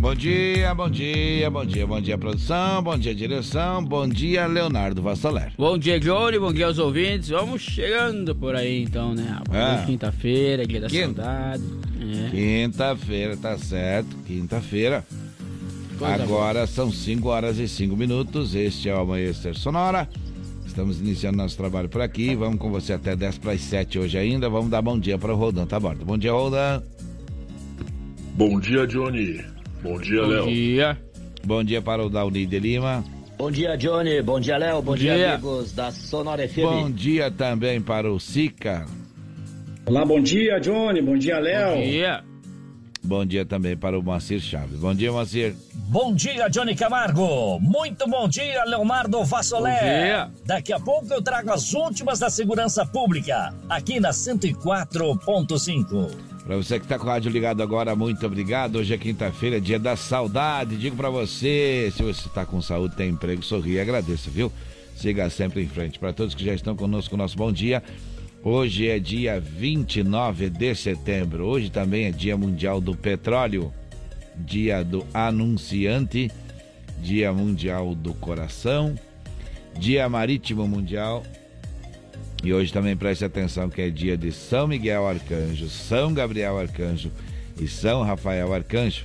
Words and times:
Bom 0.00 0.14
dia, 0.14 0.72
bom 0.76 0.88
dia, 0.88 1.50
bom 1.50 1.64
dia, 1.66 1.84
bom 1.84 2.00
dia, 2.00 2.16
produção, 2.16 2.80
bom 2.80 2.96
dia, 2.96 3.12
direção, 3.12 3.84
bom 3.84 4.08
dia, 4.08 4.46
Leonardo 4.46 5.02
Vassoler. 5.02 5.52
Bom 5.58 5.76
dia, 5.76 5.98
Johnny, 5.98 6.38
bom 6.38 6.52
dia 6.52 6.66
aos 6.66 6.78
ouvintes. 6.78 7.30
Vamos 7.30 7.62
chegando 7.62 8.32
por 8.32 8.54
aí 8.54 8.84
então, 8.84 9.12
né? 9.12 9.40
É. 9.52 9.84
Quinta-feira, 9.86 10.64
dia 10.64 10.80
da 10.80 10.86
Quinta. 10.86 11.22
saudade. 11.22 11.64
É. 12.00 12.30
Quinta-feira, 12.30 13.36
tá 13.36 13.58
certo, 13.58 14.16
quinta-feira. 14.24 15.04
Agora 16.00 16.64
são 16.68 16.92
5 16.92 17.28
horas 17.28 17.58
e 17.58 17.66
5 17.66 17.96
minutos, 17.96 18.54
este 18.54 18.88
é 18.88 18.94
o 18.94 19.00
Amanhecer 19.00 19.56
Sonora. 19.56 20.08
Estamos 20.64 21.00
iniciando 21.00 21.38
nosso 21.38 21.56
trabalho 21.56 21.88
por 21.88 22.00
aqui, 22.00 22.36
vamos 22.36 22.60
com 22.60 22.70
você 22.70 22.92
até 22.92 23.16
10 23.16 23.38
para 23.38 23.50
as 23.50 23.62
7 23.62 23.98
hoje 23.98 24.16
ainda. 24.16 24.48
Vamos 24.48 24.70
dar 24.70 24.80
bom 24.80 24.96
dia 24.96 25.18
para 25.18 25.34
o 25.34 25.36
Rodan, 25.36 25.66
tá 25.66 25.80
bom? 25.80 25.92
Bom 25.96 26.16
dia, 26.16 26.30
Rodan. 26.30 26.80
Bom 28.36 28.60
dia, 28.60 28.86
Johnny. 28.86 29.57
Bom 29.82 29.98
dia, 30.00 30.22
Bom 30.22 30.28
Léo. 30.28 30.46
dia. 30.46 30.96
Bom 31.44 31.62
dia 31.64 31.80
para 31.82 32.04
o 32.04 32.08
Dauni 32.10 32.46
de 32.46 32.58
Lima. 32.58 33.04
Bom 33.36 33.50
dia, 33.50 33.76
Johnny. 33.76 34.20
Bom 34.22 34.40
dia, 34.40 34.56
Léo. 34.58 34.76
Bom, 34.82 34.92
Bom 34.92 34.96
dia, 34.96 35.14
dia. 35.16 35.32
amigos 35.34 35.72
da 35.72 35.90
Sonora 35.92 36.48
FM. 36.48 36.62
Bom 36.62 36.90
dia 36.90 37.30
também 37.30 37.80
para 37.80 38.10
o 38.12 38.18
Sica. 38.18 38.84
Olá, 39.86 40.04
bom 40.04 40.20
dia, 40.20 40.58
Johnny. 40.58 41.00
Bom 41.00 41.16
dia, 41.16 41.38
Léo. 41.38 41.76
Bom 41.76 41.82
dia. 41.82 42.24
Bom 43.00 43.24
dia 43.24 43.46
também 43.46 43.76
para 43.76 43.96
o 43.98 44.02
Moacir 44.02 44.40
Chaves. 44.40 44.80
Bom 44.80 44.92
dia, 44.92 45.12
Moacir. 45.12 45.54
Bom 45.72 46.12
dia, 46.12 46.48
Johnny 46.48 46.74
Camargo. 46.74 47.60
Muito 47.60 48.08
bom 48.08 48.28
dia, 48.28 48.64
Leonardo 48.64 49.22
Vassolé. 49.24 49.78
Bom 49.78 49.84
dia. 50.04 50.28
Daqui 50.44 50.72
a 50.72 50.80
pouco 50.80 51.06
eu 51.14 51.22
trago 51.22 51.52
as 51.52 51.72
últimas 51.72 52.18
da 52.18 52.28
segurança 52.28 52.84
pública, 52.84 53.54
aqui 53.70 54.00
na 54.00 54.10
104.5. 54.10 56.10
Para 56.48 56.56
você 56.56 56.78
que 56.78 56.86
está 56.86 56.98
com 56.98 57.04
o 57.04 57.08
rádio 57.10 57.30
ligado 57.30 57.62
agora, 57.62 57.94
muito 57.94 58.24
obrigado. 58.24 58.76
Hoje 58.76 58.94
é 58.94 58.96
quinta-feira, 58.96 59.60
dia 59.60 59.78
da 59.78 59.94
saudade. 59.96 60.78
Digo 60.78 60.96
para 60.96 61.10
você, 61.10 61.92
se 61.94 62.02
você 62.02 62.26
está 62.26 62.46
com 62.46 62.62
saúde, 62.62 62.96
tem 62.96 63.10
emprego, 63.10 63.42
sorri 63.42 63.72
e 63.72 63.80
agradeça, 63.80 64.30
viu? 64.30 64.50
Siga 64.96 65.28
sempre 65.28 65.62
em 65.62 65.68
frente. 65.68 65.98
Para 65.98 66.10
todos 66.10 66.34
que 66.34 66.42
já 66.42 66.54
estão 66.54 66.74
conosco, 66.74 67.18
nosso 67.18 67.36
bom 67.36 67.52
dia. 67.52 67.82
Hoje 68.42 68.88
é 68.88 68.98
dia 68.98 69.38
29 69.38 70.48
de 70.48 70.74
setembro. 70.74 71.44
Hoje 71.44 71.70
também 71.70 72.06
é 72.06 72.10
Dia 72.10 72.34
Mundial 72.34 72.80
do 72.80 72.96
Petróleo, 72.96 73.70
Dia 74.34 74.82
do 74.82 75.04
Anunciante, 75.12 76.30
Dia 77.02 77.30
Mundial 77.30 77.94
do 77.94 78.14
Coração, 78.14 78.94
Dia 79.78 80.08
Marítimo 80.08 80.66
Mundial, 80.66 81.22
e 82.42 82.52
hoje 82.52 82.72
também 82.72 82.96
preste 82.96 83.24
atenção 83.24 83.68
que 83.68 83.82
é 83.82 83.90
dia 83.90 84.16
de 84.16 84.30
São 84.30 84.68
Miguel 84.68 85.06
Arcanjo, 85.06 85.68
São 85.68 86.14
Gabriel 86.14 86.58
Arcanjo 86.58 87.10
e 87.60 87.66
São 87.66 88.02
Rafael 88.02 88.52
Arcanjo. 88.54 89.04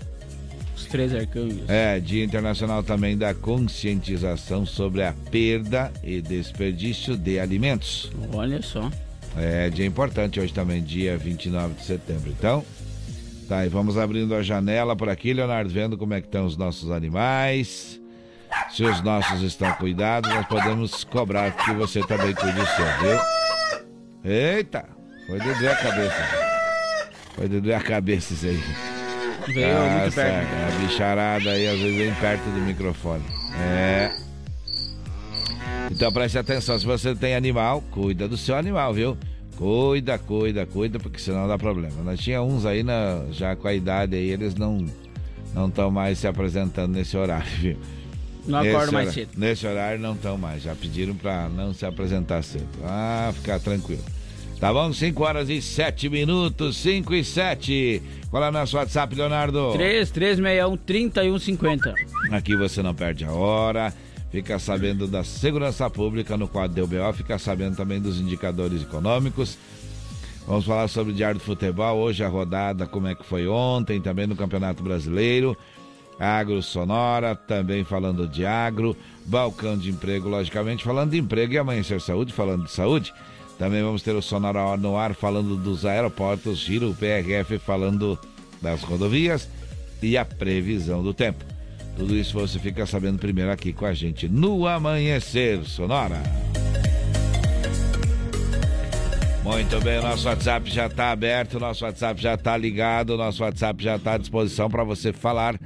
Os 0.76 0.86
três 0.86 1.14
arcanjos. 1.14 1.68
É 1.68 2.00
dia 2.00 2.24
internacional 2.24 2.84
também 2.84 3.18
da 3.18 3.34
conscientização 3.34 4.66
sobre 4.66 5.04
a 5.04 5.14
perda 5.32 5.92
e 6.04 6.22
desperdício 6.22 7.18
de 7.18 7.40
alimentos. 7.40 8.12
Olha 8.34 8.62
só. 8.62 8.90
É 9.36 9.70
dia 9.70 9.86
importante 9.86 10.40
hoje 10.40 10.54
também, 10.54 10.84
dia 10.84 11.18
29 11.18 11.76
de 11.76 11.84
setembro. 11.84 12.30
Então, 12.30 12.64
tá, 13.48 13.66
e 13.66 13.70
vamos 13.70 13.98
abrindo 13.98 14.36
a 14.36 14.44
janela 14.44 14.96
por 14.96 15.10
aqui, 15.10 15.34
Leonardo, 15.34 15.70
vendo 15.72 15.98
como 15.98 16.14
é 16.14 16.22
que 16.22 16.28
estão 16.28 16.46
os 16.46 16.56
nossos 16.56 16.92
animais. 16.92 18.03
Se 18.72 18.84
os 18.84 19.02
nossos 19.02 19.42
estão 19.42 19.72
cuidados, 19.74 20.30
nós 20.34 20.46
podemos 20.48 21.04
cobrar 21.04 21.52
que 21.52 21.72
você 21.74 22.02
também 22.02 22.34
cuide 22.34 22.54
do 22.60 22.66
seu, 22.66 22.86
viu? 23.02 23.20
Eita! 24.32 24.86
Foi 25.28 25.40
de 25.40 25.54
doer 25.54 25.72
a 25.72 25.76
cabeça. 25.76 26.28
Foi 27.36 27.48
de 27.50 27.62
doer 27.62 27.76
a 27.76 27.82
cabeça 27.82 28.34
isso 28.34 28.46
aí. 28.48 28.64
Veio 29.54 29.78
Ah, 29.78 30.00
muito 30.02 30.16
perto. 30.16 30.48
A 30.48 30.80
bicharada 30.80 31.50
aí 31.52 31.68
às 31.68 31.78
vezes 31.80 31.98
vem 31.98 32.14
perto 32.16 32.44
do 32.44 32.62
microfone. 32.62 33.24
É. 33.60 34.12
Então 35.92 36.12
preste 36.12 36.38
atenção, 36.38 36.80
se 36.80 36.86
você 36.86 37.14
tem 37.14 37.36
animal, 37.36 37.82
cuida 37.92 38.28
do 38.28 38.38
seu 38.38 38.56
animal, 38.56 38.94
viu? 38.94 39.18
Cuida, 39.58 40.18
cuida, 40.18 40.66
cuida, 40.66 40.98
porque 41.00 41.20
senão 41.20 41.48
dá 41.48 41.58
problema. 41.58 42.02
Nós 42.04 42.20
tinha 42.20 42.42
uns 42.42 42.66
aí 42.66 42.82
na, 42.84 43.26
já 43.32 43.56
com 43.56 43.68
a 43.68 43.74
idade 43.74 44.16
aí, 44.16 44.30
eles 44.30 44.56
não 44.56 44.86
não 45.54 45.68
estão 45.68 45.92
mais 45.92 46.18
se 46.18 46.28
apresentando 46.28 46.94
nesse 46.94 47.16
horário, 47.16 47.46
viu? 47.60 47.78
Não 48.46 48.62
Nesse 48.62 48.76
acordo 48.76 48.94
mais 48.94 49.14
cedo. 49.14 49.30
Nesse 49.38 49.68
horário 49.68 50.00
não 50.00 50.14
estão 50.14 50.38
mais, 50.38 50.64
já 50.64 50.76
pediram 50.76 51.16
pra 51.16 51.48
não 51.50 51.74
se 51.74 51.86
apresentar 51.86 52.44
cedo. 52.44 52.68
Ah, 52.84 53.32
ficar 53.34 53.60
tranquilo. 53.60 54.04
Tá 54.60 54.72
bom? 54.72 54.94
5 54.94 55.24
horas 55.24 55.50
e 55.50 55.62
7 55.62 56.08
minutos, 56.08 56.78
5 56.78 57.14
e 57.14 57.24
7. 57.24 58.02
Qual 58.30 58.44
é 58.44 58.48
o 58.48 58.52
nosso 58.52 58.78
WhatsApp, 58.78 59.14
Leonardo? 59.14 59.74
3361 59.74 60.78
3150. 60.78 61.94
Aqui 62.32 62.56
você 62.56 62.82
não 62.82 62.96
perde 62.96 63.26
a 63.26 63.32
hora, 63.32 63.94
fica 64.32 64.58
sabendo 64.60 65.06
da 65.06 65.24
segurança 65.24 65.90
pública 65.90 66.38
no 66.38 66.48
quadro 66.48 66.86
do 66.86 66.88
BO, 66.88 67.14
fica 67.14 67.38
sabendo 67.38 67.76
também 67.76 68.00
dos 68.00 68.20
indicadores 68.20 68.84
econômicos. 68.84 69.58
Vamos 70.48 70.66
falar 70.66 70.88
sobre 70.88 71.14
o 71.14 71.16
Diário 71.16 71.40
do 71.40 71.44
Futebol, 71.44 72.00
hoje 72.00 72.24
a 72.24 72.28
rodada, 72.28 72.86
como 72.86 73.08
é 73.08 73.16
que 73.16 73.26
foi 73.26 73.48
ontem, 73.48 74.02
também 74.02 74.28
no 74.28 74.36
Campeonato 74.36 74.84
Brasileiro. 74.84 75.58
Agro 76.20 76.62
Sonora, 76.62 77.36
também 77.36 77.84
falando 77.84 78.28
de 78.28 78.46
agro, 78.46 78.96
balcão 79.26 79.78
de 79.78 79.90
emprego, 79.90 80.30
logicamente, 80.30 80.84
falando 80.84 81.12
de 81.12 81.18
emprego 81.18 81.54
e 81.54 81.58
amanhecer 81.58 82.00
saúde, 82.00 82.34
falando 82.34 82.66
de 82.66 82.72
saúde. 82.72 83.14
Também 83.58 83.84
vamos 83.84 84.02
ter 84.02 84.16
o 84.16 84.22
Sonora 84.22 84.76
no 84.78 84.98
ar 84.98 85.14
falando 85.14 85.56
dos 85.56 85.86
aeroportos, 85.86 86.60
Giro 86.60 86.96
PRF 86.96 87.58
falando 87.60 88.18
das 88.62 88.82
rodovias 88.82 89.50
e 90.02 90.18
a 90.18 90.26
previsão 90.26 91.04
do 91.04 91.14
tempo. 91.14 91.44
Tudo 91.96 92.16
isso 92.16 92.40
você 92.40 92.58
fica 92.58 92.86
sabendo 92.86 93.20
primeiro 93.20 93.52
aqui 93.52 93.72
com 93.72 93.86
a 93.86 93.94
gente 93.94 94.28
no 94.28 94.68
Amanhecer 94.68 95.64
Sonora. 95.64 96.22
Muito 99.44 99.80
bem, 99.82 100.02
nosso 100.02 100.28
WhatsApp 100.28 100.72
já 100.72 100.88
está 100.88 101.12
aberto, 101.12 101.60
nosso 101.60 101.84
WhatsApp 101.84 102.20
já 102.20 102.34
está 102.34 102.56
ligado, 102.56 103.18
nosso 103.18 103.44
WhatsApp 103.44 103.84
já 103.84 103.98
está 103.98 104.14
à 104.14 104.18
disposição 104.18 104.70
para 104.70 104.86
você 104.86 105.12
falar, 105.12 105.60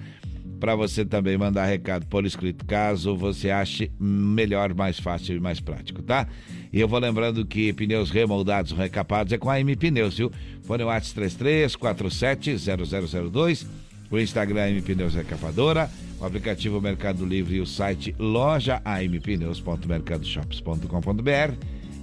para 0.57 0.75
você 0.75 1.05
também 1.05 1.37
mandar 1.37 1.65
recado 1.65 2.05
por 2.07 2.25
escrito, 2.25 2.65
caso 2.65 3.15
você 3.15 3.49
ache 3.49 3.89
melhor, 3.99 4.73
mais 4.73 4.99
fácil 4.99 5.37
e 5.37 5.39
mais 5.39 5.59
prático, 5.59 6.01
tá? 6.01 6.27
E 6.71 6.79
eu 6.79 6.87
vou 6.87 6.99
lembrando 6.99 7.45
que 7.45 7.73
pneus 7.73 8.09
remoldados 8.09 8.71
ou 8.71 8.77
recapados 8.77 9.33
é 9.33 9.37
com 9.37 9.49
a 9.49 9.59
M 9.59 9.75
Pneus, 9.75 10.17
viu? 10.17 10.31
Fone 10.63 10.83
WhatsApp 10.83 11.15
33 11.15 11.75
47 11.75 12.55
0002, 12.57 13.67
o 14.09 14.17
Instagram 14.19 14.69
M 14.69 14.81
Pneus 14.81 15.13
Recapadora, 15.13 15.89
o 16.19 16.25
aplicativo 16.25 16.81
Mercado 16.81 17.25
Livre 17.25 17.55
e 17.55 17.61
o 17.61 17.65
site 17.65 18.13
loja 18.17 18.81
ampneus.mercadoshops.com.br 18.85 21.53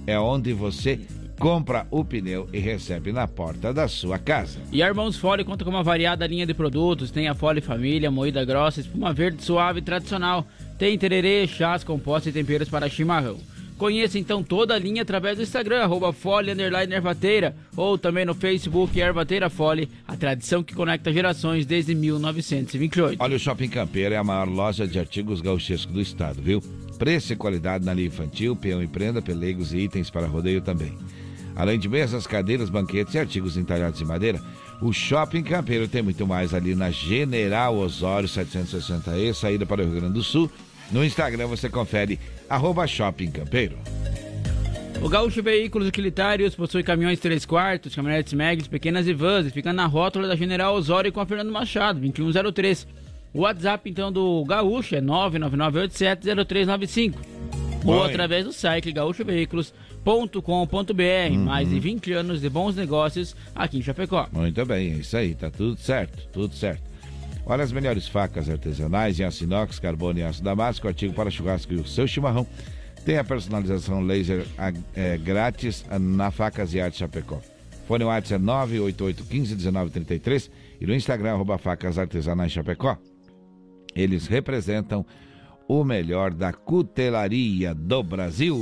é 0.07 0.19
onde 0.19 0.53
você 0.53 0.99
compra 1.39 1.87
o 1.91 2.03
pneu 2.03 2.47
e 2.51 2.59
recebe 2.59 3.11
na 3.11 3.27
porta 3.27 3.73
da 3.73 3.87
sua 3.87 4.17
casa. 4.17 4.59
E 4.71 4.81
a 4.81 4.87
Irmãos 4.87 5.17
Fole 5.17 5.43
conta 5.43 5.63
com 5.63 5.69
uma 5.69 5.83
variada 5.83 6.25
linha 6.25 6.45
de 6.45 6.53
produtos. 6.53 7.11
Tem 7.11 7.27
a 7.27 7.35
Fole 7.35 7.61
Família, 7.61 8.09
moída 8.09 8.43
grossa, 8.43 8.81
espuma 8.81 9.13
verde 9.13 9.43
suave 9.43 9.79
e 9.79 9.81
tradicional. 9.83 10.45
Tem 10.77 10.97
tererê, 10.97 11.47
chás, 11.47 11.83
compostos 11.83 12.27
e 12.27 12.33
temperos 12.33 12.69
para 12.69 12.89
chimarrão. 12.89 13.37
Conheça 13.77 14.17
então 14.17 14.41
toda 14.41 14.73
a 14.73 14.79
linha 14.79 15.01
através 15.01 15.35
do 15.35 15.43
Instagram, 15.43 15.83
arroba 15.83 16.13
Fole 16.13 16.51
Ervateira, 16.51 17.53
ou 17.75 17.97
também 17.97 18.23
no 18.23 18.33
Facebook 18.33 18.97
Ervateira 18.97 19.49
Fole, 19.49 19.89
a 20.07 20.15
tradição 20.15 20.63
que 20.63 20.73
conecta 20.73 21.11
gerações 21.11 21.65
desde 21.65 21.93
1928. 21.93 23.21
Olha, 23.21 23.35
o 23.35 23.39
Shopping 23.39 23.67
Campeiro 23.67 24.15
é 24.15 24.17
a 24.17 24.23
maior 24.23 24.47
loja 24.47 24.87
de 24.87 24.97
artigos 24.97 25.41
gauchescos 25.41 25.93
do 25.93 25.99
estado, 25.99 26.41
viu? 26.41 26.63
Preço 26.97 27.33
e 27.33 27.35
qualidade 27.35 27.83
na 27.83 27.93
linha 27.93 28.07
infantil, 28.07 28.55
peão 28.55 28.81
e 28.81 28.87
prenda, 28.87 29.21
pelegos 29.21 29.73
e 29.73 29.79
itens 29.79 30.09
para 30.09 30.25
rodeio 30.25 30.61
também. 30.61 30.97
Além 31.55 31.79
de 31.79 31.87
mesas, 31.87 32.27
cadeiras, 32.27 32.69
banquetes 32.69 33.13
e 33.13 33.19
artigos 33.19 33.55
entalhados 33.55 34.01
em 34.01 34.05
madeira, 34.05 34.41
o 34.81 34.91
Shopping 34.91 35.43
Campeiro 35.43 35.87
tem 35.87 36.01
muito 36.01 36.27
mais 36.27 36.53
ali 36.53 36.75
na 36.75 36.91
General 36.91 37.73
Osório 37.75 38.27
760E, 38.27 39.33
saída 39.33 39.65
para 39.65 39.81
o 39.81 39.85
Rio 39.85 39.95
Grande 39.95 40.15
do 40.15 40.23
Sul. 40.23 40.51
No 40.91 41.03
Instagram 41.03 41.47
você 41.47 41.67
confere 41.69 42.19
arroba 42.49 42.85
Shopping 42.85 43.31
Campeiro. 43.31 43.77
O 45.01 45.09
Gaúcho 45.09 45.41
Veículos 45.43 45.87
Utilitários 45.87 46.55
possui 46.55 46.83
caminhões 46.83 47.19
3 47.19 47.45
quartos, 47.45 47.95
caminhonetes 47.95 48.33
Meglis, 48.33 48.67
pequenas 48.67 49.07
e 49.07 49.13
vans, 49.13 49.45
e 49.45 49.51
fica 49.51 49.71
na 49.71 49.85
rótula 49.85 50.27
da 50.27 50.35
General 50.35 50.73
Osório 50.73 51.11
com 51.11 51.19
a 51.19 51.25
Fernando 51.25 51.51
Machado, 51.51 51.99
2103. 51.99 52.87
O 53.33 53.41
WhatsApp 53.41 53.89
então 53.89 54.11
do 54.11 54.43
Gaúcho 54.45 54.95
é 54.95 55.01
999870395. 55.01 57.15
Ou 57.83 58.03
através 58.03 58.45
do 58.45 58.53
site 58.53 58.91
gaúchoveículos.com.br. 60.05 61.31
Uhum. 61.31 61.45
Mais 61.45 61.67
de 61.67 61.79
20 61.79 62.13
anos 62.13 62.41
de 62.41 62.49
bons 62.49 62.75
negócios 62.75 63.35
aqui 63.55 63.79
em 63.79 63.81
Chapecó. 63.81 64.27
Muito 64.31 64.63
bem, 64.65 64.93
é 64.93 64.97
isso 64.97 65.17
aí, 65.17 65.33
tá 65.33 65.49
tudo 65.49 65.75
certo, 65.77 66.27
tudo 66.31 66.53
certo. 66.53 66.83
Olha 67.45 67.63
as 67.63 67.71
melhores 67.71 68.07
facas 68.07 68.47
artesanais 68.49 69.19
em 69.19 69.23
aço 69.23 69.43
inox, 69.43 69.79
carbono 69.79 70.19
e 70.19 70.23
aço 70.23 70.43
damasco, 70.43 70.87
artigo 70.87 71.13
para 71.13 71.29
churrasco 71.29 71.73
e 71.73 71.77
o 71.77 71.85
seu 71.85 72.07
chimarrão. 72.07 72.47
Tem 73.03 73.17
a 73.19 73.23
personalização 73.23 74.01
laser 74.01 74.47
é, 74.95 75.15
grátis 75.17 75.85
na 75.99 76.31
Facas 76.31 76.73
e 76.73 76.81
Arte 76.81 76.97
Chapecó. 76.97 77.39
Fone 77.87 78.03
WhatsApp 78.03 78.43
é 78.43 78.47
988151933 78.47 80.49
e 80.81 80.87
no 80.87 80.95
Instagram, 80.95 81.33
arroba 81.33 81.59
Facas 81.59 81.99
Artesanais 81.99 82.51
Chapecó. 82.51 82.97
Eles 83.95 84.25
representam 84.25 85.05
o 85.67 85.83
melhor 85.83 86.31
da 86.33 86.53
cutelaria 86.53 87.73
do 87.73 88.03
Brasil. 88.03 88.55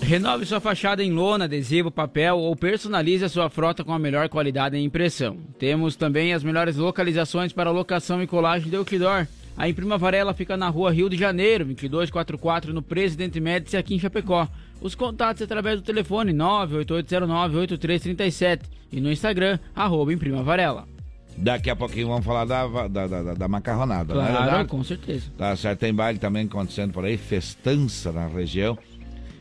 Renove 0.00 0.46
sua 0.46 0.60
fachada 0.60 1.02
em 1.02 1.12
lona, 1.12 1.46
adesivo, 1.46 1.90
papel 1.90 2.38
ou 2.38 2.54
personalize 2.54 3.24
a 3.24 3.28
sua 3.28 3.50
frota 3.50 3.82
com 3.82 3.92
a 3.92 3.98
melhor 3.98 4.28
qualidade 4.28 4.76
em 4.76 4.84
impressão. 4.84 5.38
Temos 5.58 5.96
também 5.96 6.32
as 6.32 6.44
melhores 6.44 6.76
localizações 6.76 7.52
para 7.52 7.70
locação 7.70 8.22
e 8.22 8.26
colagem 8.26 8.70
de 8.70 8.76
outdoor. 8.76 9.26
A 9.56 9.68
Imprima 9.68 9.96
Varela 9.96 10.34
fica 10.34 10.56
na 10.56 10.68
rua 10.68 10.90
Rio 10.92 11.08
de 11.08 11.16
Janeiro, 11.16 11.64
2244, 11.64 12.74
no 12.74 12.82
Presidente 12.82 13.38
Médici, 13.40 13.76
aqui 13.76 13.94
em 13.94 14.00
Chapecó. 14.00 14.48
Os 14.80 14.96
contatos 14.96 15.42
através 15.42 15.76
do 15.76 15.84
telefone 15.84 16.32
98809-8337 16.32 18.62
e 18.92 19.00
no 19.00 19.12
Instagram, 19.12 19.60
arroba 19.74 20.12
Imprima 20.12 20.42
Varela. 20.42 20.93
Daqui 21.36 21.68
a 21.68 21.76
pouquinho 21.76 22.08
vamos 22.08 22.24
falar 22.24 22.44
da, 22.44 22.66
da, 22.88 23.06
da, 23.06 23.34
da 23.34 23.48
macarronada, 23.48 24.14
né, 24.14 24.28
claro, 24.30 24.58
né, 24.58 24.64
com 24.64 24.84
certeza. 24.84 25.24
Tá 25.36 25.56
certo, 25.56 25.80
tem 25.80 25.92
baile 25.92 26.18
também 26.18 26.46
acontecendo 26.46 26.92
por 26.92 27.04
aí, 27.04 27.16
festança 27.16 28.12
na 28.12 28.26
região. 28.26 28.78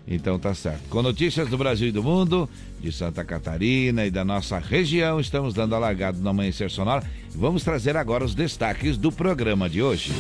Então 0.08 0.38
tá 0.38 0.54
certo. 0.54 0.90
Com 0.90 1.02
notícias 1.02 1.48
do 1.48 1.58
Brasil 1.58 1.88
e 1.88 1.92
do 1.92 2.04
mundo, 2.04 2.50
de 2.80 2.92
Santa 2.92 3.24
Catarina 3.24 4.06
e 4.06 4.12
da 4.12 4.26
nossa 4.26 4.60
região, 4.60 5.20
estamos 5.20 5.54
dando 5.54 5.76
a 5.76 5.80
largada 5.80 6.18
no 6.20 6.30
Amanhecer 6.30 6.70
Sonora. 6.70 7.04
Vamos 7.34 7.64
trazer 7.64 7.96
agora 7.96 8.26
os 8.26 8.36
destaques 8.36 8.98
do 8.98 9.12
programa 9.12 9.70
de 9.70 9.82
hoje. 9.82 10.12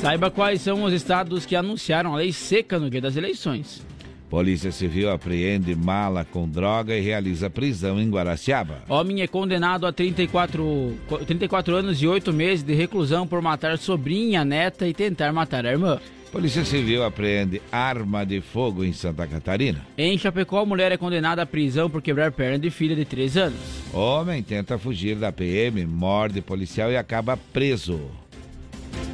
Saiba 0.00 0.30
quais 0.30 0.60
são 0.60 0.84
os 0.84 0.92
estados 0.92 1.44
que 1.44 1.56
anunciaram 1.56 2.14
a 2.14 2.18
lei 2.18 2.32
seca 2.32 2.78
no 2.78 2.88
dia 2.88 3.00
das 3.00 3.16
eleições. 3.16 3.82
Polícia 4.34 4.72
Civil 4.72 5.12
apreende 5.12 5.76
mala 5.76 6.24
com 6.24 6.48
droga 6.48 6.96
e 6.96 7.00
realiza 7.00 7.48
prisão 7.48 8.00
em 8.00 8.10
Guaraciaba. 8.10 8.82
Homem 8.88 9.22
é 9.22 9.28
condenado 9.28 9.86
a 9.86 9.92
34, 9.92 10.92
34 11.24 11.76
anos 11.76 12.02
e 12.02 12.08
8 12.08 12.32
meses 12.32 12.64
de 12.64 12.74
reclusão 12.74 13.28
por 13.28 13.40
matar 13.40 13.78
sobrinha, 13.78 14.44
neta 14.44 14.88
e 14.88 14.92
tentar 14.92 15.32
matar 15.32 15.64
a 15.64 15.70
irmã. 15.70 16.00
Polícia 16.32 16.64
Civil 16.64 17.04
apreende 17.04 17.62
arma 17.70 18.26
de 18.26 18.40
fogo 18.40 18.82
em 18.82 18.92
Santa 18.92 19.24
Catarina. 19.24 19.86
Em 19.96 20.18
Chapecó, 20.18 20.62
a 20.62 20.66
mulher 20.66 20.90
é 20.90 20.96
condenada 20.96 21.42
à 21.42 21.46
prisão 21.46 21.88
por 21.88 22.02
quebrar 22.02 22.32
perna 22.32 22.58
de 22.58 22.70
filha 22.70 22.96
de 22.96 23.04
3 23.04 23.36
anos. 23.36 23.60
Homem 23.92 24.42
tenta 24.42 24.76
fugir 24.76 25.14
da 25.14 25.30
PM, 25.30 25.86
morde 25.86 26.40
policial 26.40 26.90
e 26.90 26.96
acaba 26.96 27.36
preso. 27.36 28.00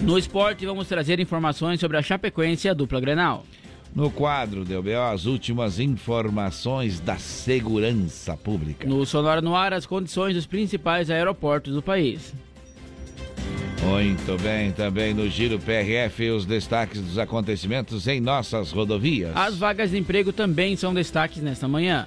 No 0.01 0.17
esporte, 0.17 0.65
vamos 0.65 0.89
trazer 0.89 1.21
informações 1.21 1.79
sobre 1.79 1.99
a 1.99 2.03
Chapecoense 2.03 2.69
e 2.69 2.71
a 2.71 2.75
dupla 2.75 2.99
Grenal. 2.99 3.45
No 3.95 4.11
quadro 4.11 4.63
UBO, 4.63 4.91
as 5.13 5.27
últimas 5.27 5.81
informações 5.81 7.01
da 7.01 7.17
segurança 7.17 8.37
pública. 8.37 8.89
No 8.89 9.05
Sonora 9.05 9.41
no 9.41 9.57
Ar, 9.57 9.73
as 9.73 9.85
condições 9.85 10.35
dos 10.35 10.47
principais 10.47 11.11
aeroportos 11.11 11.75
do 11.75 11.83
país. 11.83 12.33
Muito 13.83 14.41
bem, 14.43 14.71
também 14.73 15.15
no 15.15 15.29
Giro 15.29 15.59
PRF, 15.59 16.31
os 16.31 16.45
destaques 16.45 17.01
dos 17.01 17.19
acontecimentos 17.19 18.07
em 18.07 18.21
nossas 18.21 18.71
rodovias. 18.71 19.35
As 19.35 19.57
vagas 19.57 19.91
de 19.91 19.99
emprego 19.99 20.33
também 20.33 20.77
são 20.77 20.95
destaques 20.95 21.43
nesta 21.43 21.67
manhã. 21.67 22.07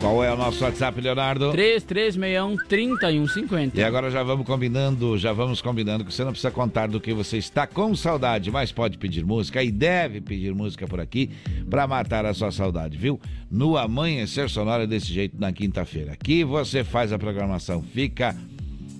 Qual 0.00 0.24
é 0.24 0.32
o 0.32 0.36
nosso 0.36 0.64
WhatsApp, 0.64 0.98
Leonardo? 0.98 1.52
3361-3150. 1.52 3.76
E 3.76 3.82
agora 3.82 4.10
já 4.10 4.22
vamos 4.22 4.46
combinando, 4.46 5.18
já 5.18 5.30
vamos 5.30 5.60
combinando 5.60 6.06
que 6.06 6.14
você 6.14 6.24
não 6.24 6.32
precisa 6.32 6.50
contar 6.50 6.88
do 6.88 6.98
que 6.98 7.12
você 7.12 7.36
está 7.36 7.66
com 7.66 7.94
saudade, 7.94 8.50
mas 8.50 8.72
pode 8.72 8.96
pedir 8.96 9.26
música 9.26 9.62
e 9.62 9.70
deve 9.70 10.22
pedir 10.22 10.54
música 10.54 10.88
por 10.88 11.00
aqui 11.00 11.28
para 11.68 11.86
matar 11.86 12.24
a 12.24 12.32
sua 12.32 12.50
saudade, 12.50 12.96
viu? 12.96 13.20
No 13.50 13.76
Amanhecer 13.76 14.48
Sonora 14.48 14.86
desse 14.86 15.12
jeito 15.12 15.38
na 15.38 15.52
quinta-feira. 15.52 16.12
Aqui 16.12 16.44
você 16.44 16.82
faz 16.82 17.12
a 17.12 17.18
programação, 17.18 17.82
fica 17.82 18.34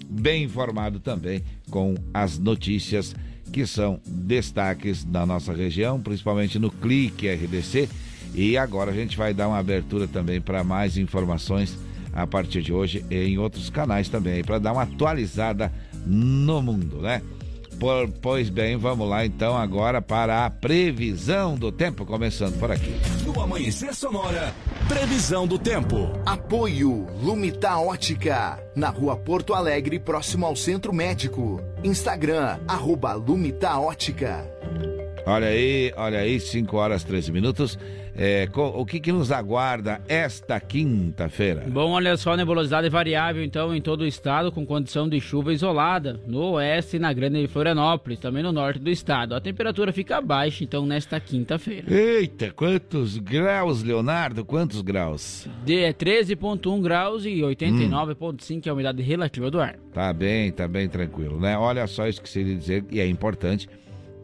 bem 0.07 0.45
informado 0.45 1.01
também 1.01 1.43
com 1.71 1.95
as 2.13 2.39
notícias 2.39 3.17
que 3.51 3.67
são 3.67 3.99
destaques 4.07 5.03
da 5.03 5.25
nossa 5.25 5.55
região, 5.55 5.99
principalmente 5.99 6.59
no 6.59 6.71
Clique 6.71 7.27
RDC 7.27 7.89
e 8.35 8.57
agora 8.57 8.91
a 8.91 8.95
gente 8.95 9.17
vai 9.17 9.35
dar 9.35 9.49
uma 9.49 9.59
abertura 9.59 10.07
também 10.07 10.41
para 10.41 10.63
mais 10.65 10.97
informações 10.97 11.77
a 12.13 12.27
partir 12.27 12.63
de 12.63 12.73
hoje 12.73 13.05
em 13.11 13.39
outros 13.39 13.71
canais 13.71 14.09
também, 14.09 14.43
para 14.43 14.59
dar 14.59 14.73
uma 14.73 14.83
atualizada 14.83 15.73
no 16.07 16.61
mundo, 16.63 17.01
né? 17.01 17.23
Por, 17.79 18.09
pois 18.21 18.51
bem, 18.51 18.77
vamos 18.77 19.09
lá 19.09 19.25
então 19.25 19.57
agora 19.57 20.03
para 20.03 20.45
a 20.45 20.51
previsão 20.51 21.57
do 21.57 21.73
tempo, 21.73 22.05
começando 22.05 22.59
por 22.59 22.71
aqui. 22.71 22.95
No 23.25 23.41
Amanhecer 23.41 23.95
Sonora, 23.95 24.53
previsão 24.87 25.47
do 25.47 25.59
tempo. 25.59 26.11
Apoio 26.27 27.07
Lumita 27.23 27.79
Ótica, 27.79 28.63
na 28.77 28.91
rua 28.91 29.17
Porto 29.17 29.55
Alegre, 29.55 29.99
próximo 29.99 30.45
ao 30.45 30.55
Centro 30.55 30.93
Médico. 30.93 31.59
Instagram, 31.83 32.59
arroba 32.69 33.15
Lumita 33.15 33.79
Ótica. 33.79 34.47
Olha 35.25 35.49
aí, 35.49 35.93
olha 35.97 36.19
aí, 36.19 36.39
5 36.39 36.77
horas 36.77 37.03
13 37.03 37.33
minutos. 37.33 37.79
É, 38.23 38.47
o 38.55 38.85
que, 38.85 39.01
que 39.01 39.11
nos 39.11 39.33
aguarda 39.33 39.99
esta 40.07 40.61
quinta-feira? 40.61 41.65
Bom, 41.67 41.93
olha 41.93 42.19
só, 42.19 42.37
nebulosidade 42.37 42.87
variável 42.91 43.43
então 43.43 43.75
em 43.75 43.81
todo 43.81 44.03
o 44.03 44.07
estado, 44.07 44.53
com 44.53 44.67
condição 44.67 45.09
de 45.09 45.19
chuva 45.19 45.55
isolada, 45.55 46.21
no 46.27 46.53
oeste 46.53 46.97
e 46.97 46.99
na 46.99 47.15
grande 47.15 47.49
Florianópolis, 47.49 48.19
também 48.19 48.43
no 48.43 48.53
norte 48.53 48.79
do 48.79 48.91
estado. 48.91 49.35
A 49.35 49.41
temperatura 49.41 49.91
fica 49.91 50.21
baixa 50.21 50.63
então 50.63 50.85
nesta 50.85 51.19
quinta-feira. 51.19 51.91
Eita, 51.91 52.51
quantos 52.51 53.17
graus, 53.17 53.83
Leonardo? 53.83 54.45
Quantos 54.45 54.83
graus? 54.83 55.49
De 55.65 55.77
13,1 55.95 56.79
graus 56.83 57.25
e 57.25 57.39
89,5 57.41 58.59
hum. 58.59 58.61
é 58.67 58.69
a 58.69 58.73
umidade 58.75 59.03
relativa 59.03 59.51
do 59.51 59.59
ar. 59.59 59.77
Tá 59.95 60.13
bem, 60.13 60.53
tá 60.53 60.69
bem 60.69 60.91
tranquilo, 60.91 61.41
né? 61.41 61.57
Olha 61.57 61.87
só 61.87 62.05
que 62.11 62.29
seria 62.29 62.55
dizer, 62.55 62.85
e 62.91 63.01
é 63.01 63.07
importante 63.07 63.67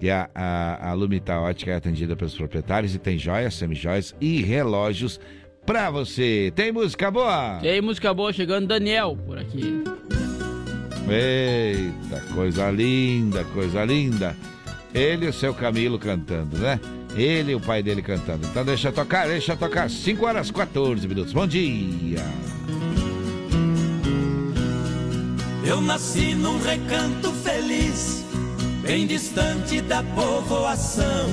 e 0.01 0.11
a, 0.11 0.29
a, 0.35 0.91
a 0.91 0.93
Lumita 0.93 1.39
Ótica 1.39 1.73
é 1.73 1.77
atendida 1.77 2.15
pelos 2.15 2.35
proprietários 2.35 2.95
e 2.95 2.99
tem 2.99 3.19
joias, 3.19 3.55
semijoias 3.55 4.15
e 4.21 4.43
relógios 4.43 5.19
pra 5.65 5.91
você. 5.91 6.53
Tem 6.55 6.71
música 6.71 7.11
boa? 7.11 7.59
Tem 7.61 7.81
música 7.81 8.13
boa 8.13 8.33
chegando, 8.33 8.67
Daniel, 8.67 9.19
por 9.27 9.39
aqui. 9.39 9.83
Eita, 11.09 12.21
coisa 12.35 12.71
linda, 12.71 13.45
coisa 13.45 13.85
linda. 13.85 14.37
Ele 14.93 15.27
e 15.27 15.29
o 15.29 15.33
seu 15.33 15.55
Camilo 15.55 15.99
cantando, 15.99 16.59
né? 16.59 16.81
Ele 17.15 17.53
e 17.53 17.55
o 17.55 17.61
pai 17.61 17.83
dele 17.83 18.03
cantando. 18.03 18.47
Então 18.47 18.65
deixa 18.65 18.93
tocar, 18.93 19.27
deixa 19.29 19.57
tocar. 19.57 19.89
5 19.89 20.27
horas 20.27 20.51
14 20.51 21.07
minutos. 21.09 21.33
Bom 21.33 21.47
dia. 21.47 22.25
Eu 25.67 25.81
nasci 25.81 26.35
num 26.35 26.61
recanto 26.61 27.33
feliz 27.33 28.26
bem 28.87 29.07
distante 29.07 29.81
da 29.81 30.03
povoação. 30.03 31.29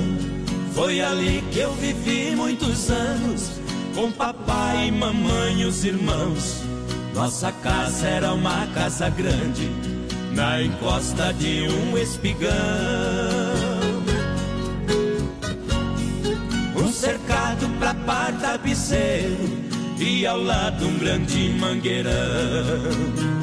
Foi 0.73 0.99
ali 0.99 1.43
que 1.51 1.59
eu 1.59 1.71
vivi 1.73 2.35
muitos 2.35 2.89
anos, 2.89 3.51
com 3.93 4.11
papai, 4.11 4.89
mamãe 4.89 5.61
e 5.61 5.65
os 5.65 5.85
irmãos. 5.85 6.63
Nossa 7.13 7.51
casa 7.51 8.07
era 8.07 8.33
uma 8.33 8.65
casa 8.73 9.07
grande, 9.09 9.69
na 10.33 10.63
encosta 10.63 11.31
de 11.33 11.67
um 11.67 11.95
espigão. 11.95 12.51
Um 16.75 16.91
cercado 16.91 17.69
pra 17.77 17.93
par 17.93 18.33
tapiceiro, 18.39 19.37
e 19.99 20.25
ao 20.25 20.41
lado 20.41 20.87
um 20.87 20.97
grande 20.97 21.55
mangueirão. 21.59 23.42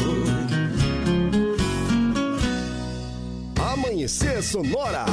Amanhecer 4.01 4.41
Sonora. 4.41 5.05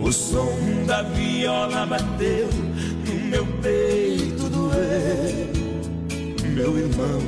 O 0.00 0.12
som 0.12 0.86
da 0.86 1.02
viola 1.02 1.86
bateu 1.86 2.63
irmão. 6.94 7.20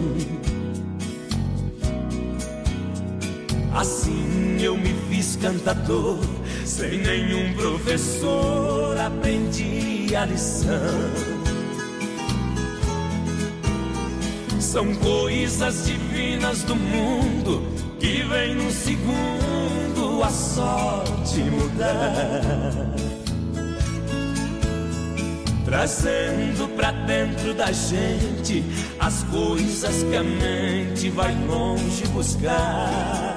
Assim 3.74 4.58
eu 4.60 4.76
me 4.76 4.94
fiz 5.08 5.36
cantador, 5.36 6.18
sem 6.64 6.98
nenhum 6.98 7.52
professor 7.54 8.98
aprendi 8.98 10.14
a 10.16 10.24
lição. 10.24 10.70
São 14.60 14.94
coisas 14.94 15.86
divinas 15.86 16.62
do 16.62 16.76
mundo 16.76 17.62
que 17.98 18.22
vem 18.22 18.54
num 18.54 18.70
segundo 18.70 20.22
a 20.22 20.30
sorte 20.30 21.40
mudar. 21.40 22.95
Trazendo 25.76 26.74
pra 26.74 26.90
dentro 26.90 27.52
da 27.52 27.70
gente 27.70 28.64
as 28.98 29.22
coisas 29.24 30.04
que 30.04 30.16
a 30.16 30.22
mente 30.22 31.10
vai 31.10 31.34
longe 31.46 32.06
buscar. 32.14 33.36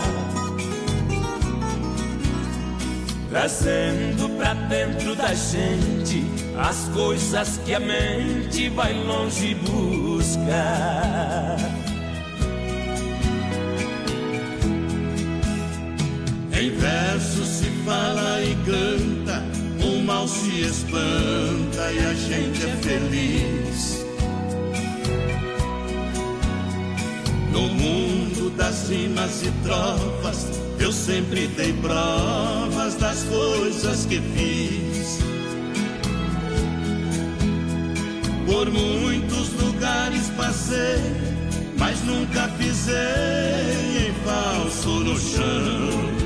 Trazendo 3.30 4.30
pra 4.38 4.54
dentro 4.54 5.18
da 5.18 5.34
gente 5.34 6.24
as 6.58 6.88
coisas 6.94 7.60
que 7.66 7.74
a 7.74 7.80
mente 7.82 8.70
vai 8.70 8.94
longe 8.94 9.56
buscar. 9.56 11.58
Em 16.54 16.70
verso 16.70 17.44
se 17.44 17.66
fala 17.84 18.42
e 18.42 18.56
canta, 18.66 19.44
o 19.86 20.02
mal 20.06 20.26
se 20.26 20.62
espanta 20.62 21.59
e 21.92 22.00
a 22.00 22.14
gente 22.14 22.64
é 22.64 22.76
feliz. 22.78 24.06
No 27.52 27.62
mundo 27.70 28.50
das 28.52 28.90
rimas 28.90 29.42
e 29.44 29.52
trovas, 29.64 30.48
eu 30.80 30.92
sempre 30.92 31.48
dei 31.48 31.74
provas 31.74 32.96
das 32.96 33.24
coisas 33.24 34.06
que 34.06 34.22
fiz. 34.22 35.20
Por 38.46 38.70
muitos 38.72 39.54
lugares 39.62 40.30
passei, 40.38 41.02
mas 41.78 42.02
nunca 42.04 42.48
pisei 42.58 44.10
em 44.10 44.14
falso 44.26 44.90
no 44.90 45.18
chão. 45.20 46.19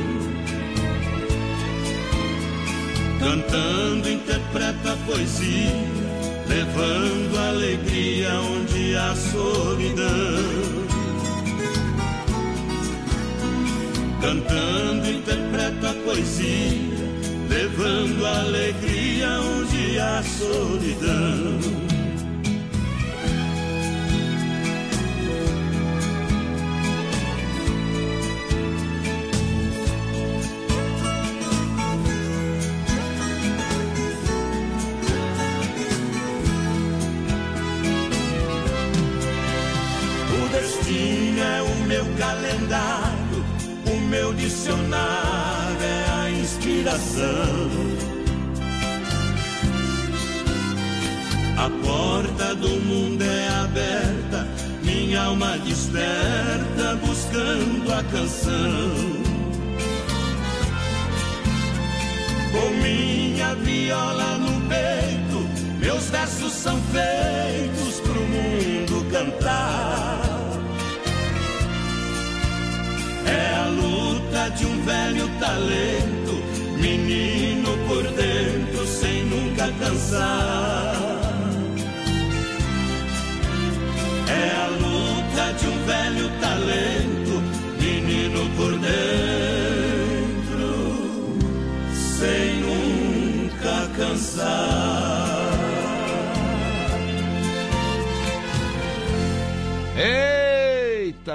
Cantando 3.23 4.09
interpreta 4.09 4.97
poesia, 5.05 5.71
levando 6.45 7.39
alegria 7.39 8.33
onde 8.41 8.97
há 8.97 9.15
solidão. 9.15 10.83
Cantando 14.21 15.09
interpreta 15.09 15.93
poesia, 16.03 16.97
levando 17.47 18.25
alegria 18.25 19.39
onde 19.39 19.99
há 19.99 20.21
solidão. 20.21 21.82
É 45.81 46.05
a 46.11 46.29
inspiração. 46.29 47.69
A 51.57 51.69
porta 51.83 52.55
do 52.55 52.69
mundo 52.69 53.23
é 53.23 53.47
aberta, 53.63 54.47
minha 54.83 55.23
alma 55.23 55.57
desperta 55.59 56.95
buscando 57.05 57.93
a 57.93 58.03
canção. 58.03 59.23
Com 62.51 62.69
minha 62.81 63.55
viola 63.55 64.37
no 64.37 64.61
peito, 64.69 65.49
meus 65.79 66.09
versos 66.09 66.53
são 66.53 66.79
feitos 66.91 67.99
pro 68.01 68.21
mundo 68.21 69.05
cantar. 69.11 70.33
É 73.25 73.55
a 73.55 73.67
luta 73.67 74.12
de 74.55 74.65
um 74.65 74.81
velho 74.83 75.27
talento, 75.39 76.33
menino 76.77 77.77
por 77.87 78.03
dentro 78.03 78.85
sem 78.85 79.25
nunca 79.25 79.71
cansar. 79.79 80.95
É 84.27 84.51
a 84.55 84.67
luta 84.67 85.53
de 85.59 85.67
um 85.67 85.85
velho 85.85 86.29
talento, 86.39 87.41
menino 87.81 88.49
por 88.55 88.71
dentro, 88.79 89.07
sem 91.93 92.61
nunca 92.61 93.87
cansar. 93.97 95.13
Eita, 99.95 100.32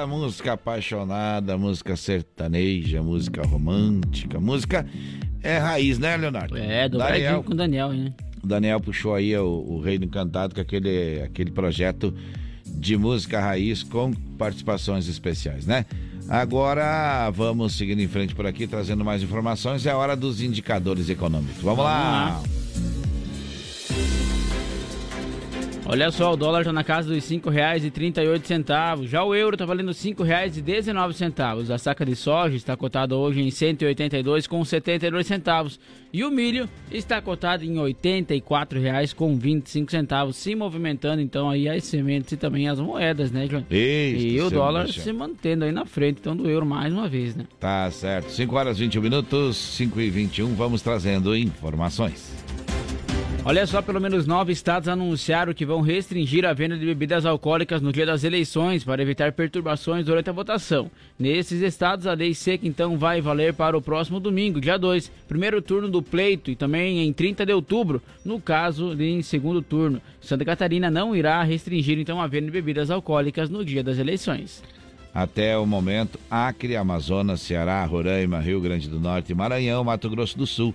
música 0.09 0.55
apaixonada, 0.55 1.57
música 1.57 1.95
sertaneja, 1.95 3.03
música 3.03 3.43
romântica, 3.43 4.41
música 4.41 4.87
é 5.43 5.59
raiz, 5.59 5.99
né, 5.99 6.17
Leonardo? 6.17 6.57
É, 6.57 6.89
do 6.89 6.99
Daniel, 6.99 7.43
com 7.45 7.53
o 7.53 7.57
Daniel, 7.57 7.93
né? 7.93 8.13
O 8.43 8.47
Daniel 8.47 8.81
puxou 8.81 9.15
aí 9.15 9.37
o, 9.37 9.47
o 9.47 9.81
Reino 9.81 10.05
Encantado 10.05 10.55
com 10.55 10.61
aquele, 10.61 11.23
aquele 11.23 11.51
projeto 11.51 12.13
de 12.67 12.97
música 12.97 13.41
raiz 13.41 13.83
com 13.83 14.13
participações 14.37 15.09
especiais, 15.09 15.67
né? 15.67 15.85
Agora 16.29 17.31
vamos 17.31 17.75
seguindo 17.75 18.01
em 18.01 18.09
frente 18.09 18.35
por 18.35 18.47
aqui, 18.47 18.67
trazendo 18.67 19.05
mais 19.05 19.23
informações. 19.23 19.87
É 19.87 19.91
a 19.91 19.97
hora 19.97 20.15
dos 20.15 20.43
indicadores 20.43 21.09
econômicos. 21.09 21.63
Vamos, 21.63 21.79
vamos 21.79 21.85
lá. 21.85 22.41
lá. 22.43 22.58
Olha 25.91 26.11
só, 26.11 26.35
o 26.35 26.37
dólar 26.37 26.61
está 26.61 26.71
na 26.71 26.85
casa 26.85 27.09
dos 27.09 27.31
R$ 27.31 27.39
5,38. 27.39 29.07
Já 29.07 29.25
o 29.25 29.35
euro 29.35 29.55
está 29.55 29.65
valendo 29.65 29.89
R$ 29.89 29.95
5,19. 29.95 31.71
A 31.71 31.79
saca 31.79 32.05
de 32.05 32.15
soja 32.15 32.57
está 32.57 32.77
cotada 32.77 33.17
hoje 33.17 33.41
em 33.41 33.47
R$ 33.47 33.51
182,72 33.51 35.23
centavos. 35.23 35.81
E 36.13 36.23
o 36.25 36.31
milho 36.31 36.69
está 36.91 37.23
cotado 37.23 37.65
em 37.65 37.79
R$ 37.81 37.95
84,25 37.95 39.91
centavos, 39.91 40.37
se 40.37 40.55
movimentando 40.55 41.23
então 41.23 41.49
aí 41.49 41.67
as 41.67 41.85
sementes 41.85 42.33
e 42.33 42.37
também 42.37 42.69
as 42.69 42.79
moedas, 42.79 43.33
né, 43.33 43.47
João? 43.47 43.65
Isso, 43.71 44.27
e 44.27 44.39
o 44.43 44.51
dólar 44.51 44.89
se 44.89 45.11
mantendo 45.11 45.65
aí 45.65 45.73
na 45.73 45.87
frente, 45.87 46.19
então 46.21 46.37
do 46.37 46.51
euro 46.51 46.67
mais 46.67 46.93
uma 46.93 47.09
vez, 47.09 47.35
né? 47.35 47.47
Tá 47.59 47.91
certo. 47.91 48.31
5 48.31 48.55
horas 48.55 48.77
e 48.77 48.81
21 48.81 49.01
minutos, 49.01 49.57
5 49.57 49.99
e 50.03 50.11
21, 50.11 50.55
vamos 50.55 50.83
trazendo 50.83 51.35
informações. 51.35 52.31
Olha 53.49 53.67
só, 53.67 53.81
pelo 53.81 53.99
menos 53.99 54.27
nove 54.27 54.53
estados 54.53 54.91
anunciaram 54.91 55.55
que 55.55 55.65
vão 55.65 55.81
restringir 55.81 56.45
a 56.45 56.53
venda 56.53 56.77
de 56.77 56.85
bebidas 56.85 57.25
alcoólicas 57.25 57.81
no 57.81 57.91
dia 57.91 58.05
das 58.05 58.23
eleições 58.23 58.85
para 58.85 59.01
evitar 59.01 59.33
perturbações 59.33 60.05
durante 60.05 60.29
a 60.29 60.35
votação. 60.35 60.91
Nesses 61.19 61.63
estados, 61.63 62.07
a 62.07 62.13
lei 62.13 62.35
seca 62.35 62.69
então 62.69 62.99
vai 62.99 63.23
valer 63.23 63.55
para 63.55 63.75
o 63.75 63.81
próximo 63.81 64.21
domingo, 64.21 64.61
dia 64.61 64.77
2, 64.77 65.11
primeiro 65.27 65.63
turno 65.63 65.89
do 65.89 66.03
pleito 66.03 66.51
e 66.51 66.57
também 66.57 66.99
em 66.99 67.11
30 67.11 67.47
de 67.47 67.55
outubro, 67.55 68.03
no 68.23 68.39
caso 68.39 68.95
de 68.95 69.07
em 69.07 69.23
segundo 69.23 69.63
turno. 69.63 69.99
Santa 70.21 70.45
Catarina 70.45 70.91
não 70.91 71.17
irá 71.17 71.43
restringir 71.43 71.99
então 71.99 72.21
a 72.21 72.27
venda 72.27 72.45
de 72.45 72.53
bebidas 72.53 72.91
alcoólicas 72.91 73.49
no 73.49 73.65
dia 73.65 73.83
das 73.83 73.97
eleições. 73.97 74.63
Até 75.15 75.57
o 75.57 75.65
momento, 75.65 76.21
Acre, 76.31 76.77
Amazonas, 76.77 77.41
Ceará, 77.41 77.83
Roraima, 77.87 78.41
Rio 78.41 78.61
Grande 78.61 78.91
do 78.91 79.01
Norte, 79.01 79.33
Maranhão, 79.33 79.83
Mato 79.83 80.11
Grosso 80.11 80.37
do 80.37 80.47
Sul 80.47 80.75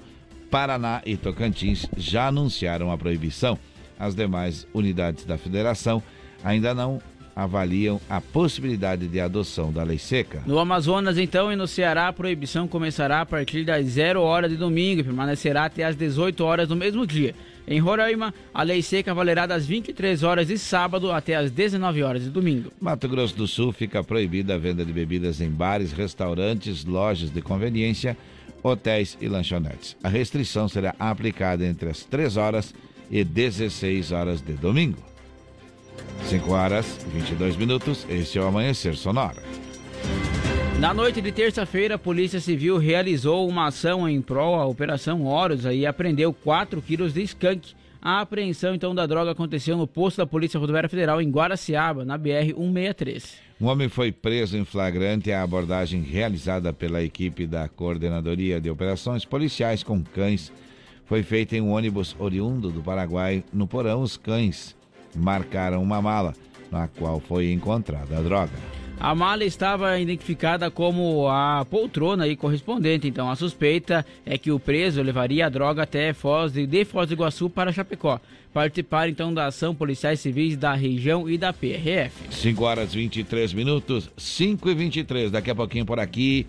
Paraná 0.54 1.02
e 1.04 1.18
Tocantins 1.18 1.88
já 1.98 2.28
anunciaram 2.28 2.92
a 2.92 2.98
proibição. 2.98 3.58
As 3.98 4.14
demais 4.14 4.68
unidades 4.72 5.26
da 5.26 5.36
federação 5.36 6.04
ainda 6.44 6.76
não 6.76 7.02
avaliam 7.36 8.00
a 8.08 8.22
possibilidade 8.22 9.08
de 9.08 9.20
adoção 9.20 9.74
da 9.74 9.82
lei 9.82 9.98
seca. 9.98 10.44
No 10.46 10.60
Amazonas, 10.60 11.18
então, 11.18 11.52
e 11.52 11.56
no 11.56 11.66
Ceará, 11.66 12.08
a 12.08 12.14
proibição 12.14 12.68
começará 12.68 13.22
a 13.22 13.26
partir 13.26 13.66
das 13.66 13.84
0 13.88 14.22
horas 14.22 14.52
de 14.52 14.56
domingo 14.56 15.02
e 15.02 15.04
permanecerá 15.04 15.66
até 15.66 15.86
as 15.86 15.96
18 15.96 16.44
horas 16.44 16.68
do 16.68 16.76
mesmo 16.76 17.08
dia. 17.08 17.34
Em 17.68 17.80
Roraima, 17.80 18.32
a 18.54 18.62
lei 18.62 18.84
seca 18.84 19.12
valerá 19.12 19.48
das 19.48 19.66
23 19.66 20.22
horas 20.22 20.50
de 20.50 20.60
sábado 20.60 21.12
até 21.12 21.34
as 21.34 21.50
19 21.50 22.04
horas 22.04 22.26
de 22.26 22.30
domingo. 22.30 22.72
Mato 22.80 23.08
Grosso 23.08 23.36
do 23.36 23.48
Sul 23.48 23.72
fica 23.72 24.04
proibida 24.04 24.54
a 24.54 24.60
venda 24.60 24.86
de 24.86 24.94
bebidas 24.94 25.42
em 25.42 25.50
bares, 25.50 25.92
restaurantes, 25.92 26.86
lojas 26.86 27.32
de 27.32 27.42
conveniência 27.42 28.16
hotéis 28.64 29.18
e 29.20 29.28
lanchonetes. 29.28 29.98
A 30.02 30.08
restrição 30.08 30.70
será 30.70 30.96
aplicada 30.98 31.66
entre 31.66 31.90
as 31.90 32.04
3 32.06 32.38
horas 32.38 32.74
e 33.12 33.24
16 33.24 34.12
horas 34.12 34.42
de 34.42 34.54
domingo. 34.54 34.98
5 36.26 36.52
horas 36.52 37.06
e 37.06 37.10
22 37.10 37.58
minutos, 37.58 38.06
esse 38.10 38.38
é 38.38 38.42
o 38.42 38.48
Amanhecer 38.48 38.96
Sonora. 38.96 39.44
Na 40.80 40.94
noite 40.94 41.22
de 41.22 41.32
terça-feira, 41.32 41.96
a 41.96 42.00
Polícia 42.00 42.40
Civil 42.40 42.78
realizou 42.78 43.48
uma 43.48 43.68
ação 43.68 44.10
em 44.10 44.22
prol 44.22 44.56
à 44.56 44.66
Operação 44.66 45.26
Horus 45.26 45.66
e 45.66 45.86
apreendeu 45.86 46.34
4 46.34 46.82
quilos 46.82 47.14
de 47.14 47.22
skunk. 47.24 47.74
A 48.02 48.20
apreensão 48.20 48.76
então 48.76 48.94
da 48.94 49.06
droga 49.06 49.32
aconteceu 49.32 49.78
no 49.78 49.88
posto 49.88 50.18
da 50.18 50.26
Polícia 50.26 50.60
Rodoviária 50.60 50.90
Federal 50.90 51.22
em 51.22 51.30
Guaraciaba, 51.30 52.04
na 52.04 52.18
BR 52.18 52.54
163. 52.54 53.38
Um 53.64 53.68
homem 53.68 53.88
foi 53.88 54.12
preso 54.12 54.58
em 54.58 54.66
flagrante 54.66 55.32
à 55.32 55.42
abordagem 55.42 56.02
realizada 56.02 56.74
pela 56.74 57.02
equipe 57.02 57.48
da 57.48 57.70
Coordenadoria 57.70 58.60
de 58.60 58.70
Operações 58.70 59.24
Policiais 59.24 59.82
com 59.82 60.04
Cães. 60.04 60.52
Foi 61.06 61.24
feita 61.24 61.56
em 61.56 61.62
um 61.62 61.72
ônibus 61.72 62.14
oriundo 62.20 62.70
do 62.70 62.82
Paraguai. 62.82 63.42
No 63.54 63.66
porão, 63.66 64.02
os 64.02 64.18
cães 64.18 64.76
marcaram 65.16 65.82
uma 65.82 66.02
mala, 66.02 66.36
na 66.70 66.90
qual 66.90 67.22
foi 67.22 67.54
encontrada 67.54 68.18
a 68.18 68.22
droga. 68.22 68.52
A 69.00 69.16
mala 69.16 69.46
estava 69.46 69.98
identificada 69.98 70.70
como 70.70 71.30
a 71.30 71.66
poltrona 71.70 72.28
e 72.28 72.36
correspondente, 72.36 73.08
então 73.08 73.30
a 73.32 73.36
suspeita 73.38 74.06
é 74.26 74.38
que 74.38 74.52
o 74.52 74.60
preso 74.60 75.02
levaria 75.02 75.46
a 75.46 75.50
droga 75.50 75.84
até 75.84 76.12
Foz 76.12 76.52
de, 76.52 76.68
de 76.68 76.84
Foz 76.84 77.08
do 77.08 77.14
Iguaçu 77.14 77.50
para 77.50 77.72
Chapecó. 77.72 78.20
Participaram 78.54 79.10
então 79.10 79.34
da 79.34 79.48
ação 79.48 79.74
policiais 79.74 80.20
civis 80.20 80.56
da 80.56 80.76
região 80.76 81.28
e 81.28 81.40
da 81.40 81.52
PRF. 81.52 82.14
5 82.30 82.64
horas 82.64 82.94
23 82.94 83.52
minutos, 83.52 84.12
5 84.16 84.70
e 84.70 84.76
23. 84.76 85.32
Daqui 85.32 85.50
a 85.50 85.56
pouquinho 85.56 85.86
por 85.86 86.00
aqui, 86.00 86.46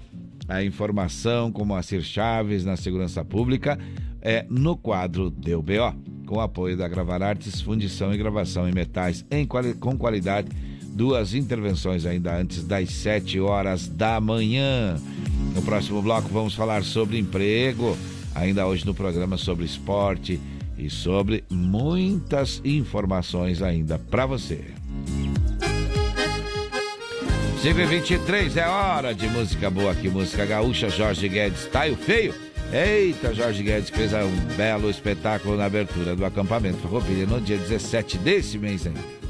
a 0.47 0.62
informação 0.62 1.51
com 1.51 1.64
Moacir 1.64 2.03
Chaves 2.03 2.62
na 2.62 2.77
segurança 2.77 3.25
pública 3.25 3.79
é 4.21 4.45
no 4.51 4.77
quadro 4.77 5.31
do 5.31 5.62
BO, 5.62 5.95
com 6.27 6.40
apoio 6.40 6.77
da 6.77 6.87
Gravar 6.87 7.23
Artes, 7.23 7.62
fundição 7.62 8.12
e 8.12 8.19
gravação 8.19 8.69
em 8.69 8.73
metais 8.73 9.25
em 9.31 9.47
quali 9.47 9.73
com 9.73 9.97
qualidade 9.97 10.49
duas 10.83 11.35
intervenções 11.35 12.05
ainda 12.05 12.37
antes 12.37 12.64
das 12.64 12.90
7 12.90 13.40
horas 13.40 13.88
da 13.88 14.21
manhã. 14.21 14.97
No 15.55 15.62
próximo 15.62 16.03
bloco 16.03 16.29
vamos 16.29 16.55
falar 16.55 16.85
sobre 16.85 17.19
emprego, 17.19 17.97
ainda 18.35 18.67
hoje 18.67 18.85
no 18.85 18.95
programa 18.95 19.38
sobre 19.38 19.64
esporte 19.64 20.38
e 20.78 20.90
sobre 20.90 21.44
muitas 21.50 22.60
informações 22.64 23.62
ainda 23.62 23.98
para 23.98 24.26
você. 24.26 24.64
5 27.62 27.80
e 27.80 27.87
23 27.87 28.56
é 28.58 28.66
hora 28.66 29.14
de 29.14 29.26
música 29.28 29.70
boa 29.70 29.92
aqui, 29.92 30.08
música 30.08 30.44
gaúcha, 30.44 30.90
Jorge 30.90 31.28
Guedes, 31.28 31.66
tá 31.66 31.87
o 31.87 31.96
feio? 31.96 32.34
Eita, 32.70 33.32
Jorge 33.32 33.62
Guedes 33.62 33.88
fez 33.88 34.12
um 34.12 34.56
belo 34.56 34.90
espetáculo 34.90 35.56
na 35.56 35.64
abertura 35.64 36.14
do 36.14 36.24
acampamento 36.24 36.78
Farroupilha 36.78 37.24
no 37.24 37.40
dia 37.40 37.56
17 37.56 38.18
desse 38.18 38.58
mês 38.58 38.87
ainda. 38.87 39.23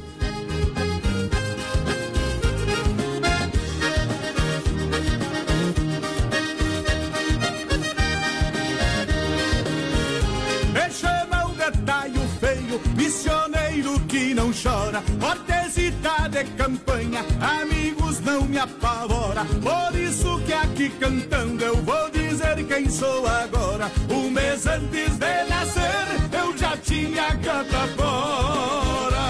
Chora, 14.52 15.02
hortesita 15.22 16.28
de 16.28 16.44
campanha, 16.56 17.24
amigos 17.40 18.20
não 18.20 18.42
me 18.42 18.58
apavora. 18.58 19.44
Por 19.44 19.98
isso 19.98 20.40
que 20.46 20.52
aqui 20.52 20.90
cantando 20.90 21.64
eu 21.64 21.76
vou 21.82 22.10
dizer 22.10 22.64
quem 22.66 22.88
sou 22.88 23.26
agora. 23.26 23.90
Um 24.10 24.30
mês 24.30 24.66
antes 24.66 25.16
de 25.16 25.44
nascer 25.48 26.06
eu 26.32 26.56
já 26.56 26.76
tinha 26.76 27.36
canta 27.36 27.86
fora. 27.96 29.24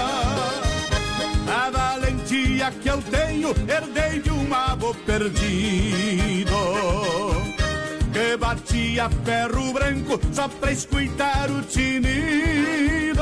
A 1.47 1.69
valentia 1.71 2.71
que 2.81 2.89
eu 2.89 3.01
tenho 3.03 3.49
herdei 3.49 4.21
de 4.21 4.31
um 4.31 4.53
avô 4.53 4.93
perdido 5.05 6.55
que 8.15 8.37
batia 8.37 9.09
ferro 9.25 9.73
branco 9.73 10.17
só 10.31 10.47
pra 10.47 10.71
escutar 10.71 11.51
o 11.51 11.61
tinido. 11.63 13.21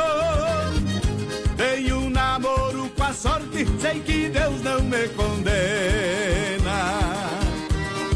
Sorte, 3.14 3.66
sei 3.80 4.00
que 4.02 4.30
Deus 4.30 4.62
não 4.64 4.82
me 4.84 5.08
condena. 5.10 5.44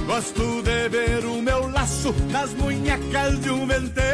Gosto 0.06 0.62
de 0.64 0.90
ver 0.90 1.26
o 1.26 1.42
meu 1.42 1.68
laço 1.70 2.14
nas 2.32 2.54
munhecas 2.54 3.40
de 3.40 3.50
um 3.50 3.68
ventena. 3.68 4.08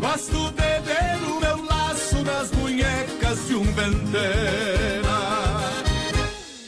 Gosto 0.00 0.50
de 0.52 0.80
ver 0.80 1.18
o 1.28 1.40
meu 1.40 1.64
laço 1.64 2.22
nas 2.22 2.50
munhecas 2.52 3.46
de 3.46 3.54
um 3.54 3.64
ventena. 3.64 5.04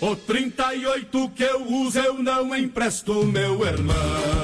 O 0.00 0.14
38 0.14 1.28
que 1.30 1.42
eu 1.42 1.66
uso 1.66 1.98
eu 1.98 2.22
não 2.22 2.54
empresto, 2.54 3.24
meu 3.24 3.66
irmão. 3.66 4.35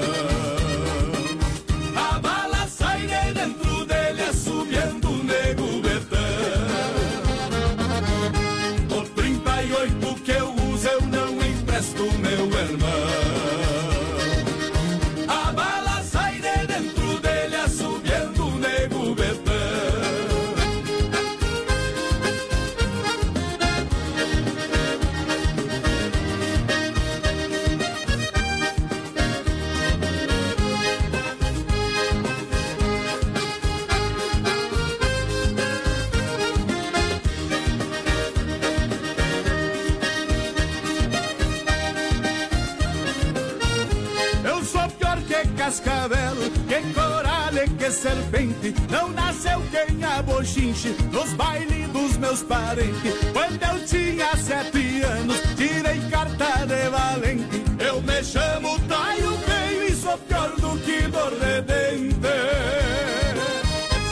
Bailes 51.43 51.89
dos 51.89 52.17
meus 52.19 52.43
parentes. 52.43 53.15
Quando 53.33 53.63
eu 53.63 53.85
tinha 53.87 54.37
sete 54.37 55.03
anos, 55.03 55.41
tirei 55.57 56.01
carta 56.11 56.67
de 56.67 56.89
valente. 56.91 57.63
Eu 57.79 58.01
me 58.03 58.25
chamo 58.25 58.79
Taio 58.89 59.33
Feio 59.39 59.89
e 59.89 59.93
sou 59.97 60.19
pior 60.19 60.51
do 60.61 60.79
que 60.85 61.03
dor 61.09 61.33
de 61.43 61.61
dente. 61.63 62.13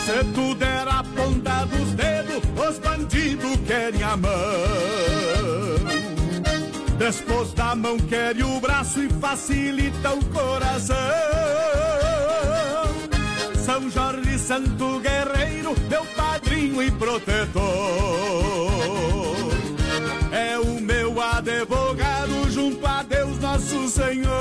Se 0.05 0.25
tu 0.35 0.55
der 0.57 0.89
a 0.89 1.05
ponta 1.17 1.65
dos 1.67 1.93
dedos, 1.93 2.43
os 2.69 2.79
bandidos 2.79 3.57
querem 3.67 4.03
a 4.03 4.17
mão. 4.17 4.31
Depois 6.99 7.53
da 7.55 7.75
mão 7.75 7.97
quer 7.99 8.37
o 8.43 8.61
braço 8.61 9.01
e 9.01 9.09
facilita 9.09 10.11
o 10.13 10.25
coração. 10.27 10.97
São 13.65 13.91
Jorge 13.91 14.30
Santo 14.51 14.99
Guerreiro, 14.99 15.77
meu 15.89 16.05
padrinho 16.07 16.83
e 16.83 16.91
protetor. 16.91 17.63
É 20.33 20.59
o 20.59 20.81
meu 20.81 21.23
advogado 21.23 22.51
junto 22.51 22.85
a 22.85 23.05
Deus 23.05 23.39
nosso 23.39 23.89
Senhor. 23.89 24.33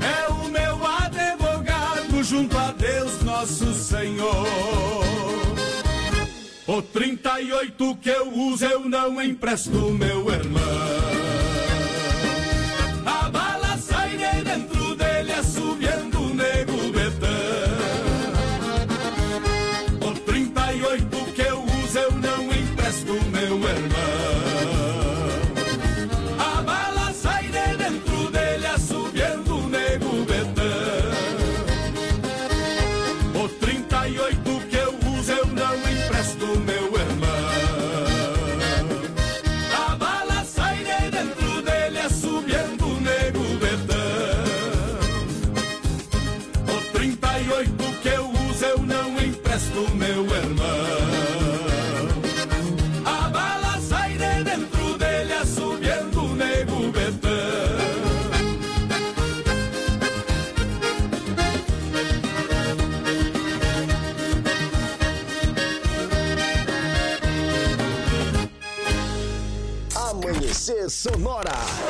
É 0.00 0.28
o 0.30 0.48
meu 0.48 0.86
advogado 0.86 2.22
junto 2.22 2.56
a 2.56 2.70
Deus 2.70 3.20
nosso 3.24 3.74
Senhor. 3.74 4.46
O 6.68 6.80
38 6.80 7.96
que 7.96 8.10
eu 8.10 8.32
uso 8.32 8.64
eu 8.64 8.88
não 8.88 9.20
empresto, 9.20 9.90
meu 9.90 10.32
irmão. 10.32 10.69
Sonora. 71.42 71.89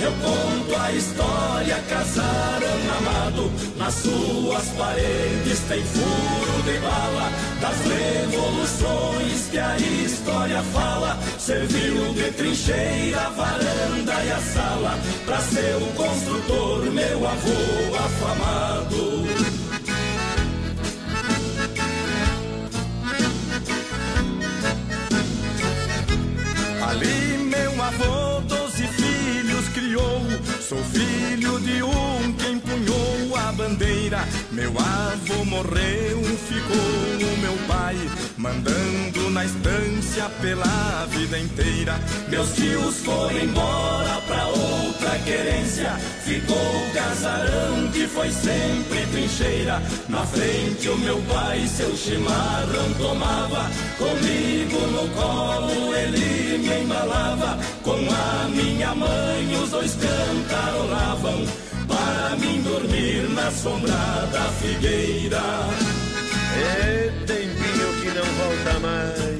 Eu 0.00 0.12
conto 0.12 0.80
a 0.80 0.92
história, 0.92 1.76
casaram 1.88 2.76
amado. 2.98 3.50
Nas 3.76 3.94
suas 3.94 4.68
paredes 4.76 5.60
tem 5.68 5.82
furo 5.82 6.62
de 6.64 6.78
bala, 6.78 7.32
das 7.60 7.76
revoluções 7.80 9.48
que 9.50 9.58
a 9.58 9.76
história 9.76 10.62
fala. 10.72 11.18
Serviu 11.38 12.12
de 12.14 12.30
trincheira, 12.32 13.30
varanda 13.30 14.24
e 14.24 14.32
a 14.32 14.40
sala, 14.40 14.98
pra 15.24 15.38
ser 15.40 15.76
o 15.76 15.86
construtor, 15.94 16.84
meu 16.92 17.26
avô 17.26 17.94
afamado. 17.96 19.55
Sou 30.68 30.82
filho 30.82 31.60
de 31.60 31.80
um 31.80 32.32
que 32.32 32.48
empunhou 32.48 33.05
bandeira. 33.66 34.24
Meu 34.52 34.70
avô 34.78 35.44
morreu, 35.44 36.22
ficou 36.48 36.76
o 36.76 37.38
meu 37.38 37.56
pai, 37.66 37.96
mandando 38.36 39.30
na 39.30 39.44
estância 39.44 40.28
pela 40.40 41.06
vida 41.06 41.38
inteira. 41.38 42.00
Meus 42.28 42.54
tios 42.54 42.98
foram 42.98 43.38
embora 43.38 44.20
pra 44.26 44.46
outra 44.46 45.18
querência. 45.24 45.90
Ficou 46.24 46.56
o 46.56 46.92
casarão 46.92 47.90
que 47.92 48.06
foi 48.06 48.30
sempre 48.30 49.04
trincheira. 49.12 49.82
Na 50.08 50.24
frente 50.24 50.88
o 50.88 50.98
meu 50.98 51.20
pai 51.22 51.66
seu 51.66 51.96
chimarrão 51.96 52.92
tomava. 52.98 53.70
Comigo 53.98 54.80
no 54.92 55.08
colo 55.10 55.94
ele 55.94 56.58
me 56.58 56.82
embalava. 56.82 57.58
Com 57.82 57.98
a 57.98 58.48
minha 58.48 58.94
mãe 58.94 59.62
os 59.62 59.70
dois 59.70 59.96
cantarolavam. 59.96 61.65
Para 61.88 62.36
mim 62.36 62.62
dormir 62.62 63.28
na 63.30 63.50
sombra 63.50 63.92
da 64.32 64.48
figueira. 64.60 65.42
É 66.58 67.12
tempinho 67.26 67.92
que 68.00 68.08
não 68.08 68.24
volta 68.34 68.80
mais. 68.80 69.36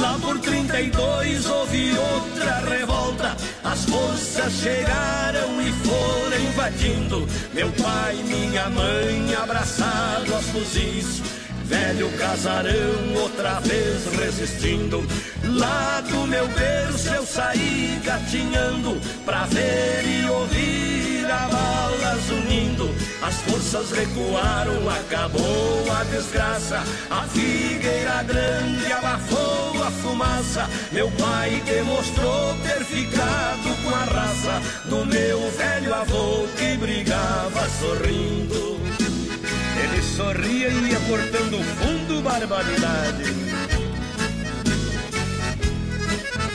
Lá 0.00 0.18
por 0.20 0.38
32 0.38 1.46
houve 1.46 1.92
outra 1.98 2.60
revolta. 2.60 3.36
As 3.64 3.84
forças 3.84 4.52
chegaram 4.52 5.60
e 5.60 5.72
foram 5.72 6.40
invadindo. 6.40 7.26
Meu 7.54 7.70
pai 7.72 8.16
minha 8.24 8.68
mãe 8.70 9.34
abraçados 9.34 10.32
aos 10.32 10.44
fuzis. 10.46 11.37
Velho 11.68 12.10
casarão 12.18 13.14
outra 13.22 13.60
vez 13.60 14.04
resistindo. 14.18 15.06
Lá 15.44 16.00
do 16.00 16.26
meu 16.26 16.48
berço 16.48 17.08
eu 17.10 17.26
saí 17.26 18.00
gatinhando 18.02 18.98
pra 19.24 19.44
ver 19.46 20.02
e 20.04 20.30
ouvir 20.30 21.26
a 21.30 21.48
balas 21.48 22.30
unindo. 22.30 22.88
As 23.22 23.34
forças 23.42 23.90
recuaram, 23.90 24.88
acabou 24.88 25.84
a 25.92 26.04
desgraça. 26.04 26.82
A 27.10 27.22
figueira 27.24 28.22
grande 28.22 28.90
abafou 28.90 29.82
a 29.82 29.90
fumaça. 29.90 30.68
Meu 30.90 31.10
pai 31.12 31.62
demonstrou 31.66 32.54
ter 32.62 32.82
ficado 32.84 33.82
com 33.82 33.94
a 33.94 34.04
raça 34.04 34.62
do 34.86 35.04
meu 35.04 35.50
velho 35.50 35.94
avô 35.94 36.46
que 36.56 36.76
brigava 36.78 37.68
sorrindo. 37.78 38.87
Sorria 40.18 40.66
e 40.66 40.90
ia 40.90 40.98
cortando 41.06 41.62
fundo 41.78 42.20
barbaridade. 42.20 43.22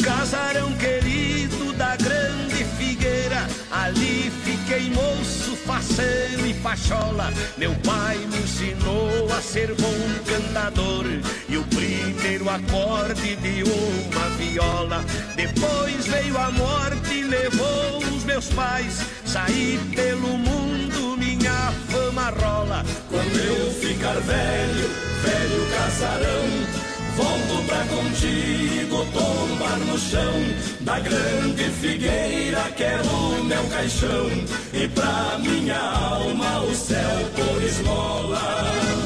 Casarão 0.04 0.74
querido 0.74 1.72
da 1.72 1.96
grande 1.96 2.66
figueira, 2.78 3.48
ali 3.72 4.30
fiquei 4.64 4.90
moço, 4.92 5.56
faceiro 5.58 6.46
e 6.46 6.54
pachola. 6.56 7.32
Meu 7.58 7.74
pai 7.86 8.18
me 8.18 8.38
ensinou 8.38 9.28
a 9.32 9.42
ser 9.42 9.74
bom 9.76 9.94
cantador 10.26 11.06
e 11.50 11.58
o 11.58 11.64
primeiro 11.64 12.50
acorde 12.50 13.36
de 13.36 13.64
uma 13.64 14.30
viola. 14.38 15.04
Depois 15.36 16.08
veio 16.08 16.38
a 16.38 16.52
morte 16.52 17.14
e 17.14 17.24
levou 17.24 17.98
os 18.16 18.24
meus 18.24 18.48
pais. 18.50 19.02
Saí 19.26 19.80
pelo 19.96 20.38
mundo, 20.38 21.18
minha 21.18 21.74
fama 21.90 22.30
rola. 22.30 22.86
Quando 23.10 23.38
eu 23.38 23.72
ficar 23.74 24.20
velho, 24.22 24.90
velho 25.24 25.70
casarão. 25.78 26.83
Volto 27.16 27.66
pra 27.68 27.86
contigo 27.86 29.06
tombar 29.14 29.78
no 29.80 29.98
chão 30.00 30.34
da 30.82 31.00
grande 31.00 31.64
figueira 31.82 32.64
que 32.76 32.84
é 32.84 33.02
o 33.02 33.44
meu 33.44 33.64
caixão 33.70 34.30
e 34.74 34.88
pra 34.88 35.38
minha 35.40 35.80
alma 35.80 36.62
o 36.64 36.74
céu 36.74 37.20
por 37.36 37.64
esmola. 37.64 39.03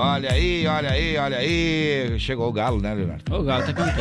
Olha 0.00 0.32
aí, 0.32 0.66
olha 0.66 0.90
aí, 0.90 1.16
olha 1.18 1.36
aí. 1.36 2.18
Chegou 2.18 2.48
o 2.48 2.52
galo, 2.52 2.80
né, 2.80 2.94
Leonardo? 2.94 3.36
O 3.36 3.42
galo 3.42 3.64
tá 3.64 3.72
cantando. 3.74 4.00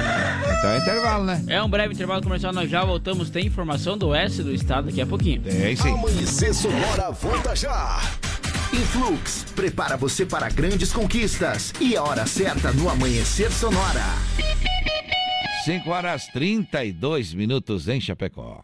Então 0.58 0.70
é 0.72 0.78
intervalo, 0.78 1.26
né? 1.26 1.44
É 1.48 1.62
um 1.62 1.70
breve 1.70 1.94
intervalo 1.94 2.24
comercial, 2.24 2.54
nós 2.54 2.70
já 2.70 2.86
voltamos. 2.86 3.30
Tem 3.30 3.46
informação 3.46 3.98
do 3.98 4.08
oeste 4.08 4.42
do 4.42 4.54
estado 4.54 4.86
daqui 4.86 5.02
a 5.02 5.06
pouquinho. 5.06 5.42
Tem 5.42 5.76
sim. 5.76 5.90
Amanhecer 5.90 6.54
Sonora 6.54 7.12
volta 7.12 7.54
já. 7.54 8.00
Influx, 8.72 9.46
prepara 9.54 9.98
você 9.98 10.26
para 10.26 10.48
grandes 10.50 10.94
conquistas. 10.94 11.74
E 11.82 11.98
a 11.98 12.04
hora 12.04 12.26
certa 12.26 12.72
no 12.72 12.90
Amanhecer 12.90 13.52
Sonora. 13.52 14.06
5 15.66 15.90
horas 15.90 16.28
32 16.28 17.34
minutos 17.34 17.90
em 17.90 18.00
Chapecó. 18.00 18.64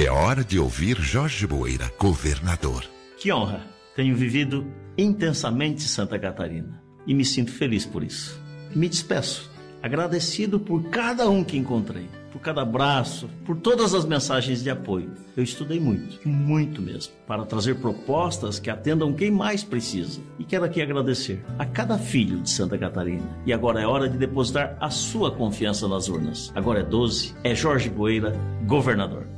É 0.00 0.08
hora 0.08 0.44
de 0.44 0.60
ouvir 0.60 0.96
Jorge 1.00 1.44
Boeira, 1.44 1.92
governador. 1.98 2.84
Que 3.16 3.32
honra! 3.32 3.66
Tenho 3.96 4.14
vivido 4.14 4.64
intensamente 4.96 5.82
Santa 5.82 6.16
Catarina 6.16 6.80
e 7.04 7.12
me 7.12 7.24
sinto 7.24 7.50
feliz 7.50 7.84
por 7.84 8.04
isso. 8.04 8.40
Me 8.76 8.88
despeço, 8.88 9.50
agradecido 9.82 10.60
por 10.60 10.84
cada 10.84 11.28
um 11.28 11.42
que 11.42 11.56
encontrei, 11.56 12.06
por 12.30 12.40
cada 12.40 12.62
abraço, 12.62 13.28
por 13.44 13.56
todas 13.56 13.92
as 13.92 14.04
mensagens 14.04 14.62
de 14.62 14.70
apoio. 14.70 15.10
Eu 15.36 15.42
estudei 15.42 15.80
muito, 15.80 16.28
muito 16.28 16.80
mesmo, 16.80 17.12
para 17.26 17.44
trazer 17.44 17.74
propostas 17.80 18.60
que 18.60 18.70
atendam 18.70 19.12
quem 19.12 19.32
mais 19.32 19.64
precisa. 19.64 20.20
E 20.38 20.44
quero 20.44 20.64
aqui 20.64 20.80
agradecer 20.80 21.44
a 21.58 21.66
cada 21.66 21.98
filho 21.98 22.40
de 22.40 22.50
Santa 22.50 22.78
Catarina. 22.78 23.36
E 23.44 23.52
agora 23.52 23.80
é 23.80 23.86
hora 23.86 24.08
de 24.08 24.16
depositar 24.16 24.76
a 24.80 24.90
sua 24.90 25.32
confiança 25.32 25.88
nas 25.88 26.08
urnas. 26.08 26.52
Agora 26.54 26.78
é 26.78 26.84
12, 26.84 27.34
é 27.42 27.52
Jorge 27.52 27.90
Boeira, 27.90 28.32
governador. 28.64 29.37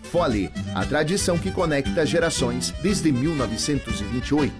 Fole, 0.11 0.51
a 0.75 0.85
tradição 0.85 1.37
que 1.37 1.49
conecta 1.49 2.05
gerações 2.05 2.71
desde 2.83 3.13
1928. 3.13 4.53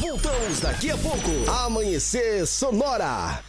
Voltamos 0.00 0.60
daqui 0.60 0.90
a 0.90 0.96
pouco. 0.96 1.30
Amanhecer 1.48 2.44
Sonora. 2.44 3.40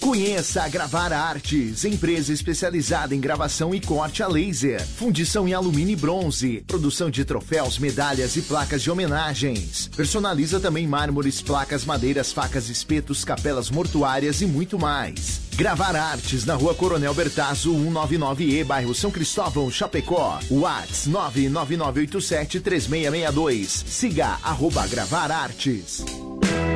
Conheça 0.00 0.62
a 0.62 0.68
Gravar 0.68 1.12
Artes, 1.12 1.84
empresa 1.84 2.32
especializada 2.32 3.14
em 3.14 3.20
gravação 3.20 3.74
e 3.74 3.80
corte 3.80 4.22
a 4.22 4.28
laser, 4.28 4.84
fundição 4.86 5.48
em 5.48 5.54
alumínio 5.54 5.94
e 5.94 5.96
bronze, 5.96 6.62
produção 6.66 7.10
de 7.10 7.24
troféus, 7.24 7.78
medalhas 7.78 8.36
e 8.36 8.42
placas 8.42 8.82
de 8.82 8.90
homenagens. 8.90 9.88
Personaliza 9.96 10.60
também 10.60 10.86
mármores, 10.86 11.42
placas, 11.42 11.84
madeiras, 11.84 12.32
facas, 12.32 12.68
espetos, 12.68 13.24
capelas 13.24 13.70
mortuárias 13.70 14.40
e 14.40 14.46
muito 14.46 14.78
mais. 14.78 15.45
Gravar 15.56 15.96
Artes 15.96 16.44
na 16.44 16.54
rua 16.54 16.74
Coronel 16.74 17.14
Bertazzo, 17.14 17.72
199E, 17.72 18.62
bairro 18.62 18.94
São 18.94 19.10
Cristóvão, 19.10 19.70
Chapecó. 19.70 20.38
Whats 20.50 21.08
999873662. 21.08 23.86
Siga 23.86 24.36
arroba 24.42 24.86
Gravar 24.86 25.30
Artes. 25.30 26.04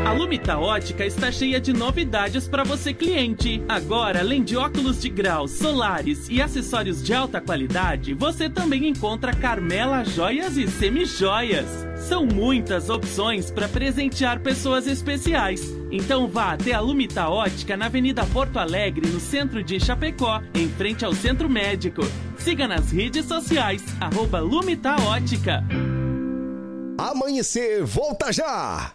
A 0.06 0.12
Lumita 0.12 0.56
Ótica 0.56 1.04
está 1.04 1.30
cheia 1.30 1.60
de 1.60 1.74
novidades 1.74 2.48
para 2.48 2.64
você 2.64 2.94
cliente. 2.94 3.62
Agora, 3.68 4.20
além 4.20 4.42
de 4.42 4.56
óculos 4.56 4.98
de 4.98 5.10
grau, 5.10 5.46
solares 5.46 6.26
e 6.30 6.40
acessórios 6.40 7.04
de 7.04 7.12
alta 7.12 7.38
qualidade, 7.38 8.14
você 8.14 8.48
também 8.48 8.88
encontra 8.88 9.34
Carmela 9.34 10.02
Joias 10.04 10.56
e 10.56 10.66
Semijoias. 10.66 11.66
São 12.08 12.24
muitas 12.24 12.88
opções 12.88 13.50
para 13.50 13.68
presentear 13.68 14.40
pessoas 14.40 14.86
especiais. 14.86 15.79
Então 15.90 16.28
vá 16.28 16.52
até 16.52 16.72
a 16.72 16.80
Lumita 16.80 17.28
Ótica 17.28 17.76
na 17.76 17.86
Avenida 17.86 18.24
Porto 18.26 18.58
Alegre, 18.58 19.08
no 19.08 19.18
centro 19.18 19.62
de 19.62 19.80
Chapecó, 19.80 20.40
em 20.54 20.68
frente 20.68 21.04
ao 21.04 21.12
Centro 21.12 21.48
Médico. 21.48 22.02
Siga 22.38 22.68
nas 22.68 22.92
redes 22.92 23.26
sociais, 23.26 23.82
arroba 24.00 24.38
Lumita 24.40 24.94
Ótica. 25.02 25.64
Amanhecer, 26.96 27.84
volta 27.84 28.32
já! 28.32 28.94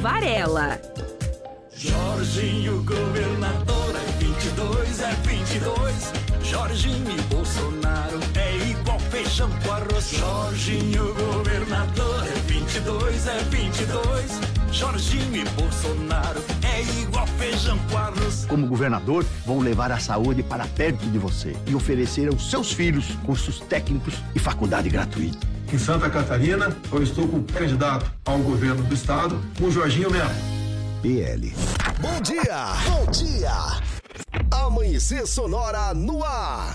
Varela. 0.00 0.80
Jorginho, 1.74 2.82
governador, 2.84 3.94
é 3.94 4.12
20 4.18 4.38
22 4.38 5.00
é 5.00 5.10
22. 5.22 6.12
Jorginho 6.42 7.10
e 7.10 7.22
Bolsonaro 7.22 8.18
é 8.34 8.70
igual 8.70 8.98
feijão 8.98 9.50
com 9.64 9.72
arroz. 9.72 10.10
Jorginho 10.10 11.14
governador 11.14 12.24
é 12.26 12.34
22 12.46 13.26
é 13.26 13.38
22. 13.44 14.40
Jorginho 14.72 15.36
e 15.36 15.44
Bolsonaro 15.50 16.42
é 16.64 16.82
igual 17.02 17.26
feijão 17.26 17.78
com 17.90 17.98
arroz. 17.98 18.46
Como 18.48 18.66
governador, 18.66 19.24
vou 19.44 19.60
levar 19.60 19.92
a 19.92 19.98
saúde 19.98 20.42
para 20.42 20.66
perto 20.66 21.04
de 21.06 21.18
você 21.18 21.54
e 21.66 21.74
oferecer 21.74 22.28
aos 22.28 22.50
seus 22.50 22.72
filhos 22.72 23.06
cursos 23.26 23.60
técnicos 23.60 24.14
e 24.34 24.38
faculdade 24.38 24.88
gratuita. 24.88 25.57
Em 25.70 25.76
Santa 25.76 26.08
Catarina, 26.08 26.74
eu 26.90 27.02
estou 27.02 27.28
com 27.28 27.42
candidato 27.42 28.10
ao 28.24 28.38
governo 28.38 28.82
do 28.84 28.94
estado, 28.94 29.38
com 29.58 29.70
Jorginho 29.70 30.10
mesmo. 30.10 30.30
PL. 31.02 31.52
Bom 32.00 32.20
dia! 32.22 32.72
Bom 32.88 33.10
dia! 33.10 33.52
Amanhecer 34.50 35.26
Sonora 35.26 35.92
no 35.92 36.24
ar. 36.24 36.72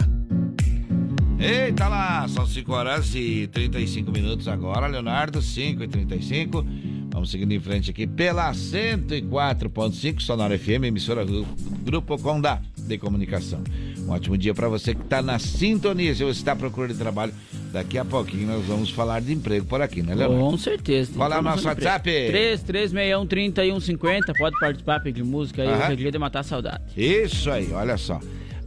Eita 1.40 1.88
lá, 1.88 2.28
são 2.28 2.46
5 2.46 2.72
horas 2.72 3.16
e 3.16 3.48
35 3.48 4.12
minutos 4.12 4.48
agora, 4.48 4.86
Leonardo, 4.86 5.42
5 5.42 5.84
e 5.84 5.88
35. 5.88 6.64
Vamos 7.12 7.32
seguindo 7.32 7.52
em 7.52 7.60
frente 7.60 7.90
aqui 7.90 8.06
pela 8.06 8.52
104.5 8.52 10.22
Sonora 10.22 10.58
FM, 10.58 10.86
emissora 10.86 11.26
do 11.26 11.48
Grupo 11.84 12.16
Conda 12.20 12.62
de 12.78 13.00
Comunicação. 13.00 13.64
Um 14.06 14.12
ótimo 14.12 14.38
dia 14.38 14.54
para 14.54 14.70
você 14.70 14.94
que 14.94 15.02
está 15.02 15.22
na 15.22 15.40
sintonia. 15.40 16.14
Se 16.14 16.24
você 16.24 16.40
está 16.40 16.56
procurando 16.56 16.96
trabalho, 16.96 17.34
daqui 17.74 17.98
a 17.98 18.06
pouquinho 18.06 18.48
nós 18.48 18.64
vamos 18.66 18.92
falar 18.92 19.20
de 19.20 19.34
emprego 19.34 19.66
por 19.66 19.82
aqui, 19.82 20.04
né, 20.04 20.14
Leonardo? 20.14 20.52
Com 20.52 20.58
certeza. 20.58 21.12
Qual 21.16 21.34
é 21.34 21.40
o 21.40 21.42
nosso 21.42 21.68
WhatsApp? 21.68 22.08
3361-3150. 22.08 24.38
Pode 24.38 24.60
participar, 24.60 25.00
pedir 25.02 25.24
música 25.24 25.64
aí. 25.64 25.92
É 25.92 25.96
dia 25.96 26.12
de 26.12 26.20
matar 26.20 26.42
a 26.42 26.44
saudade. 26.44 26.84
Isso 26.96 27.50
aí, 27.50 27.74
olha 27.74 27.98
só. 27.98 28.20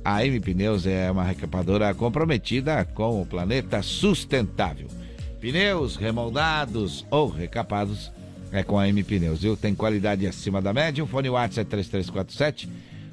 A 0.05 0.27
M 0.27 0.40
Pneus 0.40 0.87
é 0.87 1.11
uma 1.11 1.25
recapadora 1.25 1.95
comprometida 1.95 2.85
com 2.85 3.23
o 3.23 3.27
planeta 3.27 3.81
sustentável. 3.81 4.88
Pneus 5.40 5.97
remoldados 5.97 7.07
ou 7.11 7.29
recapados 7.29 8.11
é 8.51 8.62
com 8.62 8.79
a 8.79 8.88
M 8.88 9.03
Pneus, 9.05 9.42
viu? 9.42 9.57
Tem 9.57 9.75
qualidade 9.75 10.27
acima 10.27 10.61
da 10.61 10.73
média. 10.73 11.05
O 11.05 11.07
fone 11.07 11.31
WhatsApp 11.31 11.61
é 11.61 11.71
3347 11.71 12.69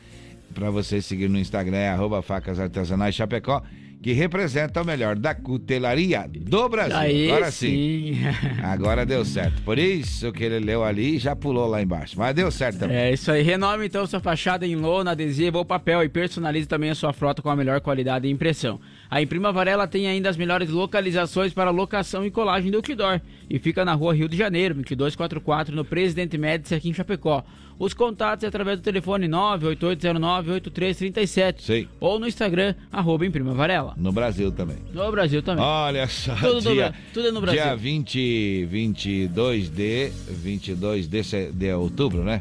Para 0.55 0.71
você 0.71 1.03
seguir 1.03 1.29
no 1.29 1.39
Instagram 1.39 1.77
é 1.77 1.91
arroba 1.91 2.23
facas 2.23 2.59
artesanais 2.59 3.15
Chapecó, 3.15 3.63
que 4.07 4.13
representa 4.13 4.83
o 4.83 4.85
melhor 4.85 5.17
da 5.17 5.35
cutelaria 5.35 6.31
do 6.33 6.69
Brasil. 6.69 6.97
Aí 6.97 7.29
Agora 7.29 7.51
sim. 7.51 8.15
sim. 8.15 8.19
Agora 8.63 9.05
deu 9.05 9.25
certo. 9.25 9.61
Por 9.63 9.81
isso 9.81 10.31
que 10.31 10.45
ele 10.45 10.61
leu 10.61 10.85
ali 10.85 11.17
e 11.17 11.19
já 11.19 11.35
pulou 11.35 11.67
lá 11.67 11.83
embaixo. 11.83 12.17
Mas 12.17 12.33
deu 12.33 12.49
certo 12.53 12.79
também. 12.79 12.97
É 12.97 13.13
isso 13.13 13.33
aí. 13.33 13.43
Renome 13.43 13.87
então 13.87 14.07
sua 14.07 14.21
fachada 14.21 14.65
em 14.65 14.77
lona, 14.77 15.11
adesivo 15.11 15.59
ou 15.59 15.65
papel 15.65 16.05
e 16.05 16.09
personalize 16.09 16.69
também 16.69 16.91
a 16.91 16.95
sua 16.95 17.13
frota 17.13 17.43
com 17.43 17.51
a 17.51 17.57
melhor 17.57 17.81
qualidade 17.81 18.29
e 18.29 18.31
impressão. 18.31 18.79
A 19.11 19.23
Imprima 19.23 19.53
Varela 19.53 19.87
tem 19.87 20.09
ainda 20.09 20.29
as 20.29 20.37
melhores 20.37 20.69
localizações 20.71 21.53
para 21.53 21.71
locação 21.71 22.25
e 22.27 22.31
colagem 22.31 22.71
do 22.71 22.77
outdoor 22.79 23.21
e 23.49 23.59
fica 23.59 23.85
na 23.85 23.95
rua 23.95 24.13
Rio 24.15 24.29
de 24.29 24.37
Janeiro, 24.37 24.75
2244, 24.75 25.75
no 25.77 25.85
Presidente 25.85 26.37
Médici, 26.37 26.75
aqui 26.75 26.89
em 26.89 26.95
Chapecó. 26.95 27.45
Os 27.79 27.93
contatos 27.95 28.43
é 28.43 28.49
através 28.49 28.81
do 28.81 28.83
telefone 28.83 29.29
98809-8337 29.29 31.61
Sei. 31.61 31.89
ou 32.01 32.19
no 32.19 32.27
Instagram, 32.27 32.75
arroba 32.91 33.25
Imprima 33.27 33.53
Varela. 33.55 33.95
No 33.97 34.13
Brasil 34.13 34.51
também. 34.53 34.79
No 34.93 35.11
Brasil 35.11 35.43
também. 35.43 35.65
Olha 35.65 36.07
só, 36.09 36.35
Tudo, 36.37 36.55
no 36.55 36.61
dia, 36.75 36.91
Bra- 36.91 36.95
tudo 37.13 37.29
é 37.29 37.33
no 37.33 37.41
Brasil. 37.41 37.63
Dia 37.63 37.77
20, 37.77 38.65
22 38.67 39.69
de 39.69 40.09
22 40.31 41.07
de, 41.07 41.23
de 41.53 41.73
outubro, 41.73 42.25
né? 42.25 42.41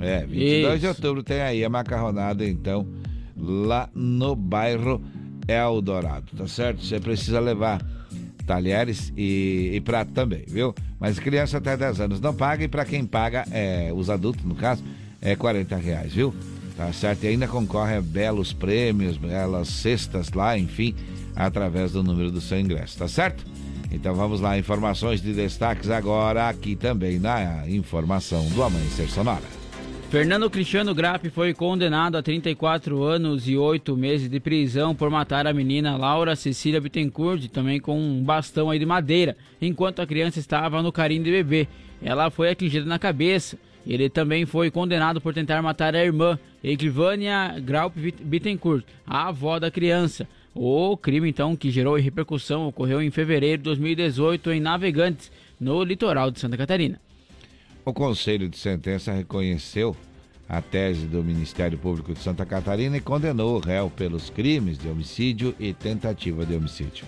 É, 0.00 0.20
22 0.26 0.80
de 0.80 0.86
Isso. 0.86 0.88
outubro 0.88 1.22
tem 1.22 1.40
aí 1.40 1.64
a 1.64 1.68
macarronada, 1.70 2.46
então, 2.46 2.86
lá 3.36 3.88
no 3.94 4.34
bairro 4.36 5.02
Eldorado, 5.46 6.26
tá 6.36 6.46
certo? 6.46 6.84
Você 6.84 6.98
precisa 7.00 7.40
levar 7.40 7.84
talheres 8.46 9.12
e, 9.16 9.70
e 9.74 9.80
prato 9.80 10.12
também, 10.12 10.44
viu? 10.46 10.74
Mas 11.00 11.18
criança 11.18 11.58
até 11.58 11.76
10 11.76 12.00
anos 12.00 12.20
não 12.20 12.34
paga 12.34 12.64
e 12.64 12.68
para 12.68 12.84
quem 12.84 13.04
paga, 13.04 13.44
é, 13.50 13.90
os 13.94 14.10
adultos 14.10 14.44
no 14.44 14.54
caso, 14.54 14.82
é 15.20 15.34
40 15.34 15.76
reais, 15.76 16.12
viu? 16.12 16.34
Tá 16.76 16.92
certo? 16.92 17.24
E 17.24 17.28
ainda 17.28 17.46
concorre 17.46 17.96
a 17.96 18.02
belos 18.02 18.52
prêmios, 18.52 19.16
belas 19.16 19.68
cestas 19.68 20.30
lá, 20.32 20.58
enfim, 20.58 20.94
através 21.34 21.92
do 21.92 22.02
número 22.02 22.30
do 22.30 22.40
seu 22.40 22.58
ingresso, 22.58 22.98
tá 22.98 23.08
certo? 23.08 23.44
Então 23.90 24.14
vamos 24.14 24.40
lá, 24.40 24.58
informações 24.58 25.22
de 25.22 25.32
destaques 25.32 25.88
agora 25.88 26.48
aqui 26.48 26.74
também 26.74 27.18
na 27.18 27.68
informação 27.68 28.44
do 28.48 28.62
Amanhecer 28.62 29.08
Sonora. 29.08 29.63
Fernando 30.14 30.48
Cristiano 30.48 30.94
Grapp 30.94 31.28
foi 31.30 31.52
condenado 31.52 32.16
a 32.16 32.22
34 32.22 33.02
anos 33.02 33.48
e 33.48 33.56
8 33.56 33.96
meses 33.96 34.30
de 34.30 34.38
prisão 34.38 34.94
por 34.94 35.10
matar 35.10 35.44
a 35.44 35.52
menina 35.52 35.96
Laura 35.96 36.36
Cecília 36.36 36.80
Bittencourt, 36.80 37.48
também 37.48 37.80
com 37.80 37.98
um 37.98 38.22
bastão 38.22 38.72
de 38.78 38.86
madeira, 38.86 39.36
enquanto 39.60 40.00
a 40.00 40.06
criança 40.06 40.38
estava 40.38 40.80
no 40.80 40.92
carinho 40.92 41.24
de 41.24 41.32
bebê. 41.32 41.66
Ela 42.00 42.30
foi 42.30 42.48
atingida 42.48 42.86
na 42.86 42.96
cabeça. 42.96 43.58
Ele 43.84 44.08
também 44.08 44.46
foi 44.46 44.70
condenado 44.70 45.20
por 45.20 45.34
tentar 45.34 45.60
matar 45.60 45.96
a 45.96 46.04
irmã, 46.04 46.38
Eglivânia 46.62 47.58
Graup 47.58 47.96
Bittencourt, 47.96 48.84
a 49.04 49.30
avó 49.30 49.58
da 49.58 49.68
criança. 49.68 50.28
O 50.54 50.96
crime, 50.96 51.28
então, 51.28 51.56
que 51.56 51.72
gerou 51.72 51.96
repercussão, 51.96 52.68
ocorreu 52.68 53.02
em 53.02 53.10
fevereiro 53.10 53.58
de 53.58 53.64
2018 53.64 54.52
em 54.52 54.60
Navegantes, 54.60 55.32
no 55.58 55.82
litoral 55.82 56.30
de 56.30 56.38
Santa 56.38 56.56
Catarina. 56.56 57.00
O 57.86 57.92
Conselho 57.92 58.48
de 58.48 58.56
Sentença 58.56 59.12
reconheceu 59.12 59.94
a 60.48 60.62
tese 60.62 61.06
do 61.06 61.22
Ministério 61.22 61.76
Público 61.76 62.14
de 62.14 62.20
Santa 62.20 62.46
Catarina 62.46 62.96
e 62.96 63.00
condenou 63.00 63.56
o 63.56 63.58
réu 63.58 63.90
pelos 63.90 64.30
crimes 64.30 64.78
de 64.78 64.88
homicídio 64.88 65.54
e 65.60 65.74
tentativa 65.74 66.46
de 66.46 66.56
homicídio. 66.56 67.04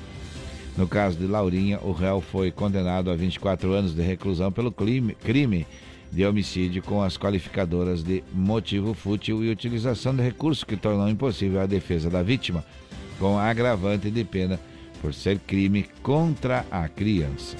No 0.76 0.86
caso 0.86 1.16
de 1.16 1.26
Laurinha, 1.26 1.80
o 1.82 1.92
réu 1.92 2.20
foi 2.20 2.50
condenado 2.50 3.10
a 3.10 3.16
24 3.16 3.72
anos 3.72 3.94
de 3.94 4.02
reclusão 4.02 4.52
pelo 4.52 4.70
crime, 4.70 5.66
de 6.12 6.26
homicídio 6.26 6.82
com 6.82 7.02
as 7.02 7.16
qualificadoras 7.16 8.02
de 8.02 8.22
motivo 8.34 8.92
fútil 8.92 9.42
e 9.42 9.50
utilização 9.50 10.14
de 10.14 10.22
recursos 10.22 10.62
que 10.62 10.76
tornam 10.76 11.08
impossível 11.08 11.62
a 11.62 11.66
defesa 11.66 12.10
da 12.10 12.22
vítima, 12.22 12.62
com 13.18 13.38
agravante 13.38 14.10
de 14.10 14.24
pena 14.24 14.60
por 15.00 15.14
ser 15.14 15.38
crime 15.38 15.86
contra 16.02 16.66
a 16.70 16.86
criança. 16.86 17.56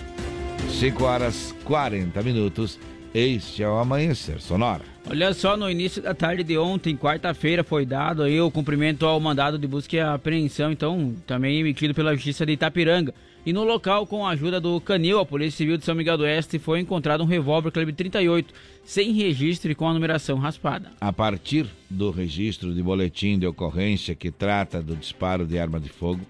5 0.78 1.02
horas 1.02 1.54
40 1.64 2.22
minutos. 2.22 2.78
Este 3.18 3.62
é 3.62 3.68
o 3.68 3.78
Amanhecer 3.78 4.42
Sonora. 4.42 4.82
Olha 5.08 5.32
só, 5.32 5.56
no 5.56 5.70
início 5.70 6.02
da 6.02 6.12
tarde 6.12 6.44
de 6.44 6.58
ontem, 6.58 6.94
quarta-feira, 6.94 7.64
foi 7.64 7.86
dado 7.86 8.22
aí 8.22 8.38
o 8.38 8.50
cumprimento 8.50 9.06
ao 9.06 9.18
mandado 9.18 9.58
de 9.58 9.66
busca 9.66 9.96
e 9.96 10.00
apreensão, 10.00 10.70
então, 10.70 11.14
também 11.26 11.58
emitido 11.58 11.94
pela 11.94 12.14
Justiça 12.14 12.44
de 12.44 12.52
Itapiranga. 12.52 13.14
E 13.46 13.54
no 13.54 13.64
local, 13.64 14.06
com 14.06 14.26
a 14.26 14.32
ajuda 14.32 14.60
do 14.60 14.78
Canil, 14.82 15.18
a 15.18 15.24
Polícia 15.24 15.56
Civil 15.56 15.78
de 15.78 15.86
São 15.86 15.94
Miguel 15.94 16.18
do 16.18 16.24
Oeste, 16.24 16.58
foi 16.58 16.78
encontrado 16.78 17.22
um 17.22 17.26
revólver 17.26 17.70
calibre 17.70 17.94
38, 17.94 18.52
sem 18.84 19.12
registro 19.12 19.72
e 19.72 19.74
com 19.74 19.88
a 19.88 19.94
numeração 19.94 20.36
raspada. 20.36 20.90
A 21.00 21.10
partir 21.10 21.66
do 21.88 22.10
registro 22.10 22.74
de 22.74 22.82
boletim 22.82 23.38
de 23.38 23.46
ocorrência 23.46 24.14
que 24.14 24.30
trata 24.30 24.82
do 24.82 24.94
disparo 24.94 25.46
de 25.46 25.58
arma 25.58 25.80
de 25.80 25.88
fogo, 25.88 26.20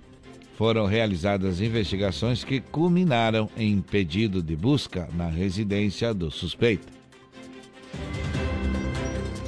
foram 0.56 0.86
realizadas 0.86 1.60
investigações 1.60 2.42
que 2.42 2.60
culminaram 2.60 3.48
em 3.56 3.80
pedido 3.80 4.42
de 4.42 4.56
busca 4.56 5.06
na 5.14 5.28
residência 5.28 6.14
do 6.14 6.30
suspeito. 6.30 6.88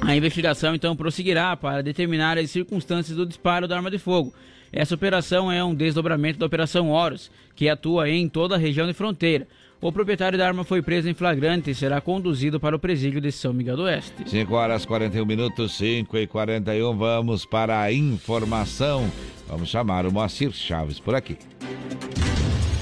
A 0.01 0.15
investigação 0.15 0.75
então 0.75 0.95
prosseguirá 0.95 1.57
para 1.57 1.83
determinar 1.83 2.37
as 2.37 2.51
circunstâncias 2.51 3.17
do 3.17 3.25
disparo 3.25 3.67
da 3.67 3.75
arma 3.75 3.89
de 3.89 3.97
fogo. 3.97 4.33
Essa 4.71 4.93
operação 4.93 5.51
é 5.51 5.63
um 5.63 5.73
desdobramento 5.73 6.37
da 6.37 6.45
Operação 6.45 6.91
Horus, 6.91 7.31
que 7.55 7.67
atua 7.67 8.07
em 8.07 8.29
toda 8.29 8.53
a 8.53 8.59
região 8.59 8.85
de 8.85 8.93
fronteira. 8.93 9.47
O 9.81 9.93
proprietário 9.93 10.37
da 10.37 10.45
arma 10.45 10.65
foi 10.65 10.81
preso 10.81 11.07
em 11.07 11.13
flagrante 11.13 11.71
e 11.71 11.75
será 11.75 12.01
conduzido 12.01 12.59
para 12.59 12.75
o 12.75 12.79
presídio 12.79 13.21
de 13.21 13.31
São 13.31 13.53
Miguel 13.53 13.77
do 13.77 13.83
Oeste. 13.83 14.29
5 14.29 14.53
horas 14.53 14.85
41 14.85 15.25
minutos, 15.25 15.77
5 15.77 16.17
e 16.17 16.27
41. 16.27 16.97
Vamos 16.97 17.45
para 17.45 17.79
a 17.79 17.93
informação. 17.93 19.09
Vamos 19.47 19.69
chamar 19.69 20.05
o 20.05 20.11
Moacir 20.11 20.51
Chaves 20.51 20.99
por 20.99 21.15
aqui. 21.15 21.37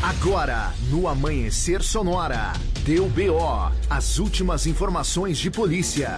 Agora, 0.02 0.74
no 0.90 1.08
Amanhecer 1.08 1.84
Sonora, 1.84 2.54
deu 2.84 3.08
BO. 3.10 3.72
As 3.88 4.18
últimas 4.18 4.66
informações 4.66 5.38
de 5.38 5.52
polícia. 5.52 6.18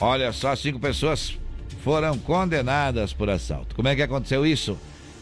Olha 0.00 0.32
só, 0.32 0.56
cinco 0.56 0.80
pessoas 0.80 1.38
foram 1.84 2.18
condenadas 2.18 3.12
por 3.12 3.30
assalto. 3.30 3.76
Como 3.76 3.86
é 3.86 3.94
que 3.94 4.02
aconteceu 4.02 4.44
isso? 4.44 4.76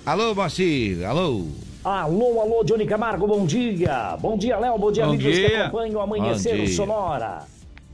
Alô, 0.07 0.35
Moacir, 0.35 1.05
alô. 1.05 1.49
Alô, 1.91 2.43
alô, 2.43 2.63
Johnny 2.65 2.85
Camargo, 2.85 3.27
bom 3.27 3.47
dia. 3.47 4.15
Bom 4.21 4.37
dia, 4.37 4.59
Léo, 4.59 4.77
bom 4.77 4.93
dia, 4.93 5.07
Bom 5.07 5.15
amigos 5.15 5.35
dia. 5.35 5.49
que 5.49 5.57
acompanham 5.57 5.99
o 5.99 6.03
Amanhecer. 6.03 6.69
Sonora. 6.69 7.47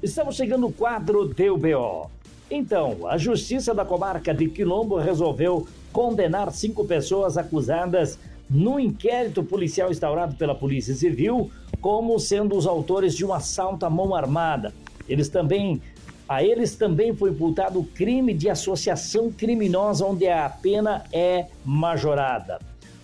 Estamos 0.02 0.34
chegando 0.34 0.62
no 0.62 0.72
quadro 0.72 1.28
Deu 1.28 1.56
BO. 1.56 2.10
Então, 2.50 3.06
a 3.06 3.16
Justiça 3.16 3.72
da 3.72 3.84
Comarca 3.84 4.34
de 4.34 4.48
Quilombo 4.48 4.96
resolveu 4.96 5.68
condenar 5.92 6.50
cinco 6.50 6.84
pessoas 6.84 7.38
acusadas 7.38 8.18
no 8.50 8.80
inquérito 8.80 9.44
policial 9.44 9.92
instaurado 9.92 10.34
pela 10.34 10.56
Polícia 10.56 10.92
Civil 10.92 11.48
como 11.80 12.18
sendo 12.18 12.56
os 12.56 12.66
autores 12.66 13.14
de 13.14 13.24
um 13.24 13.32
assalto 13.32 13.86
à 13.86 13.90
mão 13.90 14.12
armada. 14.12 14.74
Eles 15.08 15.28
também 15.28 15.80
a 16.28 16.42
eles 16.42 16.74
também 16.74 17.14
foi 17.14 17.30
imputado 17.30 17.78
o 17.78 17.84
crime 17.84 18.34
de 18.34 18.50
associação 18.50 19.30
criminosa, 19.30 20.04
onde 20.04 20.26
a 20.26 20.48
pena 20.48 21.04
é 21.12 21.46
majorada. 21.64 22.58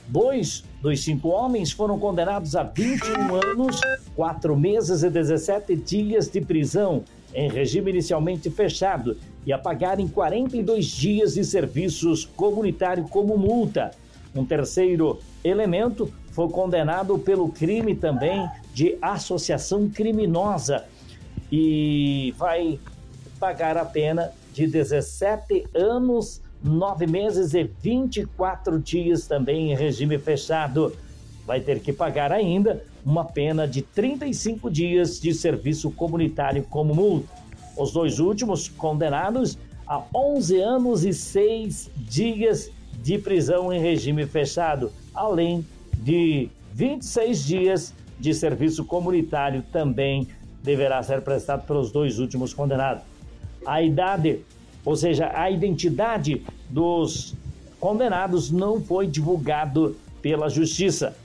Dois 0.09 0.65
dos 0.81 1.01
cinco 1.01 1.29
homens 1.29 1.71
foram 1.71 1.99
condenados 1.99 2.57
a 2.57 2.63
21 2.63 3.35
anos, 3.35 3.81
4 4.17 4.57
meses 4.57 5.03
e 5.03 5.11
17 5.11 5.77
dias 5.77 6.29
de 6.29 6.41
prisão, 6.41 7.05
em 7.35 7.51
regime 7.51 7.91
inicialmente 7.91 8.51
fechado, 8.51 9.17
e 9.47 9.53
a 9.53 9.59
pagarem 9.59 10.09
42 10.09 10.87
dias 10.87 11.35
de 11.35 11.45
serviços 11.45 12.25
comunitário 12.25 13.05
como 13.05 13.37
multa. 13.37 13.91
Um 14.35 14.45
terceiro 14.45 15.19
elemento 15.45 16.13
foi 16.31 16.49
condenado 16.49 17.19
pelo 17.19 17.51
crime 17.51 17.95
também 17.95 18.49
de 18.73 18.97
associação 19.03 19.89
criminosa 19.89 20.85
e 21.51 22.33
vai 22.39 22.79
pagar 23.39 23.77
a 23.77 23.85
pena 23.85 24.31
de 24.53 24.67
17 24.67 25.67
anos, 25.75 26.41
9 26.63 27.07
meses 27.07 27.55
e 27.55 27.65
24 27.65 28.79
dias 28.79 29.27
também 29.27 29.73
em 29.73 29.77
regime 29.77 30.19
fechado. 30.19 30.93
Vai 31.47 31.61
ter 31.61 31.81
que 31.81 31.93
pagar 31.93 32.33
ainda 32.33 32.85
uma 33.05 33.25
pena 33.25 33.67
de 33.67 33.83
35 33.83 34.71
dias 34.71 35.21
de 35.21 35.33
serviço 35.33 35.91
comunitário 35.91 36.63
como 36.65 36.95
multa. 36.95 37.29
Os 37.77 37.93
dois 37.93 38.19
últimos 38.19 38.69
condenados 38.69 39.59
a 39.87 40.03
11 40.15 40.61
anos 40.61 41.05
e 41.05 41.13
6 41.13 41.91
dias 41.97 42.71
de 43.03 43.19
prisão 43.19 43.73
em 43.73 43.81
regime 43.81 44.27
fechado, 44.27 44.93
além 45.15 45.67
de 45.95 46.49
26 46.75 47.45
dias 47.45 47.95
de 48.19 48.35
serviço 48.35 48.85
comunitário 48.85 49.65
também 49.73 50.29
deverá 50.63 51.03
ser 51.03 51.23
prestado 51.23 51.67
pelos 51.67 51.91
dois 51.91 52.19
últimos 52.19 52.53
condenados. 52.53 53.03
A 53.67 53.83
idade, 53.83 54.41
ou 54.85 54.97
seja, 54.97 55.31
a 55.35 55.51
identidade 55.51 56.43
dos 56.69 57.35
condenados 57.79 58.51
não 58.51 58.81
foi 58.81 59.07
divulgado 59.07 59.97
pela 60.21 60.49
justiça. 60.49 61.17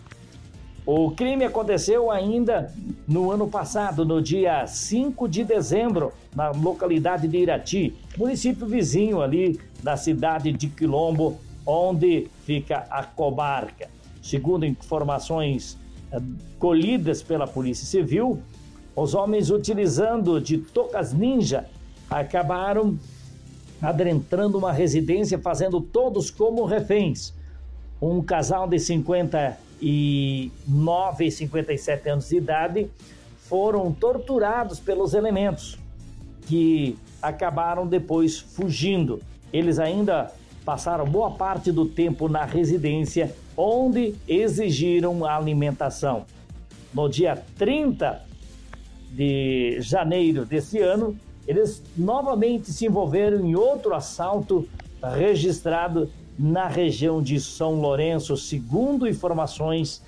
O 0.86 1.10
crime 1.12 1.44
aconteceu 1.44 2.12
ainda 2.12 2.72
no 3.08 3.32
ano 3.32 3.48
passado, 3.48 4.06
no 4.06 4.22
dia 4.22 4.68
5 4.68 5.28
de 5.28 5.44
dezembro, 5.44 6.14
na 6.36 6.52
localidade 6.52 7.28
de 7.28 7.38
Irati, 7.38 7.96
município 8.16 8.68
vizinho 8.68 9.20
ali 9.20 9.60
da 9.82 9.98
cidade 9.98 10.52
de 10.52 10.68
Quilombo, 10.68 11.40
onde 11.66 12.28
fica 12.46 12.86
a 12.90 13.04
comarca. 13.04 13.90
Segundo 14.22 14.64
informações 14.64 15.76
eh, 16.12 16.20
colhidas 16.60 17.24
pela 17.24 17.48
Polícia 17.48 17.86
Civil, 17.86 18.40
os 18.96 19.16
homens 19.16 19.50
utilizando 19.50 20.40
de 20.40 20.60
tocas 20.60 21.12
ninja 21.14 21.66
acabaram 22.10 22.98
adentrando 23.82 24.58
uma 24.58 24.72
residência, 24.72 25.38
fazendo 25.40 25.82
todos 25.82 26.30
como 26.32 26.66
reféns. 26.66 27.34
Um 28.02 28.22
casal 28.22 28.68
de 28.68 28.80
59 28.80 29.58
e 29.82 31.32
57 31.32 32.10
anos 32.10 32.30
de 32.30 32.38
idade 32.38 32.90
foram 33.38 33.92
torturados 33.92 34.80
pelos 34.80 35.14
elementos 35.14 35.78
que 36.48 36.98
acabaram 37.22 37.88
depois 37.88 38.40
fugindo. 38.40 39.22
Eles 39.52 39.80
ainda 39.80 40.32
passaram 40.64 41.06
boa 41.06 41.32
parte 41.32 41.72
do 41.72 41.86
tempo 41.86 42.28
na 42.28 42.44
residência, 42.44 43.34
onde 43.56 44.16
exigiram 44.28 45.26
alimentação. 45.26 46.26
No 46.94 47.08
dia 47.08 47.42
30 47.58 48.22
de 49.12 49.78
janeiro 49.80 50.46
desse 50.46 50.80
ano, 50.80 51.18
eles 51.48 51.84
novamente 51.96 52.72
se 52.72 52.86
envolveram 52.86 53.46
em 53.46 53.56
outro 53.56 53.94
assalto 53.94 54.68
registrado 55.02 56.10
na 56.38 56.68
região 56.68 57.22
de 57.22 57.40
São 57.40 57.80
Lourenço, 57.80 58.36
segundo 58.36 59.08
informações 59.08 60.02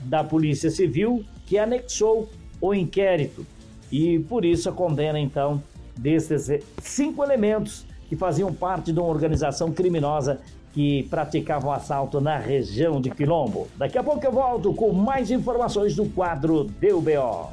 da 0.00 0.24
Polícia 0.24 0.70
Civil, 0.70 1.24
que 1.46 1.58
anexou 1.58 2.28
o 2.60 2.74
inquérito. 2.74 3.44
E 3.90 4.18
por 4.20 4.44
isso 4.44 4.68
a 4.68 4.72
condena, 4.72 5.18
então, 5.18 5.62
desses 5.96 6.62
cinco 6.82 7.22
elementos 7.22 7.84
que 8.08 8.16
faziam 8.16 8.52
parte 8.52 8.92
de 8.92 8.98
uma 8.98 9.08
organização 9.08 9.72
criminosa 9.72 10.40
que 10.72 11.02
praticava 11.04 11.66
um 11.66 11.72
assalto 11.72 12.20
na 12.20 12.38
região 12.38 13.00
de 13.00 13.10
Quilombo. 13.10 13.68
Daqui 13.76 13.98
a 13.98 14.02
pouco 14.02 14.24
eu 14.24 14.32
volto 14.32 14.72
com 14.72 14.92
mais 14.92 15.30
informações 15.30 15.94
do 15.96 16.06
quadro 16.06 16.64
Deu 16.64 17.00
BO. 17.00 17.50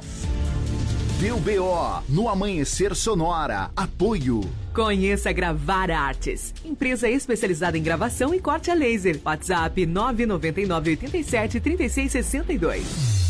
Deu 1.20 1.38
BO 1.38 2.02
no 2.08 2.28
Amanhecer 2.28 2.94
Sonora. 2.94 3.70
Apoio. 3.74 4.40
Conheça 4.74 5.32
Gravar 5.32 5.90
Artes, 5.90 6.52
empresa 6.62 7.08
especializada 7.08 7.78
em 7.78 7.82
gravação 7.82 8.34
e 8.34 8.40
corte 8.40 8.70
a 8.70 8.74
laser. 8.74 9.18
WhatsApp 9.24 9.86
999 9.86 10.90
87 10.90 11.60
36 11.60 12.12
62. 12.12 13.26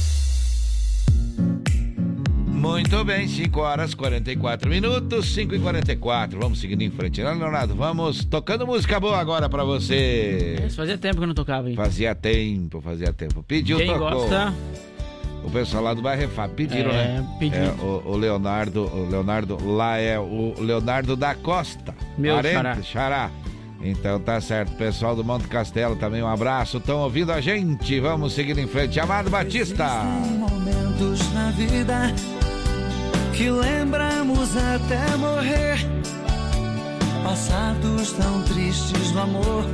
Muito 2.49 3.05
bem, 3.05 3.29
5 3.29 3.61
horas 3.61 3.95
44 3.95 4.69
minutos, 4.69 5.33
5 5.35 5.55
e 5.55 5.61
44. 5.61 6.41
Vamos 6.41 6.59
seguindo 6.61 6.83
em 6.83 6.91
frente, 6.91 7.23
né, 7.23 7.31
Leonardo? 7.33 7.77
Vamos 7.77 8.25
tocando 8.25 8.67
música 8.67 8.99
boa 8.99 9.19
agora 9.19 9.49
pra 9.49 9.63
você. 9.63 10.61
Isso 10.67 10.75
fazia 10.75 10.99
tempo 10.99 11.19
que 11.19 11.23
eu 11.23 11.29
não 11.29 11.35
tocava, 11.35 11.71
hein? 11.71 11.77
Fazia 11.77 12.13
tempo, 12.17 12.81
fazia 12.81 13.13
tempo. 13.13 13.45
Pediu, 13.45 13.77
Quem 13.79 13.87
tocou. 13.87 14.11
gosta... 14.11 14.53
O 15.47 15.51
pessoal 15.51 15.83
lá 15.85 15.95
do 15.95 16.03
Bairro 16.03 16.23
Refá 16.23 16.49
pediram, 16.49 16.91
É, 16.91 16.95
né? 17.21 17.37
pediram. 17.39 17.65
É, 17.67 17.71
o, 17.81 18.03
o 18.07 18.17
Leonardo, 18.17 18.83
o 18.85 19.09
Leonardo 19.09 19.57
lá 19.65 19.97
é 19.97 20.19
o 20.19 20.55
Leonardo 20.59 21.15
da 21.17 21.35
Costa. 21.35 21.95
Meu 22.19 22.35
parente, 22.35 22.55
xará. 22.55 22.77
xará. 22.83 23.31
Então 23.81 24.19
tá 24.19 24.41
certo. 24.41 24.73
Pessoal 24.77 25.15
do 25.15 25.23
Monte 25.23 25.47
Castelo 25.47 25.95
também 25.97 26.23
um 26.23 26.27
abraço. 26.27 26.79
Estão 26.79 26.99
ouvindo 26.99 27.31
a 27.31 27.41
gente? 27.41 28.01
Vamos 28.01 28.33
seguir 28.33 28.59
em 28.59 28.67
frente. 28.67 28.99
Amado 28.99 29.31
Batista. 29.31 29.85
momentos 30.39 31.33
na 31.33 31.51
vida 31.51 32.13
que 33.35 33.49
lembramos 33.51 34.57
até 34.57 35.17
morrer. 35.17 35.79
Passados 37.23 38.13
tão 38.13 38.43
tristes 38.43 39.13
no 39.13 39.21
amor 39.23 39.65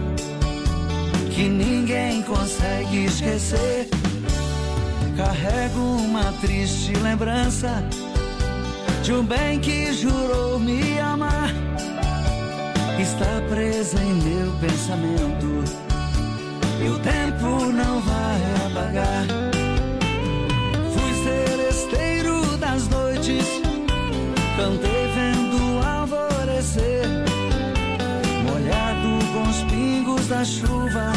que 1.30 1.48
ninguém 1.48 2.22
consegue 2.22 3.04
esquecer. 3.04 3.88
Carrego 5.16 5.78
uma 5.78 6.32
triste 6.40 6.92
lembrança 6.94 7.84
de 9.02 9.12
um 9.12 9.22
bem 9.22 9.60
que 9.60 9.92
jurou 9.92 10.58
me 10.58 10.98
amar. 11.00 11.52
Está 12.98 13.42
presa 13.50 14.00
em 14.00 14.14
meu 14.14 14.52
pensamento 14.58 15.64
e 16.82 16.88
o 16.88 16.98
tempo 17.00 17.72
não 17.72 18.00
vai 18.00 18.40
apagar. 18.66 19.26
Fui 20.94 21.12
seresteiro 21.24 22.56
das 22.56 22.88
noites, 22.88 23.44
cantei 24.56 25.08
vendo 25.14 25.56
o 25.74 25.86
alvorecer, 25.86 27.06
molhado 28.44 29.24
com 29.32 29.42
os 29.50 29.62
pingos 29.64 30.28
da 30.28 30.44
chuva, 30.44 31.12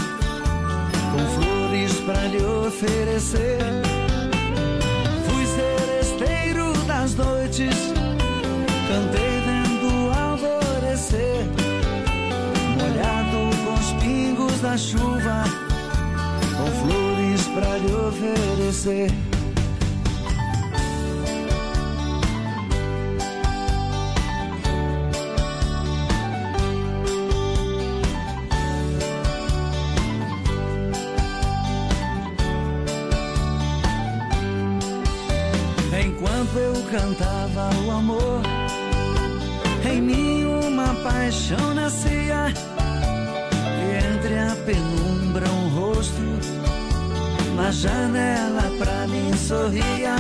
para 2.06 2.28
lhe 2.28 2.44
oferecer. 2.44 3.60
Fui 5.28 5.46
seresteiro 5.46 6.74
das 6.86 7.16
noites, 7.16 7.76
cantei 8.88 9.42
vendo 9.46 10.12
alvorecer, 10.12 11.46
molhado 12.80 13.50
com 13.66 13.74
os 13.74 14.04
pingos 14.04 14.62
da 14.62 14.78
chuva, 14.78 15.44
com 16.58 16.88
flores 16.88 17.48
para 17.48 17.78
lhe 17.78 17.94
oferecer. 17.94 19.35
Penumbra 44.66 45.48
um 45.48 45.70
rosto, 45.70 46.22
na 47.56 47.72
janela 47.72 48.64
pra 48.80 49.08
mim 49.08 49.32
sorria. 49.38 50.16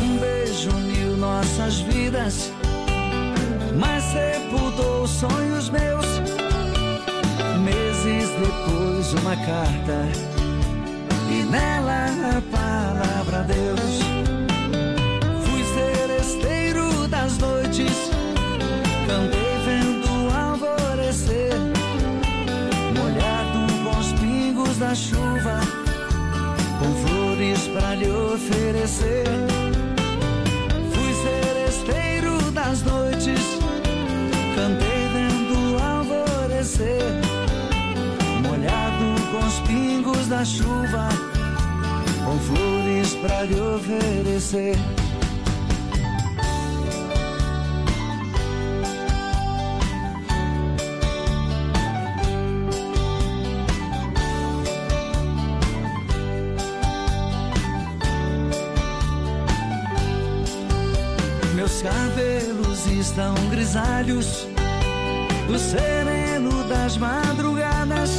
Um 0.00 0.16
beijo 0.18 0.70
uniu 0.70 1.16
nossas 1.18 1.80
vidas, 1.80 2.50
mas 3.78 4.02
sepultou 4.04 5.06
sonhos 5.06 5.68
meus. 5.68 6.06
Meses 7.62 8.30
depois, 8.40 9.12
uma 9.22 9.36
carta 9.36 10.08
e 11.30 11.42
nela 11.44 12.06
a 12.38 12.42
palavra 12.50 13.42
Deus. 13.42 14.27
Da 24.88 24.94
chuva, 24.94 25.60
com 26.78 27.06
flores 27.06 27.68
para 27.74 27.94
lhe 27.94 28.10
oferecer. 28.10 29.26
Fui 30.94 31.12
seresteiro 31.12 32.50
das 32.52 32.82
noites, 32.84 33.58
cantei 34.54 35.08
vendo 35.12 35.74
o 35.74 35.82
alvorecer 35.82 37.02
molhado 38.42 39.08
com 39.30 39.46
os 39.46 39.58
pingos 39.68 40.26
da 40.26 40.42
chuva, 40.42 41.10
com 42.24 42.38
flores 42.38 43.14
para 43.16 43.42
lhe 43.42 43.60
oferecer. 43.60 44.97
Grisalhos, 63.68 64.48
o 65.46 65.58
sereno 65.58 66.64
das 66.68 66.96
madrugadas. 66.96 68.10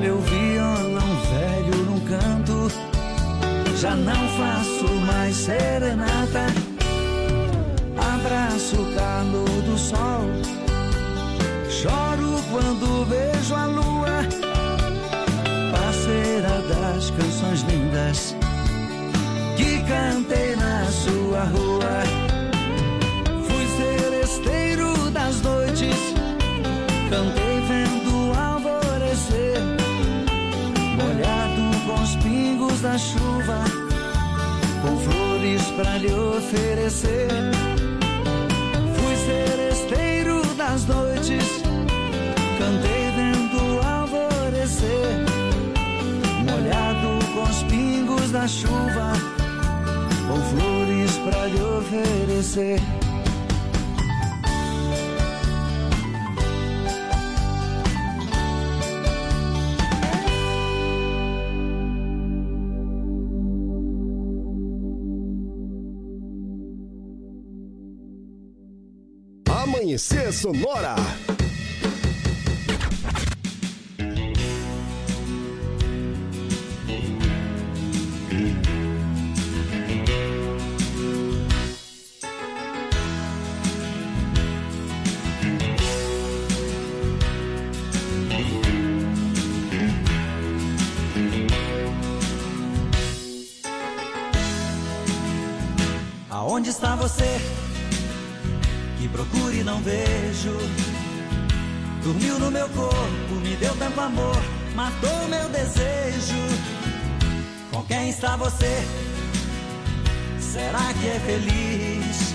Meu 0.00 0.20
violão 0.20 1.16
velho 1.32 1.76
num 1.84 2.00
canto, 2.00 2.70
já 3.76 3.96
não 3.96 4.28
faço 4.38 4.94
mais 5.04 5.34
serenata. 5.34 6.46
Abraço 8.14 8.76
o 8.76 8.94
calor 8.94 9.62
do 9.62 9.76
sol, 9.76 10.22
choro 11.68 12.40
quando 12.52 13.04
vejo 13.06 13.54
a 13.56 13.66
lua, 13.66 14.24
parceira 15.72 16.62
das 16.68 17.10
canções 17.10 17.62
lindas 17.62 18.36
que 19.56 19.82
cantei 19.82 20.54
na 20.54 20.86
sua 20.86 21.44
rua. 21.46 22.19
Da 32.90 32.98
chuva, 32.98 33.62
com 34.82 34.96
flores 34.98 35.62
para 35.76 35.96
lhe 35.98 36.12
oferecer. 36.12 37.28
Fui 38.96 39.16
seresteiro 39.26 40.42
das 40.56 40.86
noites, 40.86 41.62
cantei 42.58 43.12
vendo 43.14 43.76
o 43.76 43.86
alvorecer, 43.86 45.24
molhado 46.50 47.24
com 47.32 47.42
os 47.44 47.62
pingos 47.70 48.32
da 48.32 48.48
chuva, 48.48 49.12
com 50.26 50.40
flores 50.56 51.16
para 51.18 51.46
lhe 51.46 51.62
oferecer. 51.62 52.99
Sonora. 70.32 70.94
Aonde 96.30 96.70
está 96.70 96.94
você? 96.94 97.59
Que 99.10 99.16
procure 99.16 99.60
e 99.60 99.64
não 99.64 99.80
vejo. 99.82 100.56
Dormiu 102.02 102.38
no 102.38 102.50
meu 102.50 102.68
corpo, 102.70 103.34
me 103.42 103.56
deu 103.56 103.74
tanto 103.76 104.00
amor, 104.00 104.36
matou 104.74 105.28
meu 105.28 105.48
desejo. 105.48 106.38
Com 107.72 107.82
quem 107.84 108.08
está 108.08 108.36
você? 108.36 108.86
Será 110.38 110.92
que 110.94 111.08
é 111.08 111.20
feliz? 111.26 112.34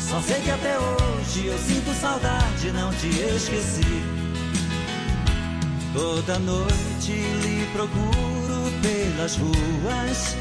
Só 0.00 0.20
sei 0.20 0.40
que 0.42 0.50
até 0.50 0.78
hoje 0.78 1.46
eu 1.46 1.58
sinto 1.58 1.92
saudade, 2.00 2.70
não 2.72 2.92
te 2.94 3.08
esqueci. 3.08 4.02
Toda 5.92 6.38
noite 6.38 7.12
lhe 7.12 7.66
procuro 7.72 8.72
pelas 8.82 9.36
ruas, 9.36 10.36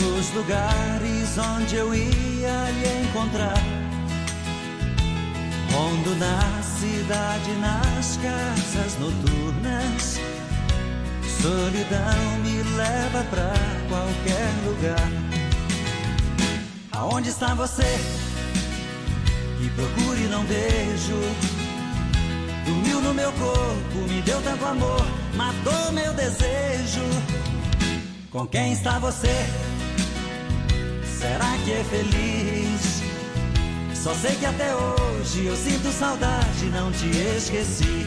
nos 0.00 0.30
lugares 0.32 1.38
onde 1.38 1.76
eu 1.76 1.94
ia 1.94 2.70
lhe 2.70 3.08
encontrar. 3.08 3.83
Rondo 5.74 6.14
na 6.14 6.62
cidade, 6.62 7.50
nas 7.60 8.16
casas 8.18 8.96
noturnas. 9.00 10.20
Solidão 11.42 12.38
me 12.44 12.62
leva 12.76 13.24
pra 13.24 13.52
qualquer 13.88 14.52
lugar. 14.64 15.08
Aonde 16.92 17.30
está 17.30 17.54
você? 17.54 17.82
Que 19.58 19.68
procure 19.70 20.22
e 20.22 20.28
não 20.28 20.44
vejo. 20.44 21.18
Dormiu 22.64 23.00
no 23.00 23.12
meu 23.12 23.32
corpo, 23.32 23.98
me 24.08 24.22
deu 24.22 24.40
tanto 24.42 24.64
amor, 24.64 25.04
matou 25.34 25.92
meu 25.92 26.14
desejo. 26.14 27.02
Com 28.30 28.46
quem 28.46 28.72
está 28.72 29.00
você? 29.00 29.44
Será 31.18 31.58
que 31.64 31.72
é 31.72 31.84
feliz? 31.90 32.93
Só 34.04 34.12
sei 34.12 34.36
que 34.36 34.44
até 34.44 34.70
hoje 34.76 35.46
eu 35.46 35.56
sinto 35.56 35.90
saudade, 35.90 36.66
não 36.66 36.92
te 36.92 37.08
esqueci. 37.38 38.06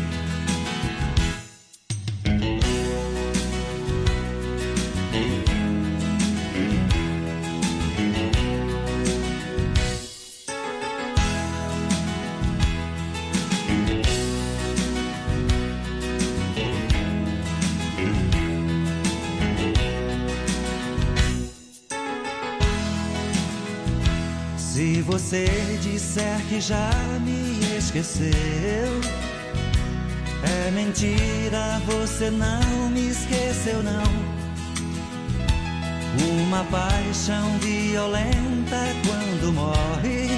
Disser 26.17 26.41
que 26.49 26.59
já 26.59 26.89
me 27.21 27.77
esqueceu, 27.77 28.31
é 30.43 30.71
mentira, 30.71 31.79
você 31.85 32.31
não 32.31 32.89
me 32.89 33.09
esqueceu, 33.09 33.83
não. 33.83 34.37
Uma 36.41 36.63
paixão 36.65 37.57
violenta 37.59 38.77
quando 39.05 39.53
morre, 39.53 40.29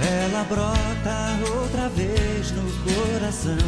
ela 0.00 0.44
brota 0.44 1.56
outra 1.56 1.88
vez 1.88 2.52
no 2.52 2.70
coração. 2.84 3.58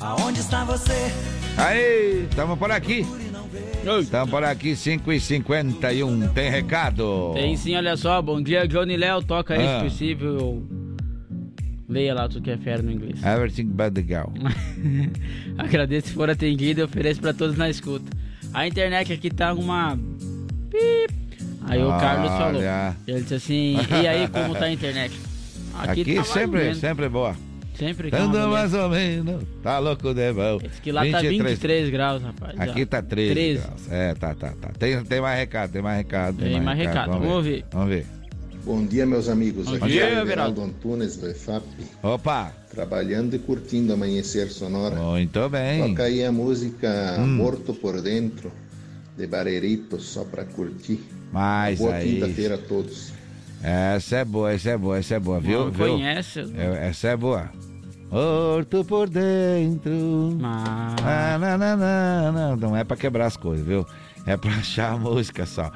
Aonde 0.00 0.40
está 0.40 0.64
você? 0.64 1.12
Aí, 1.56 2.26
estamos 2.28 2.58
por 2.58 2.72
aqui. 2.72 3.23
Estamos 4.00 4.30
por 4.30 4.42
aqui, 4.42 4.72
5h51. 4.72 6.32
Tem 6.32 6.50
recado? 6.50 7.32
Tem 7.34 7.54
sim, 7.56 7.76
olha 7.76 7.96
só. 7.96 8.20
Bom 8.22 8.40
dia, 8.42 8.66
Johnny 8.66 8.96
Léo. 8.96 9.22
Toca 9.22 9.54
aí, 9.54 9.66
Ah. 9.66 9.78
se 9.80 9.84
possível. 9.84 10.62
Leia 11.86 12.14
lá, 12.14 12.26
tu 12.28 12.40
que 12.40 12.50
é 12.50 12.56
fera 12.56 12.80
no 12.82 12.90
inglês. 12.90 13.22
Everything 13.22 13.66
but 13.66 13.92
the 13.92 14.02
girl. 14.02 14.30
Agradeço 15.58 16.08
se 16.08 16.14
for 16.14 16.30
atendido 16.30 16.80
e 16.80 16.84
ofereço 16.84 17.20
pra 17.20 17.34
todos 17.34 17.58
na 17.58 17.68
escuta. 17.68 18.10
A 18.54 18.66
internet 18.66 19.12
aqui 19.12 19.28
tá 19.30 19.52
uma. 19.52 19.98
Pip. 20.70 21.12
Aí 21.66 21.82
o 21.82 21.88
Carlos 21.88 22.30
falou. 22.30 22.62
Ele 23.06 23.20
disse 23.20 23.34
assim: 23.34 23.76
e 24.02 24.06
aí, 24.08 24.26
como 24.28 24.54
tá 24.54 24.64
a 24.64 24.72
internet? 24.72 25.14
Aqui, 25.76 26.04
tá 26.04 26.14
mais 26.14 26.28
sempre, 26.28 26.74
sempre 26.76 27.08
boa. 27.08 27.34
Sempre 27.74 28.10
que 28.10 28.16
é 28.16 28.20
mulher. 28.20 28.46
mais 28.46 28.72
ou 28.72 28.88
menos, 28.88 29.42
tá 29.62 29.78
louco 29.78 30.14
de 30.14 30.32
bom. 30.32 30.58
Diz 30.58 30.78
que 30.80 30.92
lá 30.92 31.02
tá 31.10 31.20
23 31.20 31.90
graus, 31.90 32.22
rapaz. 32.22 32.58
Aqui 32.60 32.82
ó. 32.82 32.86
tá 32.86 33.02
13, 33.02 33.34
13. 33.34 33.60
graus. 33.60 33.92
É, 33.92 34.14
tá, 34.14 34.34
tá, 34.34 34.52
tá. 34.60 34.68
Tem, 34.78 35.02
tem 35.04 35.20
mais 35.20 35.38
recado, 35.38 35.72
tem 35.72 35.82
mais 35.82 35.98
recado. 35.98 36.36
Tem 36.38 36.60
mais 36.60 36.78
recado, 36.78 37.12
vamos 37.12 37.28
ouvir. 37.30 37.64
Vamos 37.72 37.88
ver. 37.88 38.06
Bom 38.64 38.86
dia, 38.86 39.04
meus 39.04 39.28
amigos. 39.28 39.66
Bom 39.66 39.74
Aqui 39.74 39.88
dia, 39.88 40.04
é 40.08 40.20
Everaldo. 40.20 40.62
Antunes 40.62 41.16
do 41.16 41.28
EFAP. 41.28 41.64
Opa! 42.02 42.50
Trabalhando 42.70 43.34
e 43.36 43.38
curtindo 43.38 43.92
Amanhecer 43.92 44.50
Sonora. 44.50 44.96
Muito 44.96 45.48
bem. 45.50 45.88
Toca 45.90 46.04
aí 46.04 46.24
a 46.24 46.32
música 46.32 47.16
Hum. 47.18 47.26
Morto 47.36 47.74
por 47.74 48.00
Dentro, 48.00 48.50
de 49.18 49.26
Barerito, 49.26 50.00
só 50.00 50.24
pra 50.24 50.44
curtir. 50.44 51.00
Mas 51.30 51.78
Boa 51.78 51.98
quinta-feira 52.00 52.54
a 52.54 52.58
todos. 52.58 53.12
Essa 53.66 54.16
é 54.16 54.24
boa, 54.26 54.52
essa 54.52 54.70
é 54.70 54.76
boa, 54.76 54.98
essa 54.98 55.14
é 55.14 55.18
boa, 55.18 55.40
viu? 55.40 55.60
Não 55.64 55.70
viu? 55.70 55.86
conhece. 55.94 56.40
É, 56.54 56.88
Essa 56.88 57.08
é 57.08 57.16
boa. 57.16 57.48
Morto 58.10 58.84
por 58.84 59.08
dentro. 59.08 60.38
Ah, 60.42 61.38
não, 61.40 61.56
não, 61.58 61.76
não, 61.78 62.32
não, 62.32 62.56
não 62.56 62.76
é 62.76 62.84
pra 62.84 62.94
quebrar 62.94 63.24
as 63.24 63.38
coisas, 63.38 63.66
viu? 63.66 63.86
É 64.26 64.36
pra 64.36 64.50
achar 64.52 64.92
a 64.92 64.98
música 64.98 65.46
só. 65.46 65.72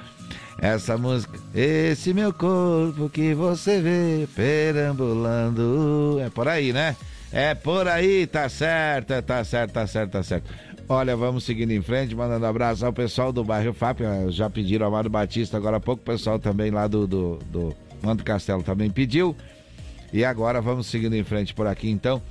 Essa 0.61 0.99
música, 0.99 1.39
esse 1.55 2.13
meu 2.13 2.31
corpo 2.31 3.09
que 3.09 3.33
você 3.33 3.81
vê 3.81 4.29
perambulando. 4.37 6.19
É 6.21 6.29
por 6.29 6.47
aí, 6.47 6.75
né? 6.75 6.95
É 7.33 7.55
por 7.55 7.89
aí, 7.89 8.27
tá 8.27 8.49
certo, 8.49 9.21
tá 9.23 9.43
certo, 9.45 9.73
tá 9.73 9.87
certo, 9.87 10.11
tá 10.13 10.23
certo. 10.23 10.51
Olha, 10.91 11.15
vamos 11.15 11.45
seguindo 11.45 11.71
em 11.73 11.83
frente, 11.83 12.15
mandando 12.15 12.47
abraço 12.47 12.87
ao 12.87 12.93
pessoal 12.93 13.31
do 13.31 13.45
bairro 13.45 13.75
FAP. 13.75 14.01
eh, 14.01 14.31
Já 14.31 14.49
pediram 14.49 14.87
Amado 14.87 15.11
Batista 15.11 15.57
agora 15.59 15.77
há 15.77 15.81
pouco, 15.81 16.01
o 16.01 16.05
pessoal 16.05 16.39
também 16.39 16.71
lá 16.71 16.87
do, 16.87 17.07
do, 17.07 17.39
do 17.51 17.77
Manto 18.03 18.25
Castelo 18.25 18.63
também 18.63 18.89
pediu. 18.89 19.37
E 20.15 20.25
agora 20.25 20.63
vamos 20.63 20.87
seguindo 20.87 21.15
em 21.15 21.23
frente 21.23 21.53
por 21.53 21.67
aqui, 21.67 21.91
então. 21.91 22.23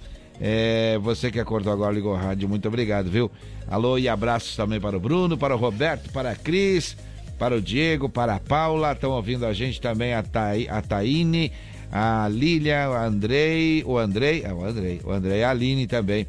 É, 0.42 0.98
você 1.00 1.30
que 1.30 1.40
acordou 1.40 1.72
agora, 1.72 1.94
ligou 1.94 2.16
rádio, 2.16 2.50
muito 2.50 2.68
obrigado, 2.68 3.12
viu? 3.12 3.30
Alô 3.68 3.98
e 4.00 4.10
abraços 4.10 4.56
também 4.56 4.80
para 4.80 4.98
o 4.98 5.00
Bruno, 5.00 5.38
para 5.38 5.56
o 5.56 5.58
Roberto, 5.58 6.12
para 6.12 6.32
a 6.32 6.36
Cris, 6.36 6.98
para 7.38 7.56
o 7.56 7.62
Diego, 7.62 8.10
para 8.10 8.36
a 8.36 8.40
Paula. 8.40 8.92
Estão 8.94 9.12
ouvindo 9.12 9.46
a 9.46 9.54
gente 9.54 9.80
também, 9.80 10.16
a, 10.16 10.24
Thaí, 10.24 10.68
a 10.68 10.82
Taine, 10.82 11.52
a 11.92 12.28
Lília, 12.28 12.90
o 12.90 12.94
Andrei, 12.96 13.84
o 13.86 13.98
Andrei, 14.00 14.42
é 14.44 14.52
o 14.52 14.66
Andrei, 14.66 15.00
o 15.04 15.12
Andrei, 15.12 15.44
a 15.44 15.52
Aline 15.52 15.86
também. 15.86 16.26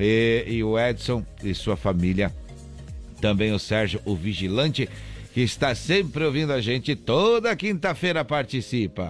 E, 0.00 0.44
e 0.46 0.64
o 0.64 0.78
Edson 0.78 1.24
e 1.44 1.54
sua 1.54 1.76
família. 1.76 2.32
Também 3.20 3.52
o 3.52 3.58
Sérgio, 3.58 4.00
o 4.06 4.16
Vigilante, 4.16 4.88
que 5.34 5.42
está 5.42 5.74
sempre 5.74 6.24
ouvindo 6.24 6.52
a 6.52 6.60
gente. 6.60 6.96
Toda 6.96 7.54
quinta-feira 7.54 8.24
participa. 8.24 9.08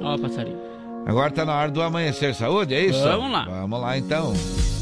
Ó, 0.00 0.16
passarinho. 0.16 0.60
Agora 1.04 1.32
tá 1.32 1.44
na 1.44 1.58
hora 1.58 1.70
do 1.70 1.82
Amanhecer 1.82 2.34
Saúde, 2.34 2.74
é 2.74 2.86
isso? 2.86 3.02
Vamos 3.02 3.32
lá. 3.32 3.44
Vamos 3.44 3.80
lá 3.80 3.98
então. 3.98 4.32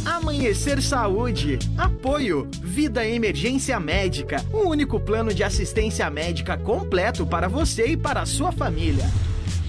Amanhecer 0.05 0.83
Saúde. 0.83 1.59
Apoio. 1.79 2.47
Vida 2.63 3.07
Emergência 3.07 3.81
Médica. 3.81 4.45
O 4.53 4.69
único 4.69 5.01
plano 5.01 5.33
de 5.33 5.43
assistência 5.43 6.09
médica 6.11 6.59
completo 6.59 7.27
para 7.27 7.49
você 7.49 7.87
e 7.87 7.97
para 7.97 8.21
a 8.21 8.27
sua 8.27 8.53
família. 8.53 9.05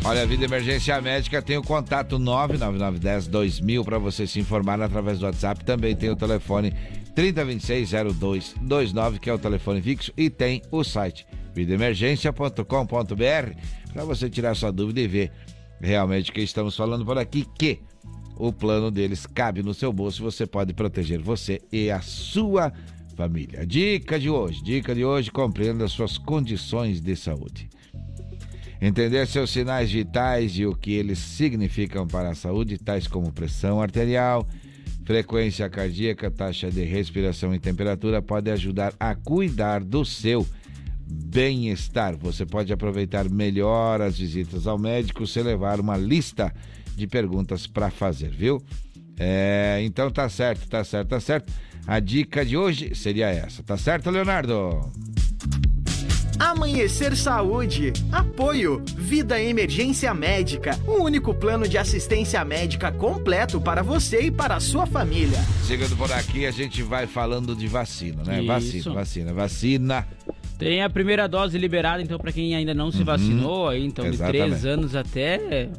Olha, 0.03 0.23
a 0.23 0.25
Vida 0.25 0.45
Emergência 0.45 0.99
Médica 0.99 1.43
tem 1.43 1.57
o 1.57 1.61
contato 1.61 2.17
99910-2000 2.17 3.85
para 3.85 3.99
você 3.99 4.25
se 4.25 4.39
informar 4.39 4.81
através 4.81 5.19
do 5.19 5.25
WhatsApp. 5.25 5.63
Também 5.63 5.95
tem 5.95 6.09
o 6.09 6.15
telefone 6.15 6.73
3026-0229, 7.15 9.19
que 9.19 9.29
é 9.29 9.33
o 9.33 9.37
telefone 9.37 9.79
fixo, 9.79 10.11
e 10.17 10.27
tem 10.27 10.63
o 10.71 10.83
site 10.83 11.27
vidaemergência.com.br 11.53 12.63
para 13.93 14.03
você 14.03 14.27
tirar 14.27 14.55
sua 14.55 14.71
dúvida 14.71 15.01
e 15.01 15.07
ver 15.07 15.31
realmente 15.79 16.31
que 16.31 16.41
estamos 16.41 16.75
falando 16.75 17.05
por 17.05 17.19
aqui, 17.19 17.45
que 17.57 17.79
o 18.37 18.51
plano 18.51 18.89
deles 18.89 19.27
cabe 19.27 19.61
no 19.61 19.73
seu 19.73 19.93
bolso 19.93 20.23
você 20.23 20.47
pode 20.47 20.73
proteger 20.73 21.21
você 21.21 21.61
e 21.71 21.91
a 21.91 22.01
sua 22.01 22.73
família. 23.15 23.67
Dica 23.67 24.19
de 24.19 24.31
hoje, 24.31 24.63
dica 24.63 24.95
de 24.95 25.05
hoje, 25.05 25.29
compreenda 25.29 25.85
as 25.85 25.91
suas 25.91 26.17
condições 26.17 26.99
de 26.99 27.15
saúde. 27.15 27.69
Entender 28.81 29.27
seus 29.27 29.51
sinais 29.51 29.91
vitais 29.91 30.57
e 30.57 30.65
o 30.65 30.75
que 30.75 30.91
eles 30.93 31.19
significam 31.19 32.07
para 32.07 32.31
a 32.31 32.35
saúde, 32.35 32.79
tais 32.79 33.05
como 33.05 33.31
pressão 33.31 33.79
arterial, 33.79 34.47
frequência 35.05 35.69
cardíaca, 35.69 36.31
taxa 36.31 36.71
de 36.71 36.83
respiração 36.83 37.53
e 37.53 37.59
temperatura, 37.59 38.23
pode 38.23 38.49
ajudar 38.49 38.91
a 38.99 39.13
cuidar 39.13 39.83
do 39.83 40.03
seu 40.03 40.47
bem-estar. 41.05 42.17
Você 42.17 42.43
pode 42.43 42.73
aproveitar 42.73 43.29
melhor 43.29 44.01
as 44.01 44.17
visitas 44.17 44.65
ao 44.65 44.79
médico 44.79 45.27
se 45.27 45.43
levar 45.43 45.79
uma 45.79 45.95
lista 45.95 46.51
de 46.95 47.05
perguntas 47.05 47.67
para 47.67 47.91
fazer, 47.91 48.31
viu? 48.31 48.63
É, 49.19 49.79
então 49.83 50.09
tá 50.09 50.27
certo, 50.27 50.67
tá 50.67 50.83
certo, 50.83 51.09
tá 51.09 51.19
certo. 51.19 51.53
A 51.85 51.99
dica 51.99 52.43
de 52.43 52.57
hoje 52.57 52.95
seria 52.95 53.27
essa, 53.27 53.61
tá 53.61 53.77
certo, 53.77 54.09
Leonardo? 54.09 54.91
Amanhecer 56.41 57.15
Saúde. 57.15 57.93
Apoio. 58.11 58.81
Vida 58.97 59.39
Emergência 59.39 60.11
Médica. 60.11 60.75
O 60.87 61.03
único 61.03 61.35
plano 61.35 61.67
de 61.67 61.77
assistência 61.77 62.43
médica 62.43 62.91
completo 62.91 63.61
para 63.61 63.83
você 63.83 64.21
e 64.21 64.31
para 64.31 64.55
a 64.55 64.59
sua 64.59 64.87
família. 64.87 65.37
Chegando 65.67 65.95
por 65.95 66.11
aqui, 66.11 66.47
a 66.47 66.51
gente 66.51 66.81
vai 66.81 67.05
falando 67.05 67.55
de 67.55 67.67
vacina, 67.67 68.23
né? 68.23 68.39
Isso. 68.39 68.47
Vacina, 68.47 68.93
vacina, 68.95 69.33
vacina. 69.33 70.07
Tem 70.57 70.81
a 70.81 70.89
primeira 70.89 71.27
dose 71.27 71.59
liberada, 71.59 72.01
então, 72.01 72.17
pra 72.17 72.31
quem 72.31 72.55
ainda 72.55 72.73
não 72.73 72.91
se 72.91 72.99
Uhum. 72.99 73.05
vacinou, 73.05 73.69
aí, 73.69 73.85
então, 73.85 74.03
de 74.05 74.11
Exatamente. 74.11 74.47
3 74.49 74.65
anos 74.65 74.95
até, 74.95 75.69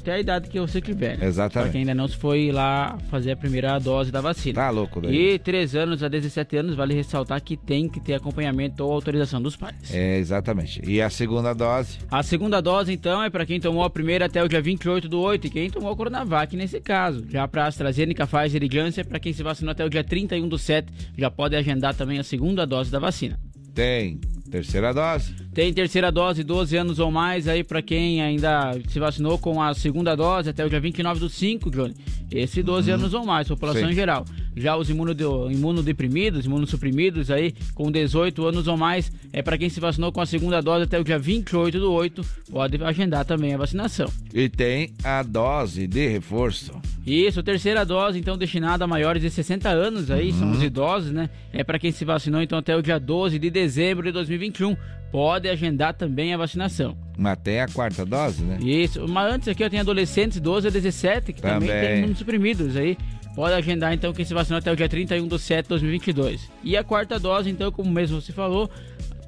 até 0.00 0.12
a 0.14 0.20
idade 0.20 0.48
que 0.48 0.58
você 0.58 0.80
tiver. 0.80 1.18
né? 1.18 1.26
Exatamente. 1.26 1.66
Pra 1.66 1.72
quem 1.72 1.80
ainda 1.82 1.94
não 1.94 2.08
se 2.08 2.16
foi 2.16 2.50
lá 2.50 2.98
fazer 3.10 3.32
a 3.32 3.36
primeira 3.36 3.78
dose 3.78 4.10
da 4.10 4.20
vacina. 4.20 4.54
Tá 4.54 4.70
louco 4.70 5.00
daí. 5.00 5.34
E 5.34 5.38
3 5.38 5.74
anos 5.76 6.02
a 6.02 6.08
17 6.08 6.56
anos, 6.56 6.74
vale 6.74 6.94
ressaltar 6.94 7.40
que 7.42 7.56
tem 7.56 7.88
que 7.88 8.00
ter 8.00 8.14
acompanhamento 8.14 8.84
ou 8.84 8.92
autorização 8.92 9.40
dos 9.40 9.56
pais. 9.56 9.76
É, 9.92 10.18
exatamente. 10.18 10.82
E 10.84 11.00
a 11.00 11.10
segunda 11.10 11.52
dose? 11.54 11.98
A 12.10 12.22
segunda 12.22 12.60
dose, 12.60 12.92
então, 12.92 13.22
é 13.22 13.30
para 13.30 13.46
quem 13.46 13.60
tomou 13.60 13.84
a 13.84 13.90
primeira 13.90 14.26
até 14.26 14.42
o 14.42 14.48
dia 14.48 14.60
28 14.60 15.08
do 15.08 15.20
8 15.20 15.46
e 15.46 15.50
quem 15.50 15.70
tomou 15.70 15.92
a 15.92 15.96
Coronavac 15.96 16.56
nesse 16.56 16.80
caso. 16.80 17.24
Já 17.28 17.46
para 17.46 17.66
AstraZeneca, 17.66 18.26
Pfizer 18.26 18.62
e 18.62 18.68
Janssen, 18.72 19.04
para 19.04 19.20
quem 19.20 19.32
se 19.32 19.42
vacinou 19.42 19.72
até 19.72 19.84
o 19.84 19.90
dia 19.90 20.02
31 20.02 20.48
do 20.48 20.58
7, 20.58 20.88
já 21.16 21.30
pode 21.30 21.54
agendar 21.56 21.94
também 21.94 22.18
a 22.18 22.24
segunda 22.24 22.66
dose 22.66 22.90
da 22.90 22.98
vacina. 22.98 23.38
Tem. 23.74 24.18
Terceira 24.50 24.92
dose. 24.92 25.32
Tem 25.52 25.72
terceira 25.74 26.12
dose, 26.12 26.44
12 26.44 26.76
anos 26.76 26.98
ou 27.00 27.10
mais 27.10 27.48
aí 27.48 27.64
para 27.64 27.82
quem 27.82 28.22
ainda 28.22 28.78
se 28.88 29.00
vacinou 29.00 29.36
com 29.36 29.60
a 29.60 29.74
segunda 29.74 30.14
dose 30.14 30.48
até 30.48 30.64
o 30.64 30.70
dia 30.70 30.78
29 30.78 31.18
do 31.18 31.28
5, 31.28 31.70
Johnny. 31.70 31.94
Esse 32.30 32.62
12 32.62 32.88
uhum. 32.88 32.96
anos 32.96 33.14
ou 33.14 33.26
mais, 33.26 33.48
população 33.48 33.82
Sim. 33.82 33.90
em 33.90 33.94
geral. 33.94 34.24
Já 34.56 34.76
os 34.76 34.88
imunodeprimidos, 34.88 36.46
imunossuprimidos 36.46 37.30
aí 37.32 37.52
com 37.74 37.90
18 37.90 38.46
anos 38.46 38.68
ou 38.68 38.76
mais, 38.76 39.10
é 39.32 39.42
para 39.42 39.58
quem 39.58 39.68
se 39.68 39.80
vacinou 39.80 40.12
com 40.12 40.20
a 40.20 40.26
segunda 40.26 40.60
dose 40.60 40.84
até 40.84 41.00
o 41.00 41.04
dia 41.04 41.18
28 41.18 41.80
do 41.80 41.92
8, 41.92 42.24
pode 42.50 42.82
agendar 42.84 43.24
também 43.24 43.52
a 43.52 43.58
vacinação. 43.58 44.08
E 44.32 44.48
tem 44.48 44.92
a 45.02 45.24
dose 45.24 45.88
de 45.88 46.06
reforço. 46.06 46.80
Isso, 47.04 47.42
terceira 47.42 47.84
dose, 47.84 48.18
então, 48.18 48.38
destinada 48.38 48.84
a 48.84 48.86
maiores 48.86 49.22
de 49.22 49.30
60 49.30 49.68
anos 49.68 50.10
aí, 50.10 50.30
uhum. 50.30 50.38
são 50.38 50.50
os 50.52 50.62
idosos, 50.62 51.10
né? 51.10 51.28
É 51.52 51.64
para 51.64 51.78
quem 51.78 51.90
se 51.90 52.04
vacinou, 52.04 52.40
então, 52.40 52.58
até 52.58 52.76
o 52.76 52.82
dia 52.82 53.00
12 53.00 53.38
de 53.38 53.50
dezembro 53.50 54.04
de 54.04 54.12
2021. 54.12 54.76
Pode 55.10 55.48
agendar 55.48 55.94
também 55.94 56.32
a 56.32 56.36
vacinação. 56.36 56.96
Mas 57.18 57.38
tem 57.42 57.60
a 57.60 57.68
quarta 57.68 58.06
dose, 58.06 58.42
né? 58.42 58.58
Isso, 58.62 59.06
mas 59.08 59.32
antes 59.32 59.48
aqui 59.48 59.62
eu 59.62 59.70
tenho 59.70 59.82
adolescentes 59.82 60.40
12 60.40 60.68
a 60.68 60.70
17, 60.70 61.32
que 61.32 61.42
também, 61.42 61.68
também 61.68 61.86
tem 61.86 61.98
imunossuprimidos 61.98 62.76
aí. 62.76 62.96
Pode 63.34 63.54
agendar 63.54 63.92
então 63.92 64.12
quem 64.12 64.24
se 64.24 64.34
vacinou 64.34 64.58
até 64.58 64.72
o 64.72 64.76
dia 64.76 64.88
31 64.88 65.26
de 65.26 65.38
7 65.38 65.62
de 65.64 65.68
2022. 65.70 66.50
E 66.64 66.76
a 66.76 66.84
quarta 66.84 67.18
dose, 67.18 67.50
então, 67.50 67.70
como 67.70 67.90
mesmo 67.90 68.20
você 68.20 68.32
falou, 68.32 68.70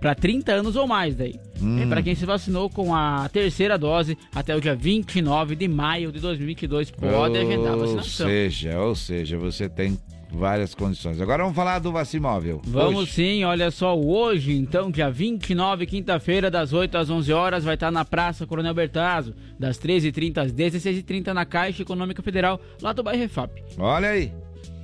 para 0.03 0.15
30 0.15 0.53
anos 0.53 0.75
ou 0.77 0.87
mais 0.87 1.15
daí. 1.15 1.37
Hum. 1.63 1.81
É 1.81 1.87
para 1.87 2.03
quem 2.03 2.15
se 2.15 2.27
vacinou 2.27 2.69
com 2.69 2.95
a 2.95 3.29
terceira 3.29 3.79
dose 3.79 4.19
até 4.35 4.55
o 4.55 4.61
dia 4.61 4.75
29 4.75 5.55
de 5.55 5.69
maio 5.69 6.11
de 6.11 6.19
2022 6.19 6.91
pode 6.91 7.15
ou 7.15 7.25
agendar 7.25 7.73
a 7.73 7.77
vacinação. 7.77 8.27
Ou 8.27 8.33
seja, 8.33 8.81
ou 8.81 8.95
seja, 8.97 9.39
você 9.39 9.69
tem 9.69 9.97
várias 10.33 10.75
condições. 10.75 11.21
Agora 11.21 11.43
vamos 11.43 11.57
falar 11.57 11.79
do 11.79 11.93
Vacimóvel. 11.93 12.61
Vamos 12.65 13.03
hoje. 13.03 13.13
sim, 13.13 13.45
olha 13.45 13.71
só, 13.71 13.99
hoje, 13.99 14.57
então, 14.57 14.91
dia 14.91 15.11
29, 15.11 15.87
quinta-feira, 15.87 16.51
das 16.51 16.73
8 16.73 16.97
às 16.97 17.11
11 17.11 17.33
horas, 17.33 17.65
vai 17.65 17.75
estar 17.75 17.91
na 17.91 18.05
Praça 18.05 18.47
Coronel 18.47 18.75
Bertazzo, 18.75 19.35
das 19.59 19.79
13h30 19.79 20.39
às 20.39 20.53
16h30 20.53 21.33
na 21.33 21.45
Caixa 21.45 21.83
Econômica 21.83 22.23
Federal, 22.23 22.61
lá 22.81 22.93
do 22.93 23.03
bairro 23.03 23.21
Refap. 23.21 23.53
Olha 23.79 24.09
aí. 24.09 24.33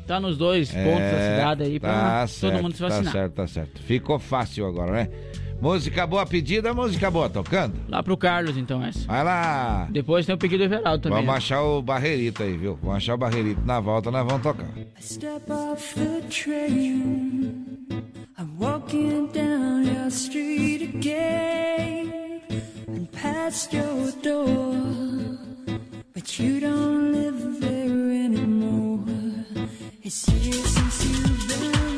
Tá 0.06 0.18
nos 0.18 0.38
dois 0.38 0.74
é, 0.74 0.84
pontos 0.84 1.10
da 1.10 1.20
cidade 1.20 1.62
aí 1.64 1.78
pra 1.78 1.92
tá 1.92 2.26
todo 2.40 2.62
mundo 2.62 2.74
se 2.74 2.80
vacinar. 2.80 3.04
Tá 3.04 3.12
certo, 3.12 3.34
tá 3.34 3.46
certo. 3.46 3.82
Ficou 3.82 4.18
fácil 4.18 4.66
agora, 4.66 4.92
né? 4.92 5.08
Música 5.60 6.06
boa 6.06 6.24
pedida, 6.24 6.72
música 6.72 7.10
boa 7.10 7.28
tocando? 7.28 7.74
Lá 7.88 8.00
pro 8.02 8.16
Carlos, 8.16 8.56
então, 8.56 8.82
essa. 8.84 9.04
Vai 9.06 9.24
lá. 9.24 9.88
Depois 9.90 10.24
tem 10.24 10.34
o 10.34 10.38
pedido 10.38 10.58
do 10.68 10.72
Everaldo 10.74 11.02
também. 11.02 11.18
Vamos 11.18 11.32
né? 11.32 11.36
achar 11.36 11.62
o 11.62 11.82
Barreirito 11.82 12.42
aí, 12.44 12.56
viu? 12.56 12.78
Vamos 12.80 12.98
achar 12.98 13.14
o 13.14 13.18
Barreirito. 13.18 13.60
Na 13.64 13.80
volta 13.80 14.10
nós 14.10 14.24
vamos 14.24 14.42
tocar. 14.42 14.68
step 15.00 15.50
off 15.50 15.94
the 15.98 16.22
train 16.30 17.64
I'm 18.38 18.56
walking 18.60 19.26
down 19.32 19.84
your 19.84 20.10
street 20.10 20.82
again 20.94 22.40
And 22.86 23.10
past 23.10 23.74
your 23.74 24.12
door 24.22 24.76
But 26.14 26.38
you 26.38 26.60
don't 26.60 27.12
live 27.12 27.60
there 27.60 28.24
anymore 28.24 29.04
It's 30.04 30.28
years 30.28 30.64
since 30.66 31.04
you've 31.04 31.48
been 31.48 31.97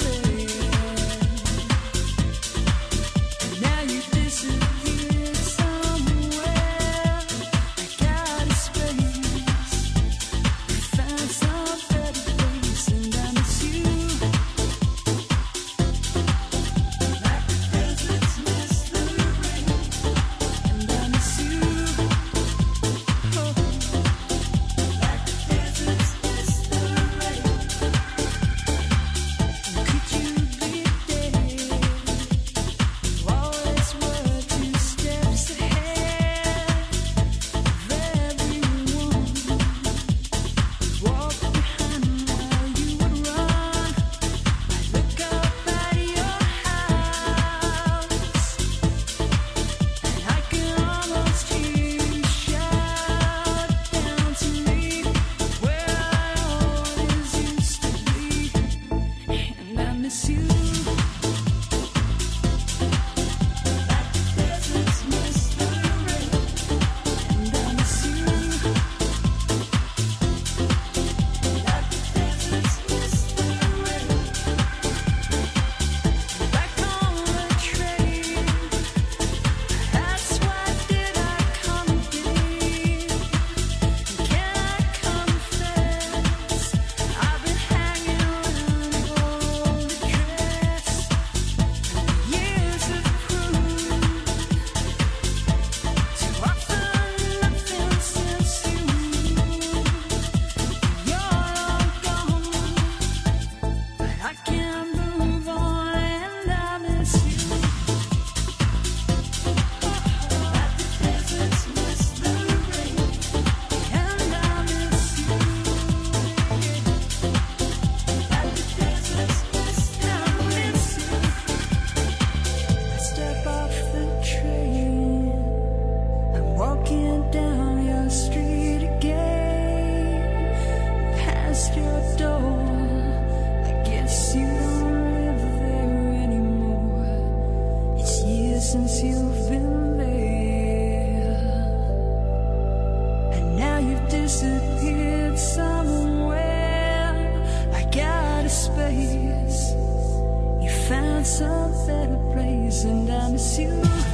sunset 151.41 152.11
a 152.13 152.19
place 152.35 152.85
and 152.85 153.09
I 153.09 153.31
miss 153.31 153.59
you. 153.59 154.10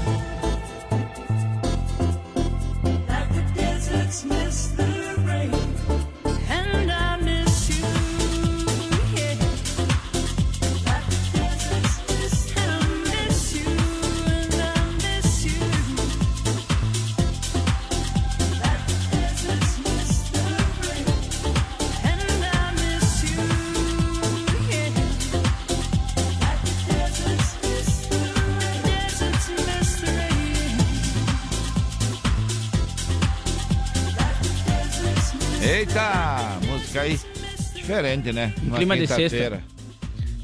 Diferente, 37.87 38.33
né? 38.33 38.53
Um 38.67 38.71
clima 38.71 38.97
de 38.97 39.07
sexta. 39.07 39.63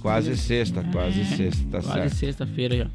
Quase 0.00 0.36
sexta, 0.36 0.84
quase 0.90 1.20
é, 1.20 1.24
sexta, 1.24 1.64
tá 1.70 1.80
quase 1.80 2.16
sexta-feira 2.16 2.76
já. 2.76 2.86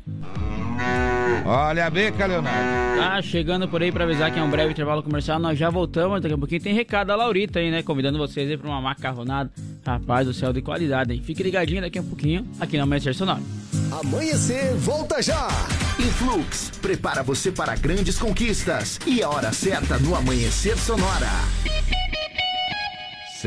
Olha 1.46 1.86
a 1.86 1.90
beca, 1.90 2.26
Leonardo. 2.26 2.98
Tá 2.98 3.22
chegando 3.22 3.68
por 3.68 3.82
aí 3.82 3.92
pra 3.92 4.04
avisar 4.04 4.30
que 4.32 4.38
é 4.38 4.44
um 4.44 4.50
breve 4.50 4.72
intervalo 4.72 5.02
comercial. 5.02 5.40
Nós 5.40 5.58
já 5.58 5.70
voltamos. 5.70 6.22
Daqui 6.22 6.34
a 6.34 6.38
pouquinho 6.38 6.62
tem 6.62 6.74
recado 6.74 7.08
da 7.08 7.16
Laurita 7.16 7.60
aí, 7.60 7.72
né? 7.72 7.82
Convidando 7.82 8.18
vocês 8.18 8.50
aí 8.50 8.58
pra 8.58 8.70
uma 8.70 8.82
macarronada. 8.82 9.50
Rapaz 9.86 10.28
do 10.28 10.34
céu, 10.34 10.52
de 10.52 10.62
qualidade, 10.62 11.14
hein? 11.14 11.22
Fique 11.24 11.42
ligadinho 11.42 11.82
daqui 11.82 11.98
a 11.98 12.04
pouquinho 12.04 12.46
aqui 12.60 12.76
no 12.76 12.84
Amanhecer 12.84 13.16
Sonoro. 13.16 13.42
Amanhecer, 13.90 14.74
volta 14.76 15.22
já! 15.22 15.48
Influx, 15.98 16.72
prepara 16.82 17.24
você 17.24 17.52
para 17.52 17.74
grandes 17.76 18.20
conquistas. 18.20 19.00
E 19.08 19.24
a 19.24 19.30
hora 19.30 19.54
certa 19.54 19.98
no 19.98 20.14
Amanhecer 20.14 20.78
Sonora. 20.78 21.30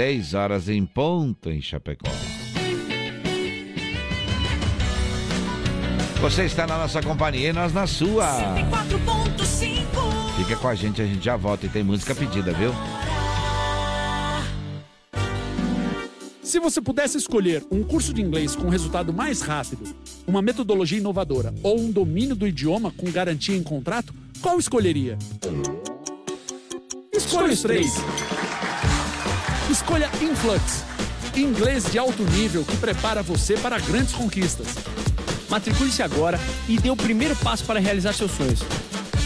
6 0.00 0.32
horas 0.32 0.66
em 0.70 0.86
ponto 0.86 1.50
em 1.50 1.60
Chapecó. 1.60 2.10
Você 6.22 6.44
está 6.44 6.66
na 6.66 6.78
nossa 6.78 7.02
companhia 7.02 7.50
e 7.50 7.52
nós 7.52 7.74
na 7.74 7.86
sua. 7.86 8.24
104.5 8.24 10.38
Fica 10.38 10.56
com 10.56 10.68
a 10.68 10.74
gente, 10.74 11.02
a 11.02 11.04
gente 11.04 11.22
já 11.22 11.36
volta 11.36 11.66
e 11.66 11.68
tem 11.68 11.82
música 11.82 12.14
pedida, 12.14 12.50
viu? 12.54 12.72
Se 16.42 16.58
você 16.58 16.80
pudesse 16.80 17.18
escolher 17.18 17.62
um 17.70 17.84
curso 17.84 18.14
de 18.14 18.22
inglês 18.22 18.56
com 18.56 18.70
resultado 18.70 19.12
mais 19.12 19.42
rápido, 19.42 19.94
uma 20.26 20.40
metodologia 20.40 20.96
inovadora 20.96 21.52
ou 21.62 21.78
um 21.78 21.92
domínio 21.92 22.34
do 22.34 22.48
idioma 22.48 22.90
com 22.90 23.10
garantia 23.10 23.54
em 23.54 23.62
contrato, 23.62 24.14
qual 24.40 24.58
escolheria? 24.58 25.18
Escolha 27.12 27.52
os 27.52 27.60
três. 27.60 27.92
Escolha 29.70 30.10
Influx, 30.20 30.82
inglês 31.36 31.84
de 31.92 31.96
alto 31.96 32.24
nível 32.24 32.64
que 32.64 32.76
prepara 32.76 33.22
você 33.22 33.56
para 33.56 33.78
grandes 33.78 34.12
conquistas. 34.12 34.66
Matricule-se 35.48 36.02
agora 36.02 36.40
e 36.68 36.76
dê 36.76 36.90
o 36.90 36.96
primeiro 36.96 37.36
passo 37.36 37.64
para 37.64 37.78
realizar 37.78 38.12
seus 38.12 38.32
sonhos. 38.32 38.60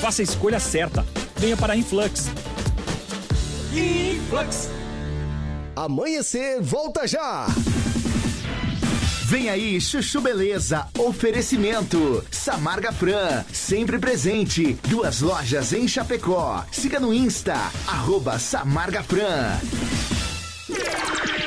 Faça 0.03 0.21
a 0.21 0.23
escolha 0.23 0.61
certa. 0.61 1.03
Venha 1.37 1.57
para 1.57 1.75
Influx. 1.75 2.27
Influx. 3.73 4.69
Amanhecer, 5.75 6.61
volta 6.61 7.07
já! 7.09 7.47
Vem 9.25 9.49
aí, 9.49 9.81
Chuchu 9.81 10.21
Beleza, 10.21 10.87
oferecimento. 10.99 12.23
Samarga 12.31 12.93
Fran, 12.93 13.43
sempre 13.51 13.99
presente. 13.99 14.79
Duas 14.89 15.23
lojas 15.23 15.73
em 15.73 15.89
Chapecó. 15.89 16.63
Siga 16.71 17.01
no 17.01 17.15
Insta, 17.15 17.57
arroba 17.87 18.39
Samarga 18.39 19.03
Fran. 19.03 19.59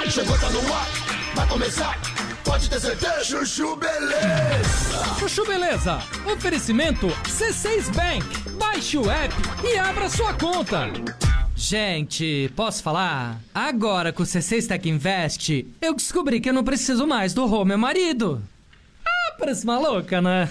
Chegou, 0.10 0.38
tá 0.38 0.50
no 0.50 0.74
ar, 0.74 0.88
vai 1.36 1.48
começar. 1.48 2.00
Pode 2.44 2.70
ter 2.70 2.80
certeza. 2.80 3.24
Chuchu 3.24 3.76
Beleza. 3.76 5.16
Chuchu 5.20 5.46
Beleza. 5.46 6.00
Oferecimento 6.26 7.08
C6 7.26 7.94
Bank. 7.94 8.26
Baixe 8.58 8.98
o 8.98 9.12
app 9.12 9.36
e 9.64 9.78
abra 9.78 10.10
sua 10.10 10.34
conta. 10.34 10.90
Gente, 11.56 12.52
posso 12.56 12.82
falar? 12.82 13.42
Agora 13.54 14.14
com 14.14 14.24
o 14.24 14.26
C6 14.26 14.68
Tech 14.68 14.88
Invest, 14.88 15.68
eu 15.82 15.94
descobri 15.94 16.40
que 16.40 16.50
eu 16.50 16.54
não 16.54 16.64
preciso 16.64 17.06
mais 17.06 17.34
do 17.34 17.46
Rô, 17.46 17.66
meu 17.66 17.78
marido. 17.78 18.42
Parece 19.38 19.66
maluca, 19.66 20.22
né? 20.22 20.50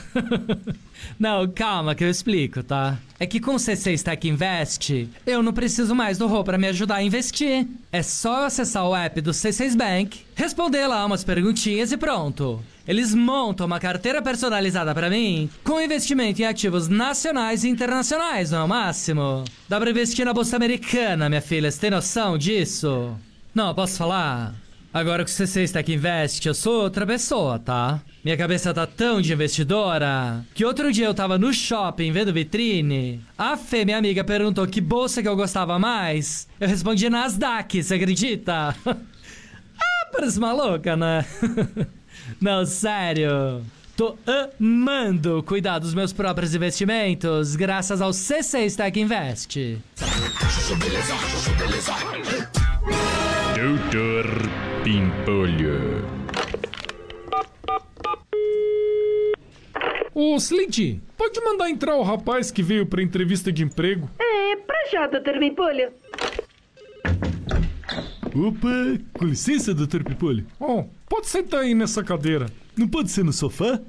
não, 1.19 1.49
calma 1.49 1.95
que 1.95 2.05
eu 2.05 2.11
explico, 2.11 2.63
tá? 2.63 2.99
É 3.19 3.27
que 3.27 3.41
com 3.41 3.53
o 3.53 3.59
C6 3.59 4.03
Tech 4.03 4.29
Invest, 4.29 5.09
eu 5.27 5.43
não 5.43 5.53
preciso 5.53 5.95
mais 5.95 6.19
do 6.19 6.27
Rô 6.27 6.45
pra 6.45 6.57
me 6.57 6.69
ajudar 6.69 6.97
a 6.97 7.03
investir. 7.03 7.67
É 7.91 8.03
só 8.03 8.47
acessar 8.47 8.87
o 8.87 8.95
app 8.95 9.21
do 9.21 9.33
C6 9.33 9.77
Bank, 9.77 10.21
responder 10.35 10.87
lá 10.87 11.05
umas 11.05 11.25
perguntinhas 11.25 11.91
e 11.93 11.97
pronto. 11.97 12.63
Eles 12.87 13.13
montam 13.13 13.67
uma 13.67 13.81
carteira 13.81 14.23
personalizada 14.23 14.95
pra 14.95 15.11
mim, 15.11 15.51
com 15.65 15.81
investimento 15.81 16.41
em 16.41 16.45
ativos 16.45 16.87
nacionais 16.89 17.65
e 17.65 17.69
internacionais, 17.69 18.53
não 18.53 18.61
é 18.61 18.65
o 18.65 18.69
máximo? 18.69 19.45
Dá 19.69 19.81
pra 19.81 19.91
investir 19.91 20.25
na 20.25 20.33
bolsa 20.33 20.55
americana, 20.55 21.29
minha 21.29 21.43
filha, 21.43 21.71
você 21.71 21.81
tem 21.81 21.91
noção 21.91 22.39
disso? 22.39 23.17
Não, 23.53 23.75
posso 23.75 23.97
falar? 23.97 24.55
Agora 24.97 25.27
que 25.27 25.31
o 25.31 25.35
C6 25.35 25.73
Tech 25.73 25.93
Invest, 25.93 26.49
eu 26.49 26.55
sou 26.55 26.85
outra 26.85 27.07
pessoa, 27.07 27.59
tá? 27.59 28.01
Minha 28.25 28.35
cabeça 28.35 28.73
tá 28.73 28.87
tão 28.87 29.21
de 29.21 29.31
investidora 29.31 30.43
que 30.55 30.65
outro 30.65 30.91
dia 30.91 31.05
eu 31.05 31.13
tava 31.13 31.37
no 31.37 31.53
shopping 31.53 32.11
vendo 32.11 32.33
vitrine. 32.33 33.21
A 33.37 33.59
Fê, 33.59 33.85
minha 33.85 33.99
amiga, 33.99 34.25
perguntou 34.25 34.67
que 34.67 34.81
bolsa 34.81 35.21
que 35.21 35.29
eu 35.29 35.37
gostava 35.37 35.79
mais. 35.79 36.49
Eu 36.59 36.67
respondi 36.67 37.11
Nasdaq, 37.11 37.83
você 37.83 37.97
acredita? 37.97 38.75
ah, 38.87 40.07
parece 40.11 40.41
maluca, 40.41 40.97
né? 40.97 41.27
Não, 42.41 42.65
sério. 42.65 43.63
Tô 43.99 44.17
amando 44.59 45.43
cuidar 45.43 45.79
dos 45.79 45.93
meus 45.93 46.11
próprios 46.11 46.55
investimentos 46.55 47.55
graças 47.55 48.01
ao 48.01 48.13
C6 48.13 48.75
Tech 48.75 48.99
Invest. 48.99 49.79
Doutor 53.55 54.66
Pimpolho. 54.87 56.07
Ô, 60.15 60.37
Slindy, 60.37 61.03
pode 61.17 61.41
mandar 61.41 61.69
entrar 61.69 61.97
o 61.97 62.05
rapaz 62.05 62.53
que 62.53 62.63
veio 62.63 62.87
pra 62.87 63.03
entrevista 63.03 63.51
de 63.51 63.65
emprego? 63.65 64.09
É, 64.17 64.55
pra 64.55 64.77
já, 64.93 65.09
doutor 65.09 65.41
Pimpolho. 65.41 65.91
Opa, 68.33 69.03
com 69.13 69.25
licença, 69.25 69.75
doutor 69.75 70.05
Pipolho. 70.05 70.47
Oh, 70.61 70.85
pode 71.09 71.27
sentar 71.27 71.63
aí 71.63 71.75
nessa 71.75 72.05
cadeira. 72.05 72.47
Não 72.77 72.87
pode 72.87 73.11
ser 73.11 73.25
no 73.25 73.33
sofá? 73.33 73.81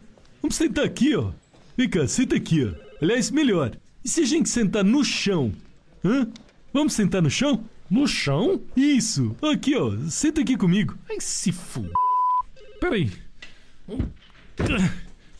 Vamos 0.41 0.55
sentar 0.55 0.83
aqui, 0.83 1.15
ó. 1.15 1.29
Vem 1.77 1.87
cá, 1.87 2.07
senta 2.07 2.35
aqui, 2.35 2.65
ó. 2.65 2.73
Aliás, 2.99 3.29
melhor. 3.29 3.69
E 4.03 4.09
se 4.09 4.21
a 4.21 4.25
gente 4.25 4.49
sentar 4.49 4.83
no 4.83 5.05
chão? 5.05 5.51
Hã? 6.03 6.27
Vamos 6.73 6.93
sentar 6.93 7.21
no 7.21 7.29
chão? 7.29 7.63
No 7.89 8.07
chão? 8.07 8.61
Isso. 8.75 9.35
Aqui, 9.41 9.75
ó. 9.75 9.91
Senta 10.09 10.41
aqui 10.41 10.57
comigo. 10.57 10.97
Ai, 11.09 11.17
se 11.19 11.51
fu... 11.51 11.85
Peraí. 12.79 13.11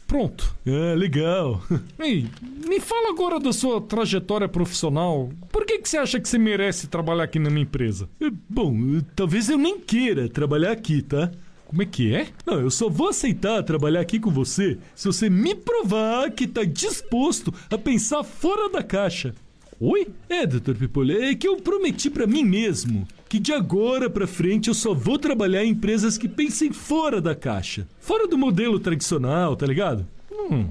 Pronto. 0.08 0.56
Ah, 0.66 0.96
legal. 0.96 1.62
Ei, 2.00 2.28
me 2.66 2.80
fala 2.80 3.10
agora 3.10 3.40
da 3.40 3.52
sua 3.52 3.82
trajetória 3.82 4.48
profissional. 4.48 5.30
Por 5.52 5.66
que, 5.66 5.80
que 5.80 5.90
você 5.90 5.98
acha 5.98 6.20
que 6.20 6.30
você 6.30 6.38
merece 6.38 6.88
trabalhar 6.88 7.24
aqui 7.26 7.38
na 7.38 7.50
minha 7.50 7.64
empresa? 7.64 8.10
Eh, 8.22 8.32
Bom, 8.50 9.02
talvez 9.16 9.50
eu 9.50 9.58
nem 9.58 9.80
queira 9.80 10.30
trabalhar 10.30 10.72
aqui, 10.72 11.02
tá? 11.02 11.30
Como 11.66 11.82
é 11.82 11.86
que 11.86 12.16
é? 12.16 12.28
Não, 12.46 12.62
eu 12.62 12.72
só 12.72 12.88
vou 12.88 13.10
aceitar 13.10 13.62
trabalhar 13.64 14.00
aqui 14.00 14.18
com 14.22 14.32
você 14.32 14.78
se 14.96 15.06
você 15.06 15.30
me 15.30 15.54
provar 15.54 16.32
que 16.32 16.48
tá 16.48 16.64
disposto 16.64 17.54
a 17.70 17.78
pensar 17.78 18.24
fora 18.24 18.70
da 18.70 18.82
caixa. 18.82 19.36
Oi? 19.80 20.08
É, 20.28 20.46
doutor 20.48 20.76
Pipolho, 20.76 21.22
é 21.22 21.36
que 21.36 21.48
eu 21.48 21.58
prometi 21.58 22.10
pra 22.10 22.26
mim 22.26 22.44
mesmo 22.44 23.08
que 23.30 23.40
de 23.40 23.54
agora 23.54 24.10
pra 24.10 24.26
frente 24.26 24.70
eu 24.70 24.74
só 24.74 24.94
vou 24.94 25.20
trabalhar 25.20 25.64
em 25.64 25.72
empresas 25.72 26.18
que 26.18 26.28
pensem 26.28 26.72
fora 26.72 27.22
da 27.22 27.36
caixa. 27.36 27.88
Fora 28.00 28.28
do 28.28 28.38
modelo 28.38 28.80
tradicional, 28.80 29.56
tá 29.56 29.66
ligado? 29.66 30.08
Hum, 30.32 30.70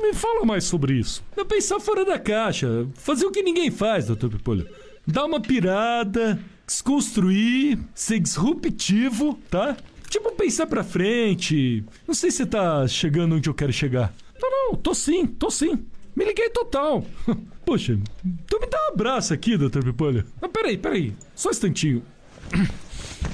me 0.00 0.14
fala 0.14 0.44
mais 0.44 0.64
sobre 0.64 0.94
isso. 0.94 1.22
É 1.36 1.44
pensar 1.44 1.80
fora 1.80 2.04
da 2.04 2.18
caixa, 2.18 2.86
fazer 2.94 3.26
o 3.26 3.30
que 3.30 3.42
ninguém 3.42 3.70
faz, 3.70 4.06
doutor 4.06 4.30
Pipolho. 4.30 4.68
Dar 5.06 5.24
uma 5.24 5.40
pirada, 5.40 6.38
desconstruir, 6.66 7.78
ser 7.94 8.20
disruptivo, 8.20 9.38
tá? 9.50 9.76
Tipo, 10.08 10.32
pensar 10.32 10.66
pra 10.66 10.84
frente. 10.84 11.84
Não 12.06 12.14
sei 12.14 12.30
se 12.30 12.46
tá 12.46 12.86
chegando 12.86 13.34
onde 13.34 13.48
eu 13.48 13.54
quero 13.54 13.72
chegar. 13.72 14.14
Não, 14.40 14.50
não, 14.50 14.74
tô 14.74 14.94
sim, 14.94 15.26
tô 15.26 15.50
sim. 15.50 15.78
Me 16.14 16.24
liguei 16.24 16.50
total. 16.50 17.04
Poxa, 17.68 17.98
então 18.24 18.60
me 18.60 18.66
dá 18.66 18.78
um 18.88 18.94
abraço 18.94 19.34
aqui, 19.34 19.54
doutor 19.54 19.84
Pipolho. 19.84 20.24
Ah, 20.40 20.48
peraí, 20.48 20.78
peraí. 20.78 21.14
Só 21.34 21.50
um 21.50 21.52
instantinho. 21.52 22.02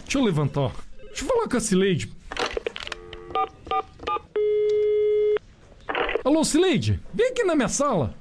Deixa 0.02 0.18
eu 0.18 0.24
levantar. 0.24 0.72
Deixa 1.06 1.22
eu 1.22 1.28
falar 1.28 1.48
com 1.48 1.56
a 1.56 1.60
Cileide. 1.60 2.12
Alô, 6.24 6.42
Cileide? 6.42 7.00
Vem 7.14 7.28
aqui 7.28 7.44
na 7.44 7.54
minha 7.54 7.68
sala. 7.68 8.12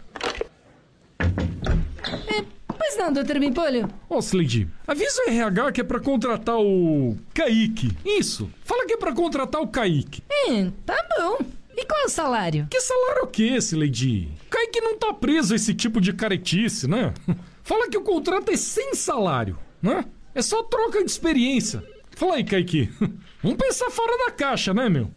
Pois 2.78 2.98
não, 3.00 3.12
doutor 3.12 3.40
Bimpolho. 3.40 3.90
Ó, 4.08 4.22
Cileide, 4.22 4.70
avisa 4.86 5.20
o 5.26 5.32
RH 5.32 5.72
que 5.72 5.82
é 5.82 5.84
pra 5.84 6.00
contratar 6.00 6.60
o 6.60 7.18
Kaique. 7.34 7.92
Isso. 8.06 8.52
Fala 8.64 8.86
que 8.86 8.94
é 8.94 8.98
pra 8.98 9.14
contratar 9.14 9.60
o 9.60 9.68
Kaique. 9.68 10.22
Hum, 10.48 10.72
tá 10.86 10.96
bom. 11.18 11.40
E 11.76 11.86
qual 11.86 12.02
é 12.02 12.06
o 12.06 12.10
salário? 12.10 12.68
Que 12.70 12.80
salário 12.80 13.24
o 13.24 13.28
quê, 13.28 13.60
Cileide? 13.60 14.32
Kaique 14.50 14.82
não 14.82 14.98
tá 14.98 15.14
preso 15.14 15.54
a 15.54 15.56
esse 15.56 15.74
tipo 15.74 16.00
de 16.00 16.14
caretice, 16.14 16.88
né? 16.88 17.14
Fala 17.64 17.90
que 17.90 17.98
o 17.98 18.02
contrato 18.02 18.52
é 18.52 18.58
sem 18.58 18.94
salário, 18.94 19.58
né? 19.82 20.06
É 20.36 20.42
só 20.42 20.64
troca 20.64 21.04
de 21.04 21.10
experiência. 21.10 21.84
Fala 22.16 22.36
aí, 22.36 22.44
Kaique. 22.44 22.90
Vamos 23.42 23.58
pensar 23.58 23.90
fora 23.90 24.26
da 24.26 24.32
caixa, 24.32 24.74
né, 24.74 24.88
meu? 24.90 25.10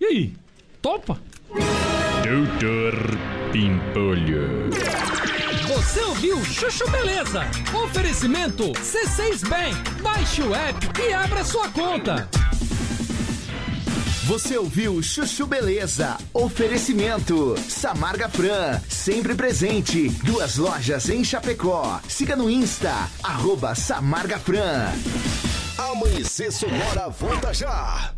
E 0.00 0.04
aí, 0.06 0.36
topa? 0.80 1.20
Doutor 2.22 2.94
Pimpolho. 3.52 4.70
Você 5.68 6.00
ouviu 6.00 6.42
Chuchu 6.44 6.88
Beleza? 6.90 7.42
Oferecimento 7.84 8.72
C6 8.72 9.48
Bank. 9.48 10.02
Baixe 10.02 10.42
o 10.42 10.54
app 10.54 10.78
e 11.00 11.12
abra 11.12 11.44
sua 11.44 11.68
conta. 11.70 12.28
Você 14.28 14.58
ouviu 14.58 15.02
Chuchu 15.02 15.46
Beleza? 15.46 16.18
Oferecimento. 16.34 17.56
Samarga 17.66 18.28
Fran, 18.28 18.78
sempre 18.86 19.34
presente. 19.34 20.10
Duas 20.22 20.58
lojas 20.58 21.08
em 21.08 21.24
Chapecó. 21.24 21.98
Siga 22.06 22.36
no 22.36 22.50
Insta, 22.50 22.92
arroba 23.22 23.74
Samarga 23.74 24.38
Fran. 24.38 24.92
Amanhecer 25.78 26.52
Sonora 26.52 27.08
volta 27.08 27.54
já. 27.54 28.17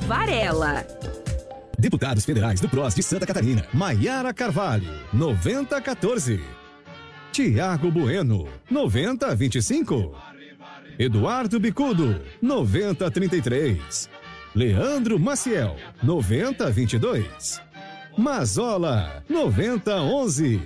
Varela. 0.07 0.85
Deputados 1.77 2.25
Federais 2.25 2.59
do 2.59 2.69
PROS 2.69 2.93
de 2.93 3.01
Santa 3.03 3.25
Catarina. 3.25 3.65
Maiara 3.73 4.33
Carvalho, 4.33 4.87
9014. 5.13 6.39
Tiago 7.31 7.89
Bueno, 7.89 8.47
9025. 8.69 10.15
Eduardo 10.99 11.59
Bicudo, 11.59 12.21
9033. 12.41 14.09
Leandro 14.53 15.17
Maciel, 15.17 15.75
9022. 16.03 17.61
Mazola, 18.17 19.23
9011. 19.29 20.61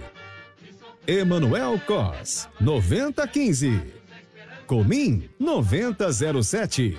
Emanuel 1.07 1.79
Cos, 1.85 2.49
9015. 2.59 3.93
Comim, 4.65 5.29
9007. 5.39 6.97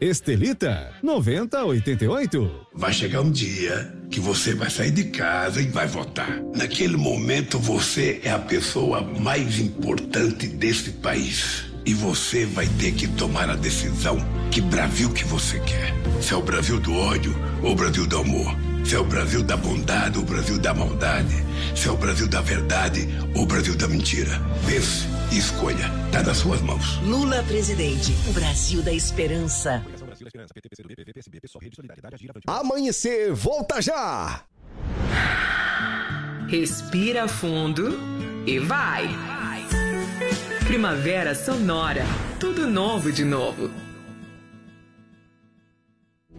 Estelita, 0.00 0.92
9088. 1.02 2.68
Vai 2.72 2.92
chegar 2.92 3.20
um 3.20 3.30
dia 3.30 3.92
que 4.08 4.20
você 4.20 4.54
vai 4.54 4.70
sair 4.70 4.92
de 4.92 5.04
casa 5.04 5.60
e 5.60 5.66
vai 5.66 5.88
votar. 5.88 6.40
Naquele 6.54 6.96
momento 6.96 7.58
você 7.58 8.20
é 8.22 8.30
a 8.30 8.38
pessoa 8.38 9.02
mais 9.02 9.58
importante 9.58 10.46
desse 10.46 10.92
país. 10.92 11.64
E 11.84 11.94
você 11.94 12.46
vai 12.46 12.68
ter 12.78 12.92
que 12.92 13.08
tomar 13.08 13.50
a 13.50 13.56
decisão 13.56 14.18
que 14.52 14.60
Brasil 14.60 15.12
que 15.12 15.24
você 15.24 15.58
quer. 15.60 15.92
Se 16.22 16.32
é 16.32 16.36
o 16.36 16.42
Brasil 16.42 16.78
do 16.78 16.94
ódio 16.94 17.34
ou 17.62 17.72
o 17.72 17.74
Brasil 17.74 18.06
do 18.06 18.18
amor. 18.18 18.54
Se 18.88 18.94
é 18.94 18.98
o 18.98 19.04
Brasil 19.04 19.42
da 19.42 19.54
bondade 19.54 20.16
ou 20.16 20.24
o 20.24 20.26
Brasil 20.26 20.58
da 20.58 20.72
maldade. 20.72 21.44
Se 21.76 21.88
é 21.88 21.90
o 21.90 21.96
Brasil 21.98 22.26
da 22.26 22.40
verdade 22.40 23.06
ou 23.34 23.42
o 23.42 23.46
Brasil 23.46 23.76
da 23.76 23.86
mentira. 23.86 24.30
Pense 24.66 25.06
e 25.30 25.36
escolha. 25.36 25.90
Tá 26.10 26.22
nas 26.22 26.38
suas 26.38 26.62
mãos. 26.62 26.96
Lula 27.02 27.42
presidente, 27.42 28.16
o 28.26 28.32
Brasil 28.32 28.80
da 28.80 28.90
esperança. 28.90 29.84
Amanhecer 32.46 33.30
volta 33.34 33.82
já. 33.82 34.42
Respira 36.48 37.28
fundo 37.28 37.94
e 38.46 38.58
vai. 38.58 39.06
Primavera 40.66 41.34
Sonora. 41.34 42.06
Tudo 42.40 42.66
novo 42.66 43.12
de 43.12 43.22
novo. 43.22 43.70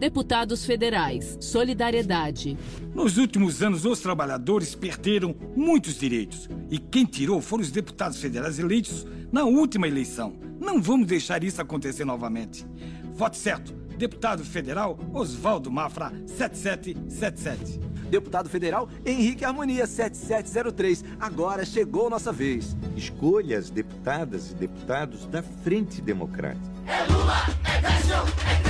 Deputados 0.00 0.64
federais, 0.64 1.36
solidariedade. 1.42 2.56
Nos 2.94 3.18
últimos 3.18 3.62
anos, 3.62 3.84
os 3.84 4.00
trabalhadores 4.00 4.74
perderam 4.74 5.36
muitos 5.54 5.98
direitos. 5.98 6.48
E 6.70 6.78
quem 6.78 7.04
tirou 7.04 7.42
foram 7.42 7.62
os 7.62 7.70
deputados 7.70 8.18
federais 8.18 8.58
eleitos 8.58 9.06
na 9.30 9.44
última 9.44 9.86
eleição. 9.86 10.32
Não 10.58 10.80
vamos 10.80 11.06
deixar 11.06 11.44
isso 11.44 11.60
acontecer 11.60 12.06
novamente. 12.06 12.66
Vote 13.12 13.36
certo. 13.36 13.74
Deputado 13.98 14.42
federal 14.42 14.98
Oswaldo 15.12 15.70
Mafra, 15.70 16.10
7777. 16.26 17.78
Deputado 18.08 18.48
federal 18.48 18.88
Henrique 19.04 19.44
Harmonia, 19.44 19.86
7703. 19.86 21.04
Agora 21.20 21.62
chegou 21.66 22.08
nossa 22.08 22.32
vez. 22.32 22.74
Escolha 22.96 23.58
as 23.58 23.68
deputadas 23.68 24.50
e 24.50 24.54
deputados 24.54 25.26
da 25.26 25.42
Frente 25.42 26.00
Democrática. 26.00 26.64
É 26.86 27.04
Lula, 27.12 27.36
é 27.64 27.80
Décio, 27.82 28.14
é 28.48 28.54
13. 28.62 28.69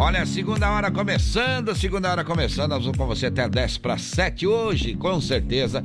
Olha, 0.00 0.26
segunda 0.26 0.70
hora 0.70 0.90
começando, 0.90 1.74
segunda 1.76 2.10
hora 2.10 2.24
começando. 2.24 2.70
Nós 2.70 2.82
vamos 2.82 2.98
com 2.98 3.06
você 3.06 3.26
até 3.26 3.48
10 3.48 3.78
para 3.78 3.98
7 3.98 4.46
hoje, 4.46 4.94
com 4.94 5.20
certeza. 5.20 5.84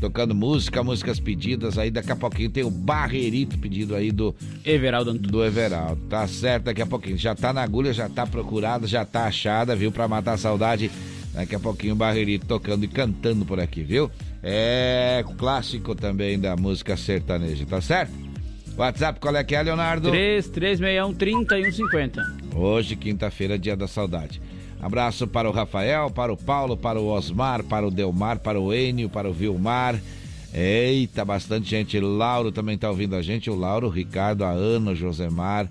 Tocando 0.00 0.34
música, 0.34 0.82
músicas 0.82 1.20
pedidas 1.20 1.78
aí. 1.78 1.90
Daqui 1.90 2.12
a 2.12 2.16
pouquinho 2.16 2.50
tem 2.50 2.64
o 2.64 2.70
Barreirito 2.70 3.58
pedido 3.58 3.94
aí 3.94 4.10
do 4.10 4.34
Everaldo 4.64 5.14
Do 5.14 5.44
Everaldo. 5.44 6.00
Tá 6.08 6.26
certo, 6.26 6.64
daqui 6.64 6.82
a 6.82 6.86
pouquinho. 6.86 7.16
Já 7.16 7.34
tá 7.34 7.52
na 7.52 7.62
agulha, 7.62 7.92
já 7.92 8.08
tá 8.08 8.26
procurada, 8.26 8.86
já 8.86 9.04
tá 9.04 9.26
achada, 9.26 9.76
viu? 9.76 9.92
Pra 9.92 10.08
matar 10.08 10.34
a 10.34 10.38
saudade. 10.38 10.90
Daqui 11.32 11.54
a 11.54 11.60
pouquinho 11.60 11.92
o 11.92 11.96
Barreirito 11.96 12.46
tocando 12.46 12.84
e 12.84 12.88
cantando 12.88 13.44
por 13.44 13.60
aqui, 13.60 13.82
viu? 13.82 14.10
É 14.42 15.24
clássico 15.38 15.94
também 15.94 16.38
da 16.38 16.56
música 16.56 16.96
sertaneja, 16.96 17.64
tá 17.66 17.80
certo? 17.80 18.12
WhatsApp, 18.76 19.20
qual 19.20 19.34
é 19.36 19.44
que 19.44 19.54
é, 19.54 19.62
Leonardo? 19.62 20.10
3361 20.10 21.14
3150. 21.14 22.45
Hoje, 22.56 22.96
quinta-feira, 22.96 23.58
dia 23.58 23.76
da 23.76 23.86
saudade. 23.86 24.40
Abraço 24.80 25.26
para 25.26 25.48
o 25.48 25.52
Rafael, 25.52 26.10
para 26.10 26.32
o 26.32 26.36
Paulo, 26.38 26.74
para 26.74 26.98
o 26.98 27.06
Osmar, 27.08 27.62
para 27.62 27.86
o 27.86 27.90
Delmar, 27.90 28.38
para 28.38 28.58
o 28.58 28.72
Enio, 28.72 29.10
para 29.10 29.28
o 29.28 29.32
Vilmar. 29.32 30.00
Eita, 30.54 31.22
bastante 31.22 31.68
gente. 31.68 32.00
Lauro 32.00 32.50
também 32.50 32.76
está 32.76 32.88
ouvindo 32.88 33.14
a 33.14 33.20
gente. 33.20 33.50
O 33.50 33.54
Lauro, 33.54 33.88
o 33.88 33.90
Ricardo, 33.90 34.42
a 34.42 34.50
Ana, 34.50 34.92
o 34.92 34.94
Josemar, 34.94 35.70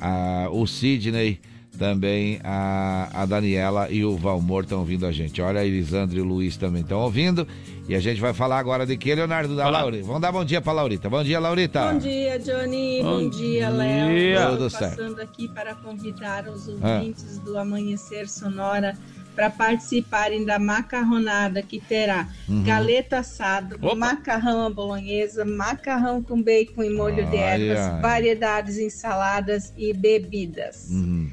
a, 0.00 0.48
o 0.50 0.66
Sidney, 0.66 1.38
também 1.78 2.40
a, 2.42 3.22
a 3.22 3.24
Daniela 3.24 3.88
e 3.88 4.04
o 4.04 4.16
Valmor 4.16 4.64
estão 4.64 4.80
ouvindo 4.80 5.06
a 5.06 5.12
gente. 5.12 5.40
Olha, 5.40 5.60
a 5.60 5.64
Elisandro 5.64 6.18
e 6.18 6.20
o 6.20 6.24
Luiz 6.24 6.56
também 6.56 6.82
estão 6.82 6.98
ouvindo. 6.98 7.46
E 7.88 7.94
a 7.96 8.00
gente 8.00 8.20
vai 8.20 8.32
falar 8.32 8.58
agora 8.58 8.86
de 8.86 8.96
que, 8.96 9.12
Leonardo 9.14 9.56
da 9.56 9.68
Laurita. 9.68 10.06
Vamos 10.06 10.22
dar 10.22 10.30
bom 10.30 10.44
dia 10.44 10.60
para 10.60 10.72
Laurita. 10.72 11.10
Bom 11.10 11.22
dia, 11.24 11.40
Laurita. 11.40 11.92
Bom 11.92 11.98
dia, 11.98 12.38
Johnny. 12.38 13.02
Bom 13.02 13.22
Bom, 13.24 13.28
dia. 13.28 13.68
Léo. 13.70 14.50
Tudo 14.52 14.66
Estou 14.66 14.70
certo. 14.70 14.96
passando 14.96 15.20
aqui 15.20 15.48
para 15.48 15.74
convidar 15.74 16.48
os 16.48 16.68
Ah. 16.68 16.72
ouvintes 16.96 17.38
do 17.38 17.58
Amanhecer 17.58 18.28
Sonora 18.28 18.96
para 19.34 19.50
participarem 19.50 20.44
da 20.44 20.58
macarronada 20.58 21.60
que 21.62 21.80
terá 21.80 22.28
Uhum. 22.48 22.62
galeto 22.62 23.16
assado, 23.16 23.76
macarrão 23.96 24.64
à 24.66 24.70
bolonhesa, 24.70 25.44
macarrão 25.44 26.22
com 26.22 26.40
bacon 26.40 26.82
e 26.84 26.90
molho 26.90 27.24
de 27.30 27.36
Ai, 27.38 27.68
ervas, 27.68 27.78
ai. 27.94 28.00
variedades 28.00 28.76
em 28.78 28.90
saladas 28.90 29.72
e 29.76 29.92
bebidas. 29.92 30.86
Uhum. 30.90 31.30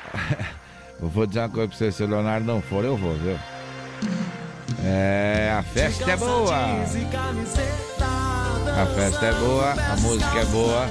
eu 1.03 1.07
vou 1.07 1.27
dizer 1.27 1.41
uma 1.41 1.49
coisa 1.49 1.67
pra 1.69 1.77
você, 1.77 1.91
se 1.91 2.01
o 2.01 2.07
Leonardo 2.07 2.47
não 2.47 2.63
for, 2.63 2.83
eu 2.83 2.97
vou, 2.97 3.13
viu? 3.13 3.37
É, 4.83 5.53
a 5.57 5.63
festa 5.63 6.11
é 6.11 6.17
boa. 6.17 6.55
A 8.81 8.85
festa 8.85 9.25
é 9.25 9.33
boa, 9.33 9.71
a 9.71 9.95
música 9.97 10.39
é 10.39 10.45
boa, 10.45 10.89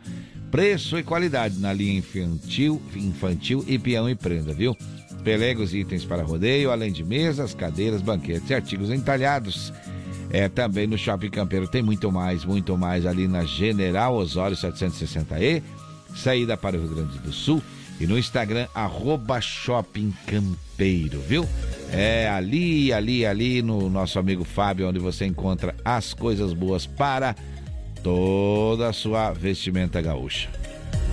Preço 0.50 0.98
e 0.98 1.02
qualidade 1.02 1.58
na 1.58 1.70
linha 1.70 1.98
infantil, 1.98 2.80
infantil 2.96 3.62
e 3.68 3.78
peão 3.78 4.08
e 4.08 4.14
prenda, 4.14 4.54
viu? 4.54 4.74
Pelegos 5.22 5.74
e 5.74 5.80
itens 5.80 6.06
para 6.06 6.22
rodeio, 6.22 6.70
além 6.70 6.90
de 6.90 7.04
mesas, 7.04 7.52
cadeiras, 7.52 8.00
banquetes 8.00 8.48
e 8.48 8.54
artigos 8.54 8.88
entalhados. 8.88 9.70
É, 10.30 10.48
também 10.48 10.86
no 10.86 10.96
Shopping 10.96 11.28
Campeiro 11.28 11.68
tem 11.68 11.82
muito 11.82 12.10
mais, 12.10 12.44
muito 12.44 12.78
mais 12.78 13.04
ali 13.04 13.28
na 13.28 13.44
General 13.44 14.14
Osório 14.14 14.56
760E, 14.56 15.62
saída 16.16 16.56
para 16.56 16.76
o 16.76 16.80
Rio 16.80 16.94
Grande 16.94 17.18
do 17.18 17.32
Sul 17.32 17.62
e 18.00 18.06
no 18.06 18.18
Instagram, 18.18 18.66
arroba 18.74 19.40
Shopping 19.40 20.12
Campeiro, 20.26 21.20
viu? 21.20 21.46
É 21.92 22.28
ali, 22.30 22.92
ali, 22.92 23.26
ali 23.26 23.60
no 23.60 23.90
nosso 23.90 24.18
amigo 24.18 24.42
Fábio, 24.42 24.88
onde 24.88 24.98
você 24.98 25.26
encontra 25.26 25.74
as 25.84 26.14
coisas 26.14 26.54
boas 26.54 26.86
para 26.86 27.36
toda 28.02 28.88
a 28.88 28.92
sua 28.92 29.32
vestimenta 29.32 30.00
gaúcha. 30.00 30.48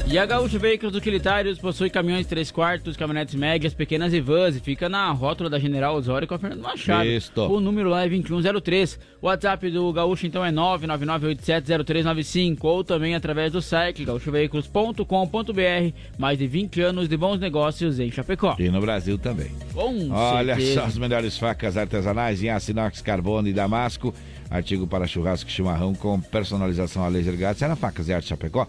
E 0.10 0.18
a 0.18 0.26
Gaúcho 0.26 0.58
Veículos 0.58 0.96
Utilitários 0.96 1.60
possui 1.60 1.90
caminhões 1.90 2.26
3 2.26 2.50
quartos, 2.50 2.96
caminhonetes 2.96 3.36
médias, 3.36 3.74
pequenas 3.74 4.14
e 4.14 4.22
vans 4.22 4.56
e 4.56 4.62
fica 4.62 4.88
na 4.88 5.12
rótula 5.12 5.50
da 5.50 5.60
General 5.60 5.94
Osório 5.94 6.26
com 6.26 6.34
a 6.34 6.40
Fernando 6.40 6.62
Machado. 6.62 7.06
Isto. 7.06 7.42
O 7.42 7.60
número 7.60 7.90
lá 7.90 8.06
é 8.06 8.10
2103. 8.10 8.98
O 9.22 9.28
WhatsApp 9.28 9.70
do 9.70 9.92
Gaúcho 9.92 10.26
então 10.26 10.46
é 10.46 10.52
999870395 10.52 12.58
ou 12.64 12.86
também 12.86 13.16
através 13.16 13.52
do 13.52 13.62
site 13.62 14.06
gaúchoveículos.com.br. 14.06 15.94
Mais 16.18 16.40
de 16.40 16.48
20 16.48 16.82
anos 16.84 17.10
de 17.10 17.18
bons 17.18 17.42
negócios 17.42 18.00
em 18.00 18.10
Chapecó. 18.10 18.56
E 18.58 18.70
no 18.70 18.80
Brasil 18.80 19.18
também. 19.18 19.52
Com 19.74 20.10
Olha 20.10 20.56
certeza. 20.56 20.80
só 20.80 20.86
as 20.88 20.98
melhores 20.98 21.38
facas 21.38 21.76
artesanais 21.76 22.42
em 22.42 22.50
aço 22.50 22.72
inox, 22.72 23.02
carbono 23.02 23.50
e 23.50 23.54
damasco. 23.54 24.14
Artigo 24.50 24.88
para 24.88 25.06
churrasco 25.06 25.50
e 25.50 25.54
chimarrão 25.54 25.94
com 25.94 26.18
personalização 26.22 27.04
a 27.04 27.10
laser 27.10 27.36
grátis. 27.36 27.62
É 27.62 27.68
na 27.68 27.76
Facas 27.76 28.08
e 28.08 28.14
Arte 28.14 28.30
Chapecó. 28.30 28.66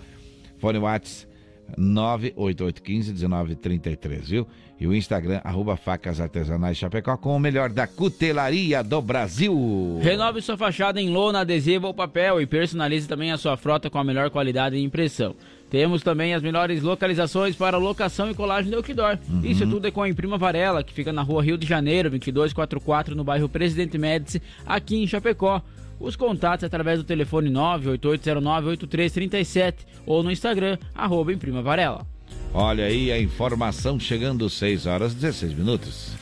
Fone 0.58 0.78
Whats 0.78 1.28
98815-1933, 1.76 4.20
viu? 4.22 4.46
E 4.80 4.86
o 4.86 4.94
Instagram, 4.94 5.40
arroba 5.42 5.76
Facas 5.76 6.20
Artesanais 6.20 6.76
Chapecó, 6.76 7.16
com 7.16 7.34
o 7.34 7.40
melhor 7.40 7.68
da 7.68 7.84
cutelaria 7.86 8.82
do 8.82 9.02
Brasil. 9.02 9.98
Renove 10.00 10.40
sua 10.40 10.56
fachada 10.56 11.00
em 11.00 11.10
lona, 11.10 11.40
adesivo 11.40 11.88
ou 11.88 11.94
papel 11.94 12.40
e 12.40 12.46
personalize 12.46 13.08
também 13.08 13.32
a 13.32 13.36
sua 13.36 13.56
frota 13.56 13.90
com 13.90 13.98
a 13.98 14.04
melhor 14.04 14.30
qualidade 14.30 14.76
de 14.76 14.82
impressão. 14.82 15.34
Temos 15.68 16.02
também 16.02 16.32
as 16.32 16.42
melhores 16.42 16.80
localizações 16.80 17.56
para 17.56 17.76
locação 17.76 18.30
e 18.30 18.34
colagem 18.34 18.70
de 18.70 18.76
outdoor. 18.76 19.18
Isso 19.42 19.68
tudo 19.68 19.86
é 19.86 19.90
com 19.90 20.00
a 20.00 20.08
Imprima 20.08 20.38
Varela, 20.38 20.82
que 20.82 20.94
fica 20.94 21.12
na 21.12 21.22
rua 21.22 21.42
Rio 21.42 21.58
de 21.58 21.66
Janeiro, 21.66 22.08
2244, 22.08 23.14
no 23.14 23.24
bairro 23.24 23.48
Presidente 23.48 23.98
Médici, 23.98 24.40
aqui 24.64 24.96
em 24.96 25.06
Chapecó. 25.06 25.60
Os 26.00 26.16
contatos 26.16 26.64
através 26.64 26.98
do 26.98 27.04
telefone 27.04 27.50
98809-8337 27.50 29.74
ou 30.06 30.22
no 30.22 30.30
Instagram, 30.30 30.78
arroba 30.94 31.32
Imprima 31.32 31.60
Varela. 31.62 32.06
Olha 32.54 32.84
aí 32.84 33.12
a 33.12 33.20
informação 33.20 34.00
chegando 34.00 34.48
6 34.48 34.86
horas 34.86 35.12
e 35.12 35.16
16 35.16 35.52
minutos. 35.54 36.16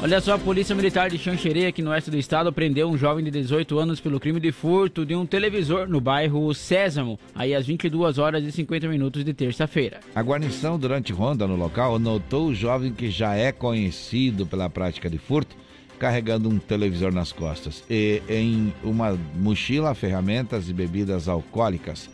Olha 0.00 0.20
só, 0.20 0.34
a 0.34 0.38
Polícia 0.38 0.76
Militar 0.76 1.10
de 1.10 1.18
Xanxerê, 1.18 1.66
aqui 1.66 1.82
no 1.82 1.90
oeste 1.90 2.08
do 2.08 2.16
estado, 2.16 2.52
prendeu 2.52 2.88
um 2.88 2.96
jovem 2.96 3.24
de 3.24 3.32
18 3.32 3.80
anos 3.80 3.98
pelo 3.98 4.20
crime 4.20 4.38
de 4.38 4.52
furto 4.52 5.04
de 5.04 5.16
um 5.16 5.26
televisor 5.26 5.88
no 5.88 6.00
bairro 6.00 6.54
Sésamo, 6.54 7.18
aí 7.34 7.52
às 7.52 7.66
22 7.66 8.16
horas 8.16 8.44
e 8.44 8.52
50 8.52 8.86
minutos 8.86 9.24
de 9.24 9.34
terça-feira. 9.34 9.98
A 10.14 10.22
guarnição, 10.22 10.78
durante 10.78 11.12
ronda 11.12 11.48
no 11.48 11.56
local, 11.56 11.98
notou 11.98 12.46
o 12.46 12.54
jovem 12.54 12.92
que 12.92 13.10
já 13.10 13.34
é 13.34 13.50
conhecido 13.50 14.46
pela 14.46 14.70
prática 14.70 15.10
de 15.10 15.18
furto, 15.18 15.56
carregando 15.98 16.48
um 16.48 16.58
televisor 16.58 17.12
nas 17.12 17.32
costas 17.32 17.82
e 17.90 18.22
em 18.28 18.72
uma 18.82 19.18
mochila, 19.34 19.94
ferramentas 19.94 20.68
e 20.68 20.72
bebidas 20.72 21.28
alcoólicas. 21.28 22.08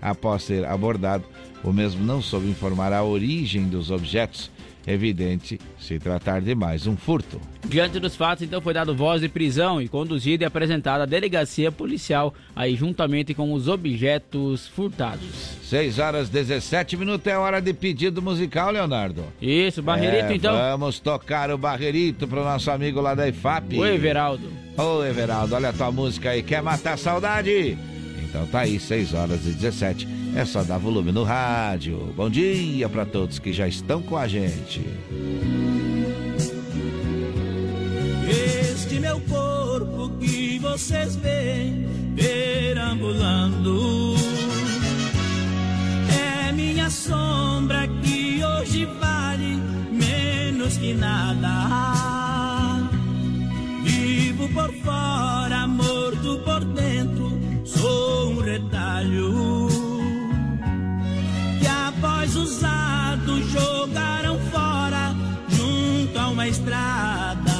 Após 0.00 0.42
ser 0.42 0.64
abordado, 0.64 1.24
o 1.62 1.72
mesmo 1.72 2.04
não 2.04 2.20
soube 2.20 2.48
informar 2.48 2.92
a 2.92 3.04
origem 3.04 3.68
dos 3.68 3.90
objetos, 3.90 4.50
evidente 4.86 5.60
se 5.78 5.98
tratar 5.98 6.40
de 6.40 6.54
mais 6.54 6.86
um 6.86 6.96
furto. 6.96 7.40
Diante 7.66 8.00
dos 8.00 8.16
fatos, 8.16 8.42
então 8.42 8.60
foi 8.60 8.74
dado 8.74 8.94
voz 8.94 9.20
de 9.20 9.28
prisão 9.28 9.80
e 9.80 9.88
conduzido 9.88 10.42
e 10.42 10.46
apresentado 10.46 11.02
à 11.02 11.06
delegacia 11.06 11.70
policial, 11.70 12.34
aí 12.54 12.74
juntamente 12.74 13.34
com 13.34 13.52
os 13.52 13.68
objetos 13.68 14.66
furtados. 14.68 15.56
6 15.62 15.98
horas 15.98 16.28
17 16.28 16.96
minutos 16.96 17.26
é 17.26 17.38
hora 17.38 17.60
de 17.60 17.72
pedido 17.72 18.20
musical, 18.20 18.70
Leonardo. 18.70 19.24
Isso, 19.40 19.82
Barreirito 19.82 20.32
É, 20.32 20.34
então. 20.36 20.54
Vamos 20.54 21.00
tocar 21.00 21.50
o 21.50 21.56
Barreirito 21.56 22.26
pro 22.26 22.44
nosso 22.44 22.70
amigo 22.70 23.00
lá 23.00 23.14
da 23.14 23.28
IFAP. 23.28 23.78
Oi, 23.78 23.94
Everaldo. 23.94 24.50
Ô, 24.76 25.04
Everaldo, 25.04 25.54
olha 25.54 25.68
a 25.68 25.72
tua 25.72 25.92
música 25.92 26.30
aí. 26.30 26.42
Quer 26.42 26.62
matar 26.62 26.94
a 26.94 26.96
saudade? 26.96 27.78
Então 28.32 28.46
tá 28.46 28.60
aí, 28.60 28.80
6 28.80 29.12
horas 29.12 29.46
e 29.46 29.50
17. 29.50 30.08
É 30.34 30.46
só 30.46 30.62
dar 30.62 30.78
volume 30.78 31.12
no 31.12 31.22
rádio. 31.22 32.14
Bom 32.16 32.30
dia 32.30 32.88
pra 32.88 33.04
todos 33.04 33.38
que 33.38 33.52
já 33.52 33.68
estão 33.68 34.00
com 34.00 34.16
a 34.16 34.26
gente. 34.26 34.80
Este 38.26 38.98
meu 38.98 39.20
corpo 39.20 40.08
que 40.18 40.58
vocês 40.60 41.14
veem 41.16 41.86
perambulando 42.16 44.14
é 46.48 46.52
minha 46.52 46.88
sombra 46.88 47.86
que 48.02 48.42
hoje 48.42 48.86
vale 48.98 49.60
menos 49.92 50.78
que 50.78 50.94
nada. 50.94 51.68
Vivo 53.84 54.48
por 54.48 54.72
fora, 54.76 55.66
morto 55.66 56.40
por 56.44 56.64
dentro, 56.64 57.38
sou 57.78 58.30
um 58.30 58.40
retalho 58.40 59.68
que 61.60 61.66
após 61.66 62.36
usado 62.36 63.42
jogaram 63.50 64.38
fora 64.50 65.14
junto 65.48 66.18
a 66.18 66.28
uma 66.28 66.48
estrada. 66.48 67.52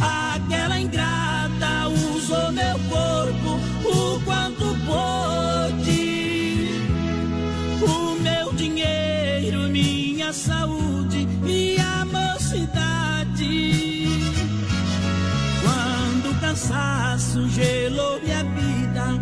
Aquela 0.00 0.80
ingrata 0.80 1.88
usou 1.88 2.52
meu 2.52 2.78
corpo 2.88 3.50
o 3.88 4.20
quanto 4.24 4.64
pôde. 4.86 6.02
O 7.82 8.14
meu 8.20 8.52
dinheiro, 8.54 9.68
minha 9.68 10.32
saúde, 10.32 11.26
minha 11.42 12.04
mocidade. 12.04 12.91
Cansaço 16.52 17.48
gelou 17.48 18.20
minha 18.20 18.44
vida, 18.44 19.18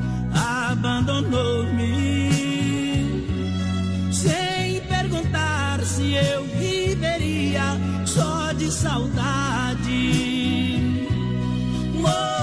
abandonou-me. 0.68 1.92
Sem 4.12 4.80
perguntar 4.80 5.80
se 5.84 6.14
eu 6.14 6.42
viveria 6.58 7.78
só 8.04 8.50
de 8.52 8.68
saudade. 8.72 10.00
Morto 11.94 12.39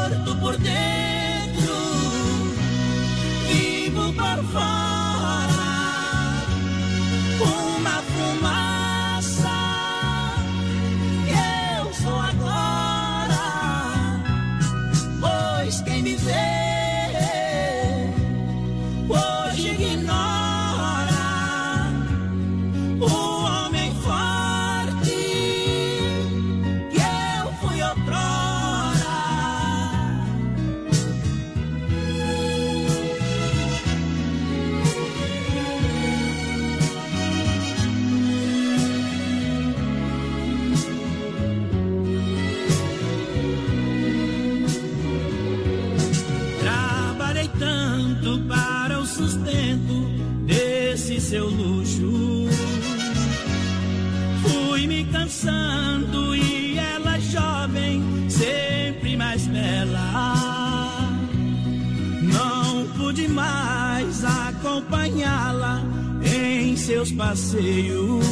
em 67.07 67.11
seus 67.11 67.11
passeios 67.11 68.25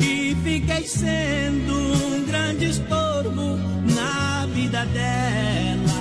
e 0.00 0.36
fiquei 0.42 0.86
sendo 0.86 1.74
um 1.74 2.24
grande 2.24 2.70
estorvo 2.70 3.58
na 3.94 4.46
vida 4.46 4.84
dela. 4.86 5.98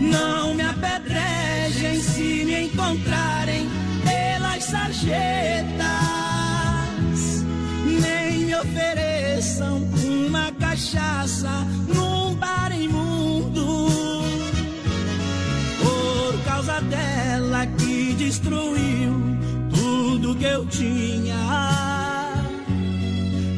Não 0.00 0.54
me 0.54 0.62
apedrejem 0.62 2.00
se 2.00 2.44
me 2.44 2.64
encontrarem 2.64 3.68
pelas 4.04 4.64
sarjetas, 4.64 5.84
nem 7.84 8.46
me 8.46 8.54
ofereçam 8.54 9.82
uma 10.04 10.52
cachaça 10.52 11.66
num 11.88 12.34
bar 12.34 12.72
imundo. 12.72 13.88
Por 15.82 16.44
causa 16.44 16.80
dela 16.82 17.66
que 17.78 18.14
destruiu 18.14 18.85
que 20.46 20.52
eu 20.52 20.66
tinha. 20.66 21.34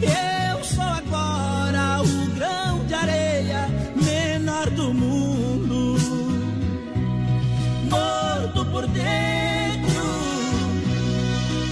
Eu 0.01 0.65
sou 0.65 0.83
agora 0.83 2.01
o 2.03 2.35
grão 2.35 2.87
de 2.87 2.95
areia 2.95 3.69
menor 3.95 4.71
do 4.71 4.95
mundo, 4.95 5.99
morto 7.91 8.65
por 8.73 8.87
dentro, 8.89 10.03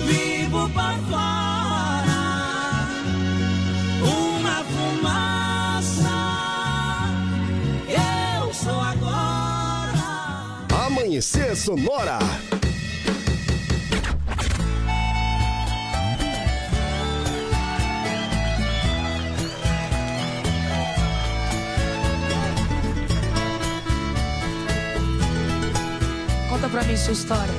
vivo 0.06 0.68
por 0.68 0.94
fora, 1.09 2.22
uma 4.02 4.64
fumaça. 4.72 6.18
Eu 7.88 8.52
sou 8.52 8.80
agora. 8.80 10.66
Amanhecer 10.86 11.56
Sonora. 11.56 12.18
Pra 26.77 26.85
mim 26.85 26.97
sua 26.98 27.15
história. 27.15 27.55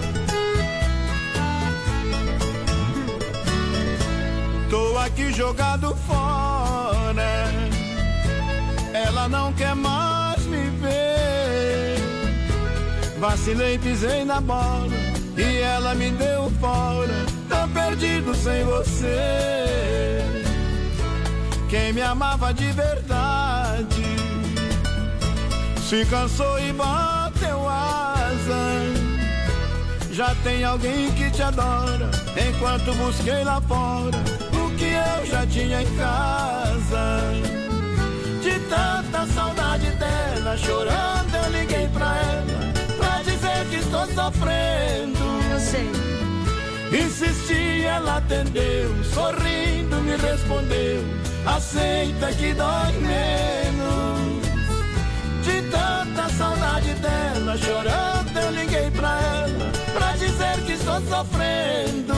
Tô 4.70 4.96
aqui 5.00 5.34
jogado 5.34 5.96
fora. 6.08 7.50
Ela 8.94 9.28
não 9.28 9.52
quer 9.54 9.74
mais 9.74 10.46
me 10.46 10.70
ver. 10.82 11.98
Vacilei, 13.20 13.80
pisei 13.80 14.24
na 14.24 14.40
bola. 14.40 14.94
E 15.36 15.62
ela 15.62 15.96
me 15.96 16.12
deu 16.12 16.52
fora. 16.60 17.26
Tô 17.50 17.68
perdido 17.74 18.36
sem 18.36 18.64
você. 18.66 20.22
Quem 21.70 21.92
me 21.92 22.04
amava 22.04 22.54
de 22.54 22.72
verdade 22.72 24.04
se 25.90 26.06
cansou 26.06 26.60
e 26.60 26.72
bateu 26.72 27.17
Já 30.18 30.34
tem 30.44 30.64
alguém 30.64 31.12
que 31.12 31.30
te 31.30 31.44
adora. 31.44 32.10
Enquanto 32.50 32.92
busquei 32.96 33.44
lá 33.44 33.62
fora 33.62 34.18
o 34.52 34.76
que 34.76 34.86
eu 34.86 35.26
já 35.28 35.46
tinha 35.46 35.84
em 35.84 35.96
casa. 35.96 37.22
De 38.42 38.60
tanta 38.62 39.28
saudade 39.28 39.92
dela, 39.92 40.58
chorando, 40.58 41.36
eu 41.36 41.52
liguei 41.52 41.88
pra 41.90 42.18
ela. 42.18 42.98
Pra 42.98 43.22
dizer 43.22 43.68
que 43.70 43.76
estou 43.76 44.08
sofrendo. 44.08 45.20
Eu 45.52 45.60
sei. 45.60 45.92
Insisti, 47.00 47.84
ela 47.84 48.18
atendeu, 48.18 48.90
sorrindo 49.14 49.98
me 49.98 50.18
respondeu. 50.18 51.06
Aceita 51.46 52.34
que 52.34 52.56
dói 52.56 52.92
menos. 53.04 54.48
De 55.44 55.62
tanta 55.70 56.28
saudade 56.30 56.92
dela, 56.96 57.56
chorando, 57.56 58.36
eu 58.36 58.52
liguei 58.52 58.90
pra 58.90 59.10
ela. 59.10 59.37
Pra 59.94 60.12
dizer 60.14 60.64
que 60.66 60.74
estou 60.74 61.02
sofrendo. 61.02 62.14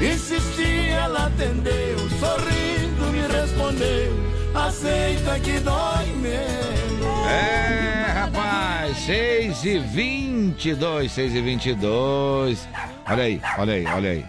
Insisti, 0.00 0.88
ela 0.88 1.26
atendeu, 1.26 1.98
sorrindo 2.18 3.12
me 3.12 3.20
respondeu. 3.26 4.30
Aceita 4.54 5.38
que 5.40 5.60
dói 5.60 6.06
menos. 6.16 7.26
É, 7.28 8.12
rapaz, 8.12 8.96
6 8.98 9.64
e 9.64 9.78
22, 9.78 11.12
6 11.12 11.34
e 11.34 11.40
22. 11.40 12.68
Olha 13.08 13.24
aí, 13.24 13.40
olha 13.58 13.74
aí, 13.74 13.86
olha 13.86 14.10
aí. 14.10 14.24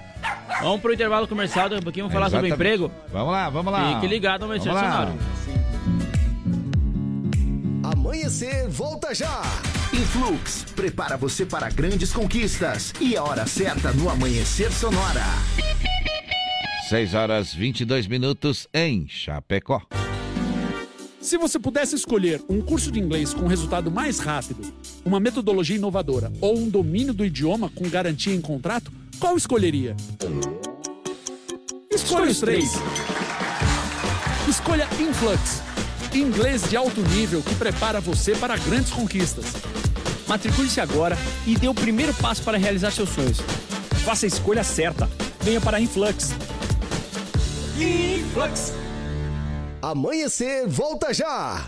Vamos 0.61 0.81
pro 0.81 0.93
intervalo 0.93 1.27
comercial, 1.27 1.69
daqui 1.69 1.81
a 1.81 1.83
pouquinho 1.83 2.05
vamos 2.05 2.13
falar 2.13 2.29
sobre 2.29 2.47
Exatamente. 2.47 2.75
emprego. 2.77 2.91
Vamos 3.11 3.31
lá, 3.31 3.49
vamos 3.49 3.73
lá. 3.73 3.95
Fique 3.95 4.07
ligado 4.07 4.45
lá. 4.45 4.59
Sonoro. 4.59 5.13
Amanhecer, 7.83 8.67
volta 8.69 9.15
já. 9.15 9.41
Influx 9.93 10.65
prepara 10.73 11.17
você 11.17 11.45
para 11.45 11.69
grandes 11.69 12.13
conquistas 12.13 12.93
e 13.01 13.17
a 13.17 13.23
hora 13.23 13.45
certa 13.45 13.91
no 13.91 14.09
Amanhecer 14.09 14.71
Sonora. 14.71 15.25
6 16.87 17.13
horas 17.13 17.53
22 17.53 18.07
minutos 18.07 18.69
em 18.73 19.05
Chapecó. 19.09 19.81
Se 21.19 21.37
você 21.37 21.59
pudesse 21.59 21.95
escolher 21.95 22.41
um 22.49 22.61
curso 22.61 22.89
de 22.89 22.99
inglês 22.99 23.33
com 23.33 23.47
resultado 23.47 23.91
mais 23.91 24.19
rápido, 24.19 24.73
uma 25.03 25.19
metodologia 25.19 25.75
inovadora 25.75 26.31
ou 26.39 26.57
um 26.57 26.69
domínio 26.69 27.13
do 27.13 27.25
idioma 27.25 27.69
com 27.69 27.87
garantia 27.89 28.33
em 28.33 28.41
contrato, 28.41 28.91
qual 29.19 29.35
escolheria? 29.35 29.95
Escolha 31.91 32.31
os 32.31 32.39
três. 32.39 32.71
Escolha 34.47 34.87
Influx. 34.99 35.70
Inglês 36.19 36.69
de 36.69 36.75
alto 36.75 37.01
nível 37.01 37.41
que 37.41 37.55
prepara 37.55 37.99
você 38.01 38.35
para 38.35 38.57
grandes 38.57 38.91
conquistas. 38.91 39.45
Matricule-se 40.27 40.79
agora 40.79 41.17
e 41.45 41.55
dê 41.55 41.67
o 41.67 41.73
primeiro 41.73 42.13
passo 42.13 42.43
para 42.43 42.57
realizar 42.57 42.91
seus 42.91 43.09
sonhos. 43.09 43.39
Faça 44.03 44.25
a 44.25 44.27
escolha 44.27 44.63
certa. 44.63 45.09
Venha 45.41 45.59
para 45.59 45.79
Influx. 45.79 46.31
Influx. 47.77 48.73
Amanhecer, 49.81 50.67
volta 50.67 51.13
já. 51.13 51.67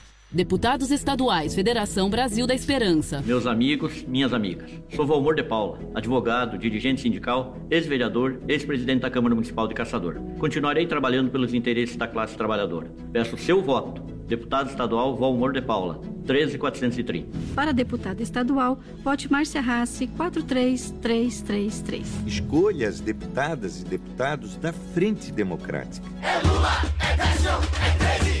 Deputados 0.33 0.91
Estaduais, 0.91 1.53
Federação 1.53 2.09
Brasil 2.09 2.47
da 2.47 2.55
Esperança. 2.55 3.21
Meus 3.25 3.45
amigos, 3.45 4.03
minhas 4.03 4.33
amigas. 4.33 4.71
Sou 4.95 5.05
Valmor 5.05 5.35
de 5.35 5.43
Paula, 5.43 5.79
advogado, 5.93 6.57
dirigente 6.57 7.01
sindical, 7.01 7.57
ex-vereador, 7.69 8.39
ex-presidente 8.47 9.01
da 9.01 9.09
Câmara 9.09 9.35
Municipal 9.35 9.67
de 9.67 9.73
Caçador. 9.73 10.15
Continuarei 10.39 10.87
trabalhando 10.87 11.29
pelos 11.29 11.53
interesses 11.53 11.97
da 11.97 12.07
classe 12.07 12.37
trabalhadora. 12.37 12.89
Peço 13.11 13.37
seu 13.37 13.61
voto 13.61 14.11
Deputado 14.31 14.69
estadual 14.69 15.17
Valmor 15.17 15.51
de 15.51 15.61
Paula, 15.61 15.99
13430. 16.25 17.27
Para 17.53 17.73
deputado 17.73 18.21
estadual, 18.21 18.79
vote 19.03 19.29
Márcia 19.29 19.59
Rassi, 19.59 20.07
43333. 20.07 22.07
Escolha 22.25 22.87
as 22.87 23.01
deputadas 23.01 23.81
e 23.81 23.83
deputados 23.83 24.55
da 24.55 24.71
Frente 24.71 25.33
Democrática. 25.33 26.07
É 26.21 26.39
Lula, 26.47 26.71
é 27.01 27.17
Décio, 27.17 27.51
é 27.85 27.89
13. 28.23 28.40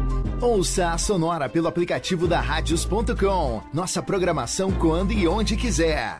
Ouça 0.41 0.89
a 0.89 0.97
Sonora 0.97 1.47
pelo 1.47 1.67
aplicativo 1.67 2.27
da 2.27 2.41
Radios.com. 2.41 3.61
Nossa 3.71 4.01
programação 4.01 4.71
quando 4.71 5.13
e 5.13 5.27
onde 5.27 5.55
quiser. 5.55 6.19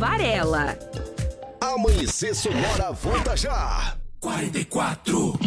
Amanhecer 1.61 2.33
Sonora 2.33 2.91
volta 2.91 3.37
já. 3.37 3.95
44. 4.19 5.39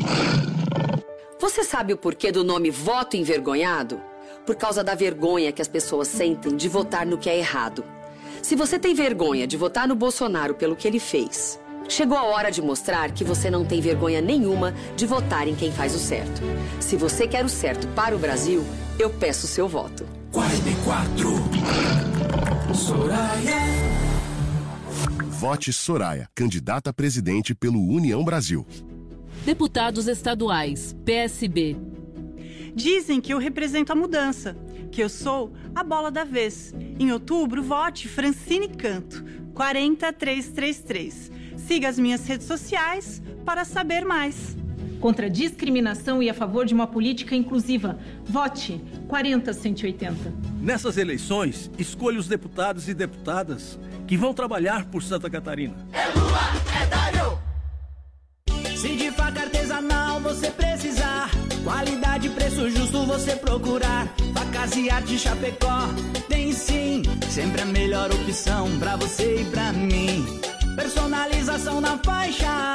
Você 1.41 1.65
sabe 1.65 1.93
o 1.93 1.97
porquê 1.97 2.31
do 2.31 2.45
nome 2.45 2.71
voto 2.71 3.17
envergonhado? 3.17 4.01
Por 4.47 4.55
causa 4.55 4.85
da 4.85 4.95
vergonha 4.95 5.51
que 5.51 5.61
as 5.61 5.67
pessoas 5.67 6.07
sentem 6.07 6.57
de 6.57 6.69
votar 6.69 7.05
no 7.05 7.19
que 7.19 7.29
é 7.29 7.37
errado. 7.37 7.85
Se 8.43 8.55
você 8.55 8.79
tem 8.79 8.95
vergonha 8.95 9.45
de 9.45 9.57
votar 9.57 9.89
no 9.89 9.97
Bolsonaro 9.97 10.55
pelo 10.55 10.77
que 10.77 10.87
ele 10.87 11.01
fez, 11.01 11.59
chegou 11.89 12.17
a 12.17 12.23
hora 12.23 12.53
de 12.53 12.63
mostrar 12.63 13.11
que 13.11 13.25
você 13.25 13.51
não 13.51 13.65
tem 13.65 13.81
vergonha 13.81 14.21
nenhuma 14.21 14.73
de 14.95 15.05
votar 15.05 15.49
em 15.49 15.57
quem 15.57 15.73
faz 15.73 15.97
o 15.97 15.99
certo. 15.99 16.41
Se 16.79 16.95
você 16.95 17.27
quer 17.27 17.45
o 17.45 17.49
certo 17.49 17.89
para 17.89 18.15
o 18.15 18.21
Brasil, 18.21 18.65
eu 19.01 19.11
peço 19.11 19.49
seu 19.49 19.67
voto. 19.67 20.07
44. 20.31 21.29
Soraya. 22.73 23.94
Vote 25.45 25.75
Soraya, 25.75 26.27
candidata 26.35 26.89
a 26.89 26.93
presidente 26.95 27.55
pelo 27.55 27.79
União 27.79 28.25
Brasil. 28.25 28.67
Deputados 29.45 30.09
estaduais, 30.09 30.97
PSB. 31.05 31.77
Dizem 32.75 33.21
que 33.21 33.35
eu 33.35 33.37
represento 33.37 33.93
a 33.93 33.95
mudança, 33.95 34.57
que 34.91 35.03
eu 35.03 35.09
sou 35.11 35.53
a 35.75 35.85
bola 35.85 36.11
da 36.11 36.25
vez. 36.25 36.73
Em 36.99 37.13
outubro, 37.13 37.63
vote 37.63 38.09
Francine 38.09 38.69
Canto, 38.69 39.23
40333. 39.53 41.31
Siga 41.59 41.91
as 41.91 41.99
minhas 41.99 42.27
redes 42.27 42.47
sociais 42.47 43.23
para 43.45 43.67
saber 43.67 44.03
mais. 44.03 44.57
Contra 45.01 45.27
a 45.27 45.29
discriminação 45.29 46.23
e 46.23 46.31
a 46.31 46.35
favor 46.35 46.65
de 46.65 46.75
uma 46.75 46.87
política 46.87 47.35
inclusiva. 47.35 47.99
Vote 48.25 48.81
40180. 49.09 50.33
Nessas 50.61 50.97
eleições, 50.97 51.71
escolha 51.79 52.19
os 52.19 52.27
deputados 52.27 52.89
e 52.89 52.95
deputadas 52.95 53.79
que 54.07 54.17
vão 54.17 54.33
trabalhar 54.33 54.87
por 54.87 55.03
Santa 55.03 55.29
Catarina. 55.29 55.75
É 55.93 56.07
Lula, 56.19 56.41
é 56.83 56.87
Dário! 56.87 57.39
Se 58.77 58.97
de 58.97 59.11
faca 59.13 59.43
artesanal 59.43 60.21
você 60.21 60.51
precisar, 60.51 61.31
qualidade 61.63 62.27
e 62.27 62.31
preço 62.31 62.69
justo 62.71 63.07
você 63.07 63.35
procurar. 63.37 64.07
Facas 64.35 64.77
e 64.77 64.91
arte 64.91 65.19
Chapecó, 65.19 65.89
tem 66.29 66.53
sim, 66.53 67.03
sempre 67.31 67.63
a 67.63 67.65
melhor 67.65 68.11
opção 68.11 68.69
pra 68.79 68.97
você 68.97 69.41
e 69.41 69.45
pra 69.47 69.73
mim. 69.73 70.25
Personalização 70.77 71.81
na 71.81 71.97
faixa, 71.99 72.75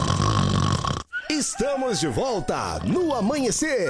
Estamos 1.31 2.01
de 2.01 2.07
volta 2.07 2.79
no 2.83 3.13
amanhecer. 3.13 3.87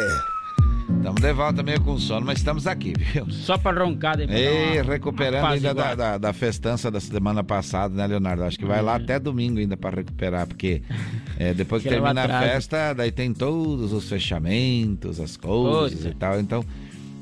Estamos 0.95 1.19
de 1.19 1.33
volta 1.33 1.63
meio 1.63 1.81
com 1.81 1.97
sono, 1.97 2.23
mas 2.23 2.37
estamos 2.37 2.67
aqui, 2.67 2.93
viu? 3.13 3.27
Só 3.31 3.57
para 3.57 3.83
roncar 3.83 4.15
depois. 4.15 4.39
E 4.39 4.79
recuperando 4.83 5.41
uma 5.41 5.49
ainda 5.49 5.73
da, 5.73 5.95
da, 5.95 6.17
da, 6.19 6.33
festança 6.33 6.91
da 6.91 6.99
semana 6.99 7.43
passada, 7.43 7.95
né, 7.95 8.05
Leonardo? 8.05 8.43
Acho 8.43 8.59
que 8.59 8.65
vai 8.65 8.79
lá 8.83 8.95
até 8.95 9.19
domingo 9.19 9.57
ainda 9.57 9.75
para 9.75 9.97
recuperar, 9.97 10.45
porque 10.45 10.83
é, 11.39 11.51
depois 11.51 11.81
que 11.81 11.89
termina 11.89 12.25
a 12.25 12.41
festa, 12.41 12.93
daí 12.93 13.11
tem 13.11 13.33
todos 13.33 13.91
os 13.91 14.07
fechamentos, 14.07 15.19
as 15.19 15.35
coisas 15.35 16.05
e 16.05 16.13
tal. 16.13 16.39
Então, 16.39 16.63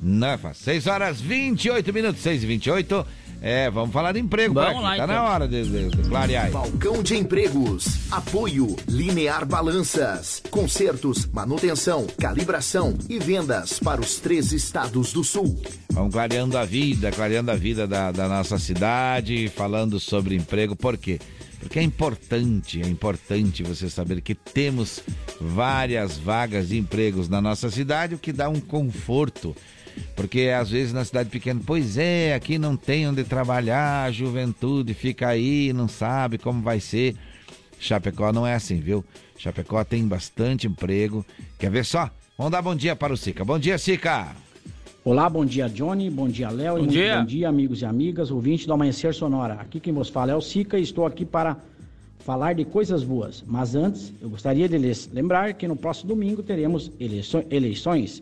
não 0.01 0.27
é 0.27 0.37
fácil. 0.37 0.65
6 0.65 0.87
horas 0.87 1.21
28 1.21 1.93
minutos, 1.93 2.21
6 2.21 2.43
e 2.43 2.45
28 2.45 3.07
é, 3.41 3.69
vamos 3.69 3.93
falar 3.93 4.11
de 4.11 4.19
emprego 4.19 4.53
vamos 4.53 4.69
aqui. 4.69 4.83
Lá, 4.83 4.89
tá 4.89 5.03
então. 5.03 5.07
na 5.07 5.23
hora 5.23 5.47
de, 5.47 5.63
de, 5.63 5.89
de 5.89 6.09
clarear. 6.09 6.51
Balcão 6.51 7.01
de 7.01 7.15
empregos. 7.15 8.11
Apoio 8.11 8.75
Linear 8.87 9.45
Balanças. 9.45 10.41
Consertos, 10.49 11.25
manutenção, 11.27 12.05
calibração 12.19 12.97
e 13.07 13.17
vendas 13.17 13.79
para 13.79 14.01
os 14.01 14.19
três 14.19 14.51
estados 14.51 15.13
do 15.13 15.23
sul. 15.23 15.61
Vamos 15.91 16.13
clareando 16.13 16.57
a 16.57 16.65
vida, 16.65 17.11
clareando 17.11 17.51
a 17.51 17.55
vida 17.55 17.87
da, 17.87 18.11
da 18.11 18.27
nossa 18.27 18.57
cidade, 18.57 19.47
falando 19.49 19.99
sobre 19.99 20.35
emprego. 20.35 20.75
Por 20.75 20.97
quê? 20.97 21.19
Porque 21.59 21.79
é 21.79 21.83
importante, 21.83 22.81
é 22.81 22.87
importante 22.87 23.63
você 23.63 23.89
saber 23.89 24.21
que 24.21 24.33
temos 24.33 25.01
várias 25.39 26.17
vagas 26.17 26.69
de 26.69 26.77
empregos 26.77 27.27
na 27.27 27.41
nossa 27.41 27.69
cidade, 27.69 28.15
o 28.15 28.19
que 28.19 28.31
dá 28.31 28.47
um 28.47 28.61
conforto 28.61 29.55
porque 30.15 30.49
às 30.49 30.69
vezes 30.69 30.93
na 30.93 31.05
cidade 31.05 31.29
pequena, 31.29 31.61
pois 31.65 31.97
é, 31.97 32.33
aqui 32.33 32.57
não 32.57 32.75
tem 32.75 33.07
onde 33.07 33.23
trabalhar, 33.23 34.05
a 34.05 34.11
juventude 34.11 34.93
fica 34.93 35.27
aí, 35.27 35.71
não 35.73 35.87
sabe 35.87 36.37
como 36.37 36.61
vai 36.61 36.79
ser. 36.79 37.15
Chapecó 37.79 38.33
não 38.33 38.45
é 38.45 38.53
assim, 38.53 38.79
viu? 38.79 39.03
Chapecó 39.37 39.83
tem 39.83 40.05
bastante 40.05 40.67
emprego. 40.67 41.25
Quer 41.57 41.71
ver 41.71 41.85
só? 41.85 42.09
Vamos 42.37 42.51
dar 42.51 42.61
bom 42.61 42.75
dia 42.75 42.95
para 42.95 43.13
o 43.13 43.17
Sica. 43.17 43.43
Bom 43.45 43.57
dia, 43.57 43.77
Sica! 43.77 44.35
Olá, 45.03 45.29
bom 45.29 45.45
dia, 45.45 45.69
Johnny. 45.69 46.09
Bom 46.09 46.27
dia, 46.27 46.49
Léo. 46.49 46.77
Bom, 46.77 46.87
dia. 46.87 47.19
bom 47.19 47.25
dia, 47.25 47.47
amigos 47.47 47.81
e 47.81 47.85
amigas, 47.85 48.29
ouvintes 48.31 48.65
do 48.65 48.73
Amanhecer 48.73 49.13
Sonora. 49.13 49.53
Aqui 49.55 49.79
quem 49.79 49.93
vos 49.93 50.09
fala 50.09 50.33
é 50.33 50.35
o 50.35 50.41
Sica 50.41 50.77
e 50.77 50.81
estou 50.81 51.05
aqui 51.05 51.25
para 51.25 51.57
falar 52.19 52.53
de 52.53 52.65
coisas 52.65 53.03
boas. 53.03 53.43
Mas 53.47 53.75
antes, 53.75 54.13
eu 54.21 54.29
gostaria 54.29 54.67
de 54.67 54.77
lhes 54.77 55.09
lembrar 55.11 55.53
que 55.53 55.67
no 55.67 55.75
próximo 55.75 56.09
domingo 56.09 56.43
teremos 56.43 56.91
eleições 57.49 58.21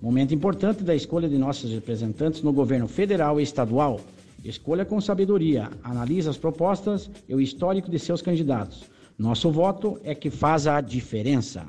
Momento 0.00 0.32
importante 0.34 0.84
da 0.84 0.94
escolha 0.94 1.28
de 1.28 1.36
nossos 1.38 1.72
representantes 1.72 2.42
no 2.42 2.52
governo 2.52 2.86
federal 2.86 3.40
e 3.40 3.42
estadual. 3.42 4.00
Escolha 4.44 4.84
com 4.84 5.00
sabedoria, 5.00 5.70
analise 5.82 6.28
as 6.28 6.36
propostas 6.36 7.10
e 7.28 7.34
o 7.34 7.40
histórico 7.40 7.90
de 7.90 7.98
seus 7.98 8.22
candidatos. 8.22 8.84
Nosso 9.18 9.50
voto 9.50 9.98
é 10.04 10.14
que 10.14 10.28
faz 10.28 10.66
a 10.66 10.82
diferença. 10.82 11.64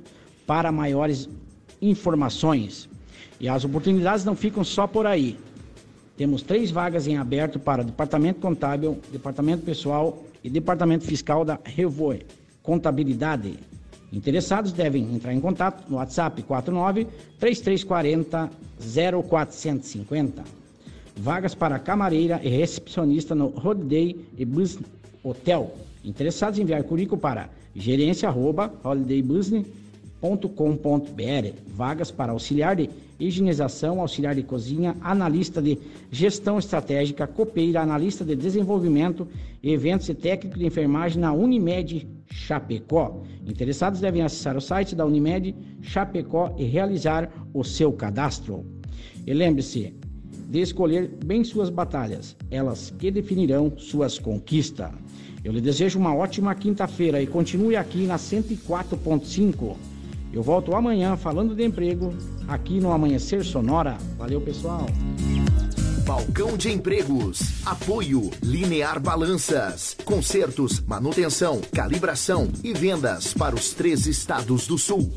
para 0.45 0.72
maiores 0.72 1.27
informações. 1.81 2.88
E 3.39 3.49
as 3.49 3.65
oportunidades 3.65 4.23
não 4.23 4.35
ficam 4.35 4.64
só 4.64 4.85
por 4.85 5.07
aí. 5.07 5.35
Temos 6.15 6.44
três 6.44 6.69
vagas 6.69 7.07
em 7.07 7.18
aberto 7.18 7.60
para 7.60 7.84
departamento 7.84 8.40
contábil, 8.40 8.99
departamento 9.11 9.64
pessoal 9.64 10.23
e 10.44 10.49
Departamento 10.49 11.06
Fiscal 11.06 11.44
da 11.44 11.60
Revoe 11.64 12.26
Contabilidade. 12.61 13.57
Interessados 14.11 14.72
devem 14.72 15.15
entrar 15.15 15.34
em 15.34 15.41
contato 15.41 15.90
no 15.90 15.98
WhatsApp 15.98 16.44
49 16.44 17.07
3340 17.40 18.52
0450. 19.27 20.44
Vagas 21.18 21.56
para 21.56 21.80
camareira 21.80 22.40
e 22.44 22.49
recepcionista 22.49 23.34
no 23.34 23.52
Holiday 23.64 24.15
e 24.38 24.48
Hotel. 25.23 25.76
Interessados 26.03 26.60
em 26.60 26.61
enviar 26.61 26.84
currículo 26.84 27.19
para 27.19 27.49
gerência@holidaybusiness.com.br. 30.24 31.60
Vagas 31.68 32.10
para 32.10 32.32
auxiliar 32.32 32.76
de 32.76 32.90
higienização, 33.20 34.00
auxiliar 34.00 34.34
de 34.34 34.44
cozinha, 34.44 34.95
analista 35.02 35.62
de 35.62 35.78
gestão 36.12 36.58
estratégica, 36.58 37.28
copeira, 37.28 37.82
analista 37.82 38.24
de 38.24 38.36
desenvolvimento, 38.36 39.28
eventos 39.62 40.10
e 40.10 40.14
técnico 40.14 40.58
de 40.58 40.66
enfermagem 40.66 41.22
na 41.22 41.34
Unimed 41.34 42.08
Chapecó. 42.32 43.22
Interessados 43.45 44.00
devem 44.00 44.22
acessar 44.22 44.58
o 44.58 44.62
site 44.62 44.95
da 44.95 45.06
Unimed 45.06 45.56
Chapecó 45.82 46.56
e 46.58 46.64
realizar 46.64 47.30
o 47.54 47.64
seu 47.64 47.91
cadastro. 47.91 48.66
E 49.26 49.34
lembre-se 49.34 49.94
de 50.50 50.60
escolher 50.62 51.10
bem 51.26 51.44
suas 51.44 51.70
batalhas, 51.70 52.36
elas 52.52 52.94
que 52.98 53.12
definirão 53.12 53.74
suas 53.78 54.20
conquistas. 54.20 54.91
Eu 55.44 55.52
lhe 55.52 55.60
desejo 55.60 56.00
uma 56.00 56.16
ótima 56.16 56.56
quinta-feira 56.56 57.22
e 57.22 57.28
continue 57.28 57.76
aqui 57.76 58.06
na 58.06 58.18
104.5. 58.18 59.76
Eu 60.34 60.41
volto 60.41 60.76
amanhã 60.76 61.15
falando 61.15 61.55
de 61.55 61.64
emprego 61.64 62.11
aqui 62.47 62.80
no 62.80 62.91
Amanhecer 62.91 63.43
Sonora. 63.45 63.97
Valeu, 64.18 64.41
pessoal. 64.41 64.88
Balcão 66.05 66.57
de 66.57 66.72
Empregos. 66.72 67.64
Apoio 67.65 68.31
Linear 68.41 68.99
Balanças. 68.99 69.95
Consertos, 70.03 70.81
manutenção, 70.81 71.61
calibração 71.73 72.49
e 72.64 72.73
vendas 72.73 73.34
para 73.34 73.53
os 73.55 73.73
três 73.73 74.07
estados 74.07 74.68
do 74.68 74.77
sul. 74.77 75.14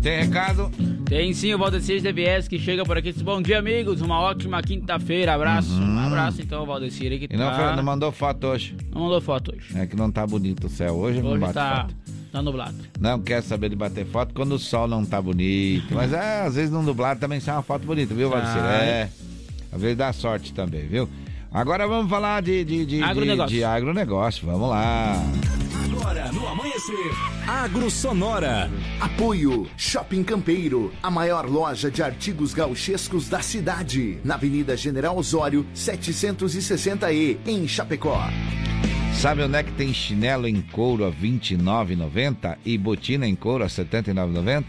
Tem 0.00 0.22
recado? 0.22 0.70
Tem 1.04 1.34
sim, 1.34 1.52
o 1.52 1.58
Valdecir 1.58 2.00
DBS 2.00 2.48
que 2.48 2.58
chega 2.58 2.84
por 2.84 2.96
aqui. 2.96 3.12
Bom 3.22 3.42
dia, 3.42 3.58
amigos. 3.58 4.00
Uma 4.00 4.20
ótima 4.20 4.62
quinta-feira. 4.62 5.34
Abraço. 5.34 5.72
Uhum. 5.72 5.96
Um 5.96 5.98
abraço, 5.98 6.40
então, 6.40 6.64
Valdecir. 6.64 7.18
Que 7.18 7.34
E 7.34 7.36
não, 7.36 7.50
tá... 7.50 7.76
não 7.76 7.82
mandou 7.82 8.10
foto 8.10 8.46
hoje. 8.46 8.74
Não 8.94 9.02
mandou 9.02 9.20
foto 9.20 9.52
hoje. 9.54 9.76
É 9.76 9.86
que 9.86 9.94
não 9.96 10.10
tá 10.10 10.26
bonito 10.26 10.68
o 10.68 10.70
céu 10.70 10.94
hoje, 10.94 11.20
não 11.20 11.32
Hoje 11.32 11.40
bate 11.40 11.54
tá, 11.54 11.82
foto. 11.82 11.96
Tá 12.30 12.42
nublado. 12.42 12.76
Não 12.98 13.20
quer 13.20 13.42
saber 13.42 13.68
de 13.70 13.76
bater 13.76 14.06
foto 14.06 14.34
quando 14.34 14.52
o 14.52 14.58
sol 14.58 14.86
não 14.86 15.04
tá 15.04 15.20
bonito. 15.20 15.94
Mas 15.94 16.12
é, 16.12 16.42
às 16.42 16.54
vezes 16.54 16.70
no 16.70 16.82
nublado 16.82 17.20
também 17.20 17.40
sai 17.40 17.54
uma 17.56 17.62
foto 17.62 17.86
bonita, 17.86 18.14
viu, 18.14 18.30
Valdecir? 18.30 18.60
Sai. 18.60 18.88
É. 18.88 19.08
Às 19.72 19.80
vezes 19.80 19.96
dá 19.96 20.12
sorte 20.12 20.52
também, 20.52 20.86
viu? 20.86 21.08
Agora 21.52 21.86
vamos 21.86 22.08
falar 22.08 22.42
de, 22.42 22.64
de, 22.64 22.86
de, 22.86 23.02
Agronegócio. 23.02 23.48
de, 23.50 23.56
de 23.56 23.64
agronegócio. 23.64 24.46
Vamos 24.46 24.70
lá. 24.70 25.14
Agora 25.84 26.30
no 26.32 26.46
Amanhecer. 26.46 26.94
Agro 27.46 27.90
Sonora. 27.90 28.70
Apoio 29.00 29.68
Shopping 29.76 30.22
Campeiro, 30.22 30.92
a 31.02 31.10
maior 31.10 31.48
loja 31.48 31.90
de 31.90 32.02
artigos 32.02 32.54
gauchescos 32.54 33.28
da 33.28 33.40
cidade. 33.42 34.18
Na 34.24 34.34
Avenida 34.34 34.76
General 34.76 35.16
Osório, 35.16 35.66
760E, 35.74 37.38
em 37.46 37.66
Chapecó. 37.66 38.20
Sabe 39.14 39.42
onde 39.42 39.56
é 39.58 39.62
que 39.62 39.72
tem 39.72 39.92
chinelo 39.92 40.48
em 40.48 40.62
couro 40.62 41.04
a 41.04 41.08
R$ 41.10 41.14
29,90 41.20 42.56
e 42.64 42.78
botina 42.78 43.26
em 43.26 43.34
couro 43.34 43.62
a 43.62 43.66
R$ 43.66 43.72
79,90? 43.72 44.64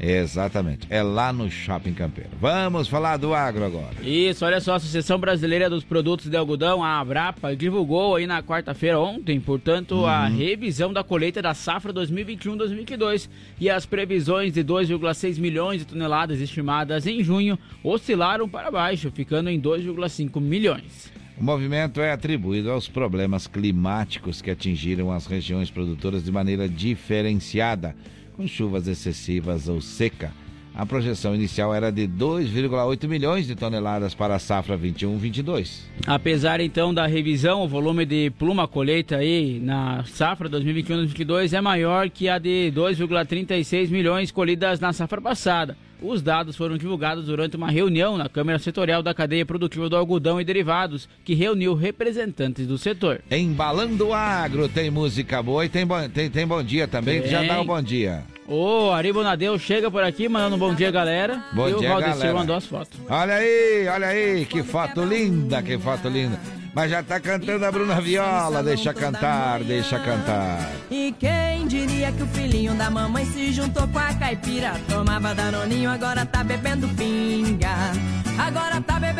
Exatamente, 0.00 0.88
é 0.90 1.00
lá 1.00 1.32
no 1.32 1.48
Shopping 1.48 1.94
Campeiro. 1.94 2.30
Vamos 2.40 2.88
falar 2.88 3.16
do 3.16 3.32
agro 3.32 3.64
agora. 3.64 3.94
Isso, 4.02 4.44
olha 4.44 4.60
só, 4.60 4.72
a 4.72 4.76
Associação 4.76 5.16
Brasileira 5.20 5.70
dos 5.70 5.84
Produtos 5.84 6.28
de 6.28 6.36
Algodão, 6.36 6.82
a 6.82 6.98
Abrapa, 6.98 7.54
divulgou 7.54 8.16
aí 8.16 8.26
na 8.26 8.42
quarta-feira 8.42 8.98
ontem, 8.98 9.38
portanto, 9.38 10.04
a 10.04 10.26
Uhum. 10.28 10.36
revisão 10.36 10.92
da 10.92 11.04
colheita 11.04 11.40
da 11.40 11.54
safra 11.54 11.92
2021-2022 11.92 13.28
e 13.60 13.70
as 13.70 13.86
previsões 13.86 14.52
de 14.52 14.64
2,6 14.64 15.38
milhões 15.38 15.78
de 15.82 15.86
toneladas 15.86 16.40
estimadas 16.40 17.06
em 17.06 17.22
junho 17.22 17.56
oscilaram 17.84 18.48
para 18.48 18.72
baixo, 18.72 19.12
ficando 19.12 19.48
em 19.48 19.60
2,5 19.60 20.40
milhões. 20.40 21.12
O 21.36 21.42
movimento 21.42 22.00
é 22.00 22.12
atribuído 22.12 22.70
aos 22.70 22.88
problemas 22.88 23.48
climáticos 23.48 24.40
que 24.40 24.52
atingiram 24.52 25.10
as 25.10 25.26
regiões 25.26 25.68
produtoras 25.68 26.24
de 26.24 26.30
maneira 26.30 26.68
diferenciada, 26.68 27.96
com 28.36 28.46
chuvas 28.46 28.86
excessivas 28.86 29.68
ou 29.68 29.80
seca. 29.80 30.32
A 30.72 30.86
projeção 30.86 31.34
inicial 31.34 31.74
era 31.74 31.90
de 31.90 32.06
2,8 32.06 33.08
milhões 33.08 33.46
de 33.46 33.54
toneladas 33.54 34.14
para 34.14 34.36
a 34.36 34.38
safra 34.38 34.76
21-22. 34.76 35.82
Apesar 36.06 36.60
então 36.60 36.94
da 36.94 37.06
revisão, 37.06 37.62
o 37.62 37.68
volume 37.68 38.04
de 38.04 38.30
pluma 38.30 38.66
colheita 38.66 39.16
aí 39.16 39.60
na 39.60 40.04
safra 40.04 40.48
2021-2022 40.48 41.52
é 41.52 41.60
maior 41.60 42.10
que 42.10 42.28
a 42.28 42.38
de 42.38 42.72
2,36 42.74 43.88
milhões 43.90 44.30
colhidas 44.30 44.80
na 44.80 44.92
safra 44.92 45.20
passada. 45.20 45.76
Os 46.06 46.20
dados 46.20 46.54
foram 46.54 46.76
divulgados 46.76 47.24
durante 47.24 47.56
uma 47.56 47.70
reunião 47.70 48.18
na 48.18 48.28
Câmara 48.28 48.58
Setorial 48.58 49.02
da 49.02 49.14
Cadeia 49.14 49.46
Produtiva 49.46 49.88
do 49.88 49.96
Algodão 49.96 50.38
e 50.40 50.44
Derivados, 50.44 51.08
que 51.24 51.34
reuniu 51.34 51.74
representantes 51.74 52.66
do 52.66 52.76
setor. 52.76 53.22
Embalando 53.30 54.08
o 54.08 54.12
agro, 54.14 54.68
tem 54.68 54.90
música 54.90 55.42
boa 55.42 55.64
e 55.64 55.68
tem, 55.70 55.86
bom- 55.86 56.08
tem, 56.10 56.28
tem 56.28 56.46
bom 56.46 56.62
dia 56.62 56.86
também. 56.86 57.22
Tem. 57.22 57.30
Já 57.30 57.42
dá 57.42 57.60
o 57.60 57.64
bom 57.64 57.80
dia. 57.80 58.22
Ô, 58.46 58.90
Ari 58.90 59.12
Bonadeu 59.12 59.58
chega 59.58 59.90
por 59.90 60.02
aqui 60.02 60.28
mandando 60.28 60.56
um 60.56 60.58
bom 60.58 60.74
dia, 60.74 60.90
galera. 60.90 61.42
Bom 61.54 61.68
e 61.68 61.74
dia, 61.74 61.88
o 61.88 61.92
Valdecir 61.92 62.18
galera. 62.18 62.34
mandou 62.38 62.56
as 62.56 62.66
fotos. 62.66 63.00
Olha 63.08 63.34
aí, 63.36 63.88
olha 63.88 64.06
aí, 64.08 64.44
que 64.44 64.62
foto 64.62 65.02
linda, 65.02 65.62
que 65.62 65.78
foto 65.78 66.08
linda. 66.08 66.38
Mas 66.74 66.90
já 66.90 67.02
tá 67.04 67.20
cantando 67.20 67.64
a 67.64 67.70
Bruna 67.70 68.00
Viola, 68.00 68.60
deixa 68.60 68.92
cantar, 68.92 69.62
deixa 69.62 69.96
cantar. 69.98 70.58
E 70.90 71.14
quem 71.18 71.68
diria 71.68 72.10
que 72.10 72.22
o 72.22 72.26
filhinho 72.26 72.74
da 72.74 72.90
mamãe 72.90 73.24
se 73.26 73.52
juntou 73.52 73.86
com 73.86 73.98
a 73.98 74.12
caipira? 74.14 74.72
Tomava 74.88 75.32
danoninho, 75.34 75.88
agora 75.88 76.26
tá 76.26 76.42
bebendo 76.42 76.88
pinga. 76.88 77.92
Agora 78.36 78.80
tá 78.80 78.98
bebendo 78.98 79.13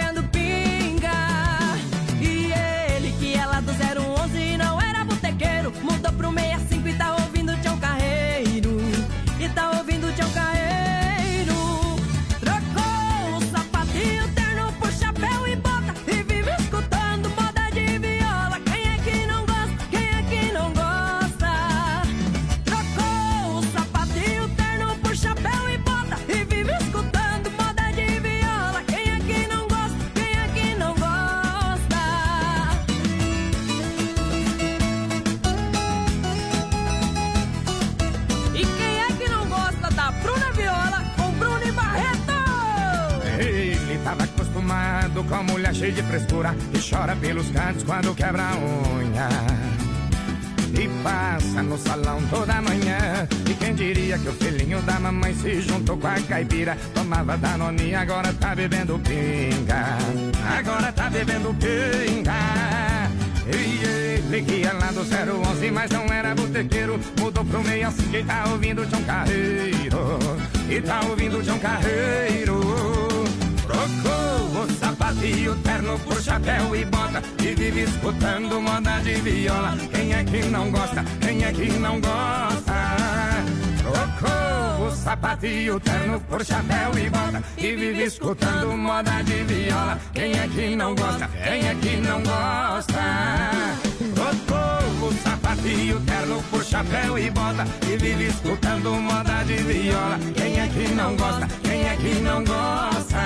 bebendo 58.95 58.99
pinga. 59.01 59.99
Agora 60.59 60.93
tá 60.93 61.11
bebendo 61.11 61.55
pinga. 61.55 62.33
E 63.47 63.85
ele 63.85 64.43
que 64.43 64.55
ia 64.61 64.73
lá 64.73 64.91
do 64.93 65.01
011, 65.01 65.71
mas 65.71 65.91
não 65.91 66.07
era 66.07 66.35
botequeiro 66.35 66.99
Mudou 67.21 67.45
pro 67.45 67.63
meio 67.63 67.89
assim 67.89 68.09
que 68.11 68.23
tá 68.25 68.45
ouvindo 68.51 68.87
Tião 68.87 69.03
Carreiro 69.03 70.19
E 70.67 70.81
tá 70.81 71.01
ouvindo 71.07 71.43
Tião 71.43 71.59
Carreiro 71.59 72.59
Trocou 73.67 74.63
o 74.63 74.73
sapato 74.81 75.25
e 75.27 75.47
o 75.47 75.55
terno 75.57 75.99
por 75.99 76.23
chapéu 76.23 76.75
e 76.75 76.87
bota 76.87 77.23
E 77.39 77.55
vive 77.55 77.83
escutando 77.83 78.63
moda 78.63 78.99
de 79.03 79.15
viola 79.17 79.77
Quem 79.93 80.15
é 80.15 80.25
que 80.25 80.43
não 80.47 80.71
gosta? 80.71 81.05
Quem 81.21 81.45
é 81.45 81.53
que 81.53 81.71
não 81.79 82.01
gosta? 82.01 82.73
Trocou 83.83 84.54
o 84.87 84.91
sapato 84.91 85.47
e 85.47 85.71
o 85.71 85.81
terno 85.81 86.21
por 86.21 86.45
chapéu 86.45 86.99
e 86.99 87.09
bota 87.09 87.43
E 87.57 87.75
vive 87.75 88.05
escutando 88.05 88.77
moda 88.77 89.23
de 89.23 89.45
viola 89.45 89.99
Quem 90.13 90.33
é 90.33 90.49
que 90.49 90.77
não 90.77 90.95
gosta? 90.95 91.29
Quem 91.29 91.67
é 91.67 91.75
que 91.75 91.97
não 91.97 92.23
gosta? 92.23 93.03
Trocou 94.15 95.09
o 95.09 95.13
sapato 95.23 95.67
e 95.67 95.93
o 95.93 96.01
terno 96.01 96.43
por 96.51 96.65
chapéu 96.65 97.19
e 97.19 97.31
bota 97.31 97.65
E 97.91 97.97
vive 97.97 98.27
escutando 98.27 98.95
moda 98.95 99.43
de 99.45 99.57
viola 99.57 100.19
Quem 100.35 100.61
é 100.61 100.69
que 100.69 100.95
não 100.95 101.17
gosta? 101.17 101.49
Quem 101.63 101.89
é 101.89 101.97
que 101.97 102.15
não 102.21 102.45
gosta? 102.45 103.25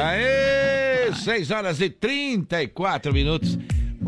Aê, 0.00 1.12
6 1.12 1.50
horas 1.50 1.80
e 1.80 1.90
34 1.90 3.12
minutos. 3.12 3.58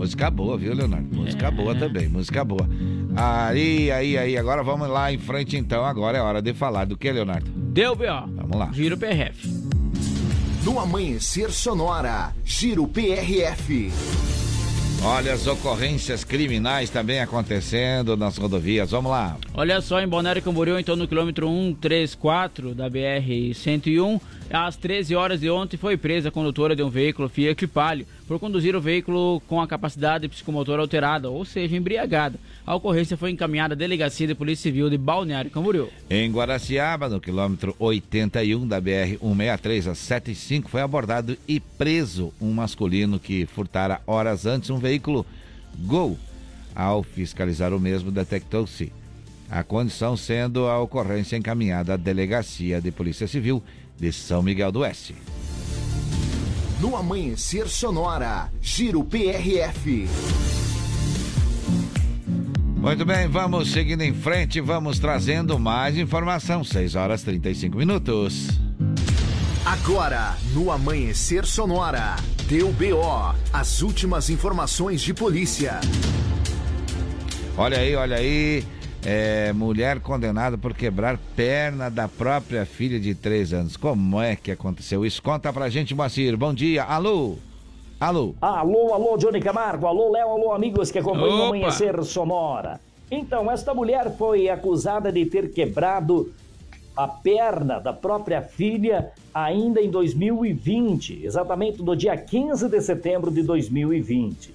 Música 0.01 0.31
boa, 0.31 0.57
viu, 0.57 0.73
Leonardo? 0.73 1.15
Música 1.15 1.49
É. 1.49 1.51
boa 1.51 1.75
também, 1.75 2.09
música 2.09 2.43
boa. 2.43 2.67
Aí, 3.15 3.91
aí, 3.91 4.17
aí, 4.17 4.39
agora 4.39 4.63
vamos 4.63 4.89
lá 4.89 5.13
em 5.13 5.19
frente 5.19 5.59
então. 5.59 5.85
Agora 5.85 6.17
é 6.17 6.23
hora 6.23 6.41
de 6.41 6.55
falar 6.55 6.87
do 6.87 6.97
que, 6.97 7.13
Leonardo? 7.13 7.51
Deu 7.51 7.95
B.O. 7.95 8.27
Vamos 8.29 8.57
lá. 8.57 8.71
Giro 8.73 8.97
PRF. 8.97 9.47
No 10.65 10.81
Amanhecer 10.81 11.51
Sonora, 11.53 12.33
Giro 12.43 12.89
PRF. 12.89 13.93
Olha 15.05 15.35
as 15.35 15.47
ocorrências 15.47 16.25
criminais 16.25 16.89
também 16.89 17.21
acontecendo 17.21 18.17
nas 18.17 18.39
rodovias. 18.39 18.93
Vamos 18.93 19.11
lá. 19.11 19.37
Olha 19.53 19.83
só, 19.83 20.01
em 20.01 20.09
Balneário 20.09 20.41
Camboriú, 20.41 20.79
então 20.79 20.97
no 20.97 21.07
quilômetro 21.07 21.47
134 21.47 22.75
da 22.75 22.89
BR-101, 22.91 24.19
às 24.53 24.77
13 24.77 25.15
horas 25.15 25.41
de 25.41 25.49
ontem 25.49 25.77
foi 25.77 25.97
presa 25.97 26.29
a 26.29 26.33
condutora 26.33 26.75
de 26.75 26.83
um 26.83 26.91
veículo 26.91 27.29
Fiat 27.29 27.67
Palio 27.69 28.07
por 28.27 28.39
conduzir 28.39 28.75
o 28.75 28.81
veículo 28.81 29.41
com 29.47 29.61
a 29.61 29.67
capacidade 29.67 30.29
psicomotora 30.29 30.83
alterada, 30.83 31.31
ou 31.31 31.45
seja, 31.45 31.77
embriagada. 31.77 32.39
A 32.67 32.75
ocorrência 32.75 33.17
foi 33.17 33.31
encaminhada 33.31 33.75
à 33.75 33.77
Delegacia 33.77 34.27
de 34.27 34.35
Polícia 34.35 34.65
Civil 34.65 34.91
de 34.91 34.99
Balneário 34.99 35.51
Camboriú. 35.51 35.89
Em 36.09 36.31
Guaraciaba, 36.31 37.09
no 37.09 37.21
quilômetro 37.21 37.75
81 37.79 38.67
da 38.67 38.81
BR-163, 38.81 39.91
às 39.91 39.99
7 39.99 40.33
e 40.33 40.35
5 40.35 40.69
foi 40.69 40.81
abordado 40.81 41.37
e 41.47 41.61
preso 41.61 42.33
um 42.41 42.53
masculino 42.53 43.19
que 43.19 43.47
furtara 43.47 44.01
horas 44.07 44.47
antes 44.47 44.71
um 44.71 44.79
veículo 44.79 45.25
Gol. 45.79 46.19
Ao 46.75 47.03
fiscalizar 47.03 47.73
o 47.73 47.81
mesmo, 47.81 48.11
detectou-se 48.11 48.93
a 49.51 49.65
condição 49.65 50.17
sendo 50.17 50.67
a 50.67 50.81
ocorrência 50.81 51.37
encaminhada 51.37 51.95
à 51.95 51.97
Delegacia 51.97 52.81
de 52.81 52.93
Polícia 52.93 53.27
Civil 53.27 53.63
de 54.01 54.11
São 54.13 54.43
Miguel 54.43 54.73
do 54.73 54.81
Oeste. 54.81 55.15
No 56.81 56.97
Amanhecer 56.97 57.69
Sonora, 57.69 58.51
Giro 58.63 59.05
PRF. 59.05 60.09
Muito 62.79 63.05
bem, 63.05 63.29
vamos 63.29 63.71
seguindo 63.71 64.01
em 64.01 64.15
frente, 64.15 64.59
vamos 64.59 64.99
trazendo 64.99 65.59
mais 65.59 65.99
informação. 65.99 66.65
6 66.65 66.95
horas 66.95 67.23
35 67.23 67.77
minutos. 67.77 68.49
Agora, 69.67 70.35
no 70.55 70.71
Amanhecer 70.71 71.45
Sonora, 71.45 72.17
deu 72.49 72.73
BO, 72.73 73.35
as 73.53 73.83
últimas 73.83 74.31
informações 74.31 75.03
de 75.03 75.13
polícia. 75.13 75.79
Olha 77.59 77.77
aí, 77.77 77.95
olha 77.95 78.17
aí. 78.17 78.65
É, 79.05 79.51
mulher 79.55 80.01
condenada 80.01 80.59
por 80.59 80.75
quebrar 80.75 81.19
perna 81.35 81.89
da 81.91 82.07
própria 82.07 82.67
filha 82.67 83.01
de 83.01 83.15
3 83.15 83.55
anos. 83.55 83.77
Como 83.77 84.21
é 84.21 84.37
que 84.37 84.51
aconteceu 84.51 85.07
isso? 85.07 85.23
Conta 85.23 85.53
pra 85.53 85.71
gente, 85.71 85.95
Moacir. 85.95 86.37
Bom 86.37 86.53
dia. 86.53 86.85
Alô? 86.85 87.37
Alô? 87.99 88.35
Alô, 88.41 88.93
alô, 88.93 89.17
Johnny 89.17 89.41
Camargo. 89.41 89.87
Alô, 89.87 90.11
Léo, 90.13 90.29
alô, 90.29 90.53
amigos 90.53 90.91
que 90.91 90.99
acompanham 90.99 91.29
o 91.29 91.37
Opa! 91.37 91.47
Amanhecer 91.47 92.03
Sonora. 92.05 92.81
Então, 93.11 93.51
esta 93.51 93.75
mulher 93.75 94.15
foi 94.17 94.49
acusada 94.49 95.11
de 95.11 95.25
ter 95.27 95.51
quebrado 95.51 96.33
a 96.97 97.09
perna 97.09 97.79
da 97.79 97.93
própria 97.93 98.43
filha 98.43 99.11
ainda 99.33 99.81
em 99.81 99.91
2020, 99.91 101.25
exatamente 101.25 101.83
no 101.83 101.97
dia 101.97 102.17
15 102.17 102.69
de 102.69 102.81
setembro 102.81 103.31
de 103.31 103.43
2020. 103.43 104.55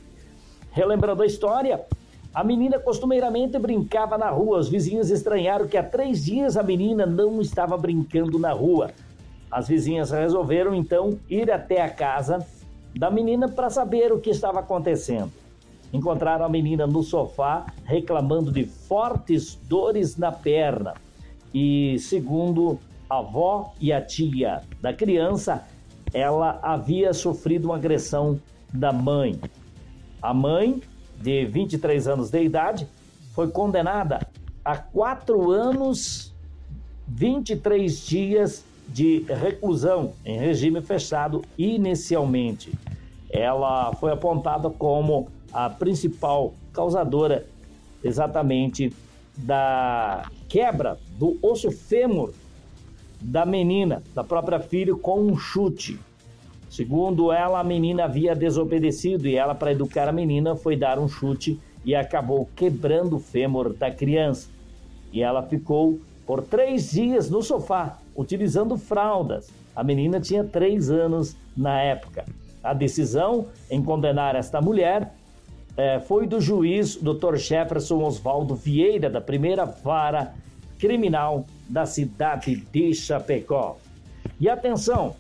Relembrando 0.72 1.23
a 1.23 1.26
história, 1.26 1.81
a 2.36 2.44
menina 2.44 2.78
costumeiramente 2.78 3.57
brincava 3.57 4.18
na 4.18 4.30
rua. 4.30 4.60
Os 4.60 4.68
vizinhos 4.68 5.10
estranharam 5.10 5.70
que 5.70 5.78
há 5.78 5.84
três 5.84 6.26
dias 6.26 6.57
a 6.57 6.64
menina 6.64 7.06
não 7.06 7.40
estava 7.40 7.78
brincando 7.78 8.38
na 8.38 8.52
rua. 8.52 8.91
As 9.49 9.70
vizinhas 9.70 10.12
resolveram 10.12 10.76
então 10.76 11.18
ir 11.30 11.49
até 11.49 11.82
a 11.82 11.90
casa 11.90 12.45
da 12.94 13.10
menina 13.10 13.48
para 13.48 13.70
saber 13.70 14.12
o 14.12 14.20
que 14.20 14.32
estava 14.32 14.60
acontecendo. 14.60 15.32
Encontraram 15.94 16.44
a 16.44 16.49
menina 16.49 16.86
no 16.86 17.03
sofá 17.03 17.68
reclamando 17.86 18.52
de 18.52 18.66
fortes 18.66 19.56
dores 19.70 20.18
na 20.18 20.30
perna. 20.30 20.95
E 21.53 21.98
segundo 21.99 22.78
a 23.10 23.20
avó 23.20 23.74
e 23.80 23.94
a 23.94 24.02
tia 24.02 24.62
da 24.82 24.91
criança, 24.91 25.66
ela 26.14 26.60
havia 26.62 27.14
sofrido 27.14 27.70
uma 27.70 27.78
agressão 27.78 28.38
da 28.74 28.91
mãe. 28.91 29.40
A 30.22 30.34
mãe, 30.34 30.82
de 31.21 31.45
23 31.45 32.07
anos 32.07 32.29
de 32.29 32.43
idade, 32.43 32.87
foi 33.33 33.49
condenada 33.49 34.27
a 34.63 34.77
quatro 34.77 35.51
anos, 35.51 36.33
23 37.07 38.05
dias 38.05 38.63
de 38.87 39.25
reclusão 39.29 40.13
em 40.23 40.37
regime 40.37 40.81
fechado 40.81 41.41
inicialmente. 41.57 42.71
Ela 43.29 43.93
foi 43.93 44.11
apontada 44.11 44.69
como 44.69 45.27
a 45.51 45.69
principal 45.69 46.53
causadora 46.71 47.45
exatamente 48.03 48.93
da 49.37 50.29
quebra 50.47 50.97
do 51.17 51.37
osso 51.41 51.71
fêmur 51.71 52.33
da 53.21 53.45
menina, 53.45 54.03
da 54.13 54.23
própria 54.23 54.59
filha, 54.59 54.95
com 54.95 55.21
um 55.21 55.37
chute. 55.37 55.99
Segundo 56.76 57.31
ela, 57.31 57.61
a 57.61 57.64
menina 57.64 58.03
havia 58.03 58.35
desobedecido 58.35 59.30
e 59.30 59.38
ela, 59.38 59.56
para 59.56 59.72
educar 59.72 60.10
a 60.10 60.11
menina, 60.11 60.57
foi 60.57 60.76
dar 60.76 60.99
um 60.99 61.07
chute 61.07 61.57
e 61.85 61.95
acabou 61.95 62.49
quebrando 62.53 63.15
o 63.15 63.19
fêmur 63.19 63.72
da 63.73 63.89
criança. 63.89 64.49
E 65.14 65.23
ela 65.23 65.41
ficou 65.41 65.97
por 66.27 66.41
três 66.41 66.91
dias 66.91 67.30
no 67.30 67.41
sofá, 67.41 67.97
utilizando 68.14 68.76
fraldas. 68.76 69.49
A 69.73 69.85
menina 69.85 70.19
tinha 70.19 70.43
três 70.43 70.91
anos 70.91 71.38
na 71.56 71.80
época. 71.80 72.26
A 72.61 72.73
decisão 72.73 73.47
em 73.72 73.81
condenar 73.81 74.35
esta 74.35 74.60
mulher 74.60 75.14
eh, 75.77 76.02
foi 76.02 76.27
do 76.27 76.41
juiz 76.41 76.97
Dr. 76.97 77.38
Jefferson 77.38 78.03
Oswaldo 78.03 78.53
Vieira, 78.53 79.10
da 79.10 79.22
primeira 79.22 79.64
vara 79.64 80.34
criminal 80.77 81.45
da 81.69 81.85
cidade 81.85 82.53
de 82.69 82.93
Chapecó. 82.93 83.77
E 84.38 84.49
atenção, 84.49 85.15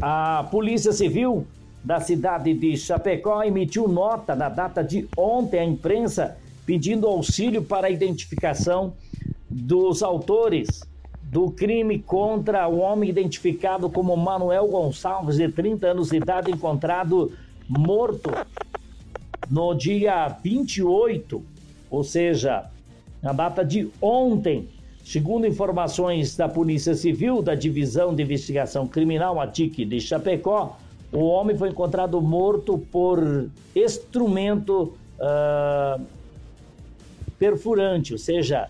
a 0.00 0.46
Polícia 0.50 0.92
Civil 0.92 1.46
da 1.82 2.00
cidade 2.00 2.54
de 2.54 2.76
Chapecó 2.76 3.42
emitiu 3.42 3.88
nota 3.88 4.34
na 4.34 4.48
data 4.48 4.82
de 4.82 5.08
ontem 5.16 5.58
à 5.58 5.64
imprensa 5.64 6.36
pedindo 6.64 7.06
auxílio 7.06 7.62
para 7.62 7.86
a 7.86 7.90
identificação 7.90 8.92
dos 9.48 10.02
autores 10.02 10.82
do 11.22 11.50
crime 11.50 11.98
contra 11.98 12.68
o 12.68 12.78
homem 12.78 13.10
identificado 13.10 13.90
como 13.90 14.16
Manuel 14.16 14.68
Gonçalves, 14.68 15.36
de 15.36 15.48
30 15.48 15.88
anos 15.88 16.10
de 16.10 16.16
idade, 16.16 16.50
encontrado 16.50 17.32
morto 17.68 18.30
no 19.50 19.74
dia 19.74 20.28
28, 20.28 21.42
ou 21.90 22.04
seja, 22.04 22.66
na 23.22 23.32
data 23.32 23.64
de 23.64 23.90
ontem. 24.00 24.68
Segundo 25.08 25.46
informações 25.46 26.36
da 26.36 26.46
Polícia 26.46 26.94
Civil, 26.94 27.40
da 27.40 27.54
Divisão 27.54 28.14
de 28.14 28.22
Investigação 28.22 28.86
Criminal, 28.86 29.40
a 29.40 29.46
TIC 29.46 29.86
de 29.86 30.02
Chapecó, 30.02 30.76
o 31.10 31.20
homem 31.20 31.56
foi 31.56 31.70
encontrado 31.70 32.20
morto 32.20 32.76
por 32.76 33.48
instrumento 33.74 34.92
ah, 35.18 35.98
perfurante, 37.38 38.12
ou 38.12 38.18
seja, 38.18 38.68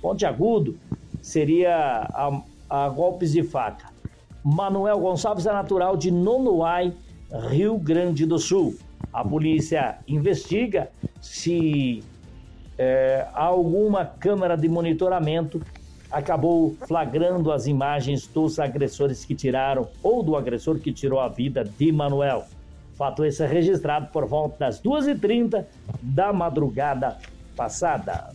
ponte 0.00 0.24
agudo, 0.24 0.78
seria 1.20 2.06
a, 2.08 2.40
a 2.70 2.88
golpes 2.88 3.32
de 3.32 3.42
faca. 3.42 3.88
Manuel 4.44 5.00
Gonçalves 5.00 5.44
é 5.44 5.52
natural 5.52 5.96
de 5.96 6.12
Nonoai, 6.12 6.92
Rio 7.50 7.76
Grande 7.78 8.24
do 8.24 8.38
Sul. 8.38 8.76
A 9.12 9.24
polícia 9.24 9.98
investiga 10.06 10.88
se 11.20 12.00
é, 12.78 13.26
alguma 13.34 14.04
câmera 14.04 14.56
de 14.56 14.68
monitoramento 14.68 15.60
acabou 16.10 16.76
flagrando 16.86 17.50
as 17.50 17.66
imagens 17.66 18.26
dos 18.26 18.58
agressores 18.58 19.24
que 19.24 19.34
tiraram 19.34 19.88
ou 20.02 20.22
do 20.22 20.36
agressor 20.36 20.78
que 20.78 20.92
tirou 20.92 21.20
a 21.20 21.28
vida 21.28 21.64
de 21.64 21.90
Manuel. 21.90 22.44
Fato 22.96 23.24
esse 23.24 23.42
é 23.42 23.46
registrado 23.46 24.06
por 24.12 24.24
volta 24.24 24.56
das 24.60 24.80
2h30 24.80 25.64
da 26.00 26.32
madrugada 26.32 27.18
passada. 27.56 28.32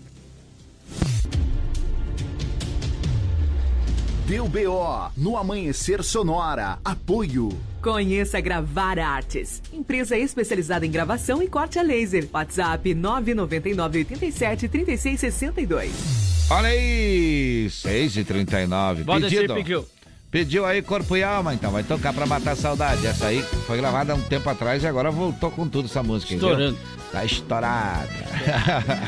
Deu 4.28 4.48
BO 4.48 5.12
no 5.18 5.38
Amanhecer 5.38 6.04
Sonora. 6.04 6.78
Apoio. 6.84 7.69
Conheça 7.82 8.42
Gravar 8.42 9.00
Artes, 9.00 9.62
empresa 9.72 10.18
especializada 10.18 10.86
em 10.86 10.92
gravação 10.92 11.42
e 11.42 11.48
corte 11.48 11.80
a 11.80 11.82
laser. 11.82 12.28
WhatsApp 12.32 12.94
999 12.94 14.00
87 14.00 14.68
36 14.68 15.20
62. 15.20 16.48
Olha 16.50 16.68
aí, 16.70 17.70
6 17.70 18.18
e 18.18 18.24
39 18.24 19.04
Pode 19.04 19.26
Pedido. 19.26 19.54
Piquil. 19.56 19.86
Pediu 20.32 20.66
aí 20.66 20.82
Corpo 20.82 21.18
e 21.18 21.24
Alma, 21.24 21.54
então 21.56 21.72
vai 21.72 21.84
tocar 21.84 22.14
pra 22.14 22.26
matar 22.26 22.52
a 22.52 22.56
saudade. 22.56 23.06
Essa 23.08 23.28
aí 23.28 23.42
foi 23.66 23.78
gravada 23.78 24.14
há 24.14 24.16
um 24.16 24.22
tempo 24.22 24.48
atrás 24.50 24.84
e 24.84 24.88
agora 24.88 25.10
voltou 25.10 25.50
com 25.50 25.68
tudo 25.68 25.86
essa 25.86 26.04
música. 26.04 26.30
viu? 26.30 26.38
Estourando. 26.38 26.78
Tá 27.12 27.26
estourada. 27.26 28.10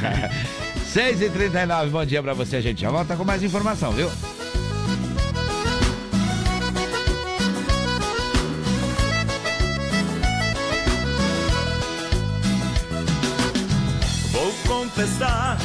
6 0.91 1.21
e 1.21 1.29
39 1.29 1.89
bom 1.89 2.05
dia 2.05 2.23
pra 2.23 2.33
você, 2.33 2.59
gente. 2.61 2.81
Já 2.81 2.89
volta 2.89 3.15
com 3.15 3.23
mais 3.23 3.43
informação, 3.43 3.91
viu? 3.91 4.09
Confessar, 14.91 15.57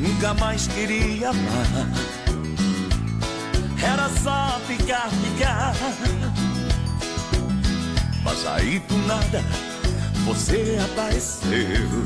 nunca 0.00 0.34
mais 0.34 0.66
queria 0.68 1.30
amar. 1.30 1.88
Era 3.82 4.08
só 4.08 4.58
ficar, 4.66 5.08
ficar. 5.10 5.74
Mas 8.24 8.46
aí 8.46 8.80
do 8.80 8.96
nada 9.06 9.42
você 10.24 10.78
apareceu. 10.84 12.04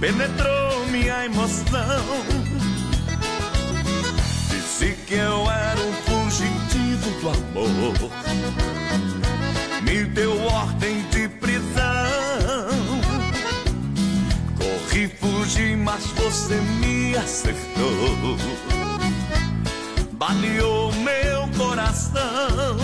Penetrou 0.00 0.86
minha 0.90 1.24
emoção. 1.24 2.04
Disse 4.50 4.92
que 5.06 5.14
eu 5.14 5.50
era 5.50 5.80
um 5.80 5.92
fugitivo 6.04 7.10
do 7.20 7.30
amor. 7.30 8.10
Me 9.82 10.04
deu 10.04 10.38
ordem 10.46 10.95
Mas 15.76 16.04
você 16.06 16.56
me 16.80 17.16
acertou. 17.16 18.36
Baleou 20.14 20.92
meu 20.94 21.48
coração. 21.56 22.76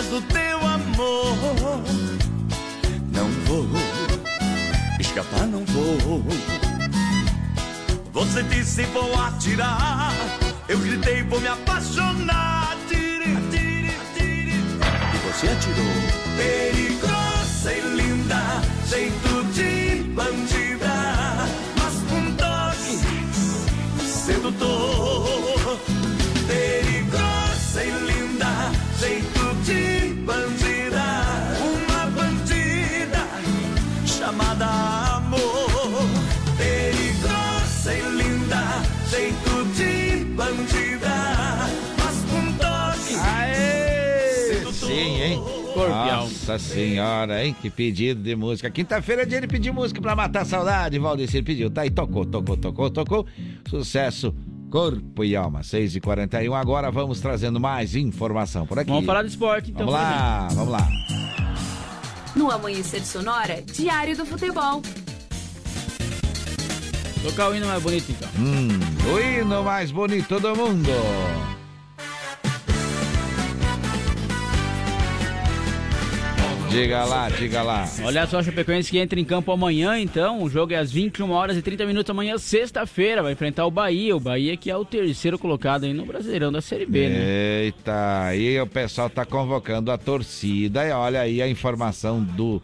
Garras 0.00 0.06
do 0.06 0.20
teu 0.22 0.58
amor. 0.58 1.82
Não 3.12 3.28
vou 3.46 3.66
escapar, 4.98 5.46
não 5.46 5.64
vou. 5.66 6.24
Você 8.12 8.42
disse 8.44 8.82
vou 8.86 9.14
atirar, 9.20 10.12
eu 10.68 10.78
gritei 10.78 11.22
vou 11.24 11.40
me 11.40 11.48
apaixonar. 11.48 12.76
Tire, 12.88 13.36
tire, 13.50 13.92
tire. 14.14 14.64
E 15.14 15.18
você 15.26 15.48
atirou. 15.48 16.20
Perigosa 16.36 17.72
e 17.72 17.80
linda, 17.96 18.62
jeito 18.88 19.39
Nossa 46.50 46.74
senhora, 46.74 47.44
hein? 47.44 47.54
Que 47.62 47.70
pedido 47.70 48.20
de 48.20 48.34
música. 48.34 48.68
Quinta-feira 48.68 49.22
é 49.22 49.24
dia 49.24 49.40
de 49.40 49.46
pedir 49.46 49.72
música 49.72 50.00
pra 50.00 50.16
matar 50.16 50.42
a 50.42 50.44
saudade. 50.44 50.98
Valdecir 50.98 51.44
pediu. 51.44 51.70
Tá 51.70 51.82
aí, 51.82 51.90
tocou, 51.90 52.26
tocou, 52.26 52.56
tocou, 52.56 52.90
tocou. 52.90 53.26
Sucesso. 53.68 54.34
Corpo 54.68 55.24
e 55.24 55.34
alma, 55.34 55.64
6 55.64 55.96
e 55.96 56.00
41 56.00 56.54
Agora 56.54 56.92
vamos 56.92 57.20
trazendo 57.20 57.58
mais 57.60 57.94
informação 57.94 58.66
por 58.66 58.78
aqui. 58.78 58.90
Vamos 58.90 59.06
falar 59.06 59.22
de 59.22 59.28
esporte, 59.28 59.70
então. 59.70 59.86
Vamos 59.86 60.00
lá, 60.00 60.48
vamos 60.52 60.72
lá. 60.72 60.88
No 62.34 62.50
Amanhecer 62.50 63.04
Sonora, 63.04 63.62
Diário 63.62 64.16
do 64.16 64.26
Futebol. 64.26 64.82
Tocar 67.22 67.50
o 67.50 67.54
hino 67.54 67.66
mais 67.66 67.82
bonito, 67.82 68.10
então. 68.10 68.28
Hum, 68.38 68.68
o 69.12 69.18
hino 69.20 69.62
mais 69.62 69.90
bonito 69.90 70.40
do 70.40 70.56
mundo. 70.56 70.90
Diga 76.70 77.04
lá, 77.04 77.28
diga 77.28 77.62
lá. 77.62 77.84
Olha 78.04 78.26
só, 78.28 78.40
Chapecoense 78.40 78.92
que 78.92 78.98
entra 78.98 79.18
em 79.18 79.24
campo 79.24 79.50
amanhã, 79.50 79.98
então. 79.98 80.40
O 80.40 80.48
jogo 80.48 80.72
é 80.72 80.76
às 80.76 80.92
21 80.92 81.28
horas 81.32 81.56
e 81.56 81.62
30 81.62 81.84
minutos 81.84 82.08
amanhã, 82.08 82.38
sexta-feira. 82.38 83.24
Vai 83.24 83.32
enfrentar 83.32 83.66
o 83.66 83.70
Bahia. 83.72 84.14
O 84.14 84.20
Bahia 84.20 84.56
que 84.56 84.70
é 84.70 84.76
o 84.76 84.84
terceiro 84.84 85.36
colocado 85.36 85.82
aí 85.82 85.92
no 85.92 86.06
Brasileirão 86.06 86.52
da 86.52 86.60
Série 86.60 86.86
B, 86.86 87.08
né? 87.08 87.64
Eita, 87.64 88.22
aí 88.22 88.60
o 88.60 88.68
pessoal 88.68 89.10
tá 89.10 89.24
convocando 89.24 89.90
a 89.90 89.98
torcida. 89.98 90.86
E 90.86 90.92
olha 90.92 91.20
aí 91.20 91.42
a 91.42 91.48
informação 91.48 92.22
do, 92.22 92.62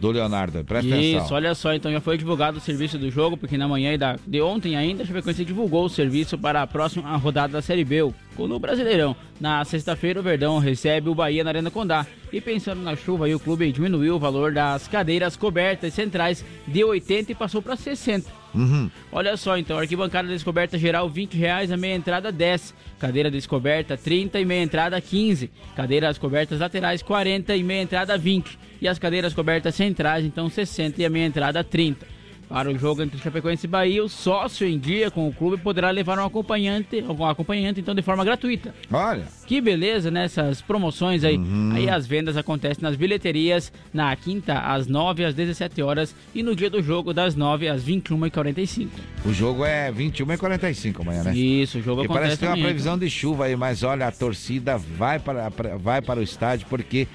do 0.00 0.10
Leonardo. 0.10 0.64
Presta 0.64 0.88
Isso, 0.88 1.18
atenção. 1.18 1.36
olha 1.36 1.54
só, 1.54 1.74
então 1.74 1.92
já 1.92 2.00
foi 2.00 2.16
divulgado 2.16 2.58
o 2.58 2.60
serviço 2.60 2.98
do 2.98 3.10
jogo, 3.10 3.36
porque 3.36 3.58
na 3.58 3.68
manhã 3.68 3.96
da, 3.98 4.16
de 4.26 4.40
ontem 4.40 4.76
ainda, 4.76 5.02
a 5.02 5.06
Chapecoense 5.06 5.44
divulgou 5.44 5.84
o 5.84 5.88
serviço 5.88 6.38
para 6.38 6.62
a 6.62 6.66
próxima 6.66 7.14
rodada 7.16 7.52
da 7.52 7.62
Série 7.62 7.84
B, 7.84 8.10
no 8.38 8.58
Brasileirão. 8.58 9.14
Na 9.38 9.62
sexta-feira, 9.64 10.18
o 10.18 10.22
Verdão 10.22 10.58
recebe 10.58 11.10
o 11.10 11.14
Bahia 11.14 11.44
na 11.44 11.50
Arena 11.50 11.70
Condá. 11.70 12.06
E 12.32 12.40
pensando 12.40 12.80
na 12.80 12.96
chuva, 12.96 13.26
aí, 13.26 13.34
o 13.34 13.40
clube 13.40 13.70
diminuiu 13.70 14.16
o 14.16 14.18
valor 14.18 14.52
das 14.52 14.88
cadeiras 14.88 15.36
cobertas 15.36 15.92
centrais 15.92 16.42
de 16.66 16.82
80 16.82 17.32
e 17.32 17.34
passou 17.34 17.60
para 17.60 17.76
60. 17.76 18.39
Uhum. 18.54 18.90
Olha 19.12 19.36
só, 19.36 19.56
então, 19.56 19.78
arquibancada 19.78 20.28
descoberta 20.28 20.76
geral 20.76 21.08
20 21.08 21.36
reais, 21.36 21.70
a 21.70 21.76
meia 21.76 21.94
entrada 21.94 22.32
10. 22.32 22.74
Cadeira 22.98 23.30
descoberta 23.30 23.96
30 23.96 24.40
e 24.40 24.44
meia 24.44 24.62
entrada 24.62 25.00
15. 25.00 25.50
Cadeiras 25.76 26.18
cobertas 26.18 26.60
laterais 26.60 27.02
40 27.02 27.56
e 27.56 27.62
meia 27.62 27.82
entrada 27.82 28.18
20. 28.18 28.58
E 28.80 28.88
as 28.88 28.98
cadeiras 28.98 29.34
cobertas 29.34 29.74
centrais, 29.74 30.24
então 30.24 30.48
60 30.48 31.00
e 31.00 31.04
a 31.04 31.10
meia 31.10 31.26
entrada 31.26 31.62
30. 31.62 32.19
Para 32.50 32.68
o 32.68 32.76
jogo 32.76 33.00
entre 33.00 33.16
Chapecoense 33.16 33.64
e 33.64 33.68
Bahia, 33.68 34.02
o 34.02 34.08
sócio 34.08 34.66
em 34.66 34.76
dia 34.76 35.08
com 35.08 35.28
o 35.28 35.32
clube 35.32 35.56
poderá 35.56 35.88
levar 35.90 36.18
um 36.18 36.24
acompanhante, 36.24 37.00
um 37.00 37.24
acompanhante 37.24 37.78
então 37.78 37.94
de 37.94 38.02
forma 38.02 38.24
gratuita. 38.24 38.74
Olha. 38.90 39.22
Que 39.46 39.60
beleza 39.60 40.10
nessas 40.10 40.60
promoções 40.60 41.22
aí. 41.22 41.40
Aí 41.72 41.88
as 41.88 42.08
vendas 42.08 42.36
acontecem 42.36 42.82
nas 42.82 42.96
bilheterias 42.96 43.72
na 43.94 44.14
quinta 44.16 44.58
às 44.58 44.88
9 44.88 45.24
às 45.24 45.32
17 45.32 45.80
horas 45.80 46.12
e 46.34 46.42
no 46.42 46.56
dia 46.56 46.68
do 46.68 46.82
jogo 46.82 47.14
das 47.14 47.36
9 47.36 47.68
às 47.68 47.84
21h45. 47.84 48.88
O 49.24 49.32
jogo 49.32 49.64
é 49.64 49.92
21 49.92 50.32
e 50.32 50.36
45 50.36 51.02
amanhã, 51.02 51.22
né? 51.22 51.32
Isso, 51.32 51.78
o 51.78 51.82
jogo 51.82 52.02
e 52.02 52.04
acontece 52.06 52.24
parece 52.24 52.38
que 52.40 52.46
tem 52.46 52.54
uma 52.54 52.66
previsão 52.66 52.98
de 52.98 53.08
chuva 53.08 53.44
aí, 53.44 53.54
mas 53.54 53.84
olha, 53.84 54.08
a 54.08 54.12
torcida 54.12 54.76
vai 54.76 55.20
para, 55.20 55.50
vai 55.78 56.02
para 56.02 56.18
o 56.18 56.22
estádio 56.22 56.66
porque 56.68 57.06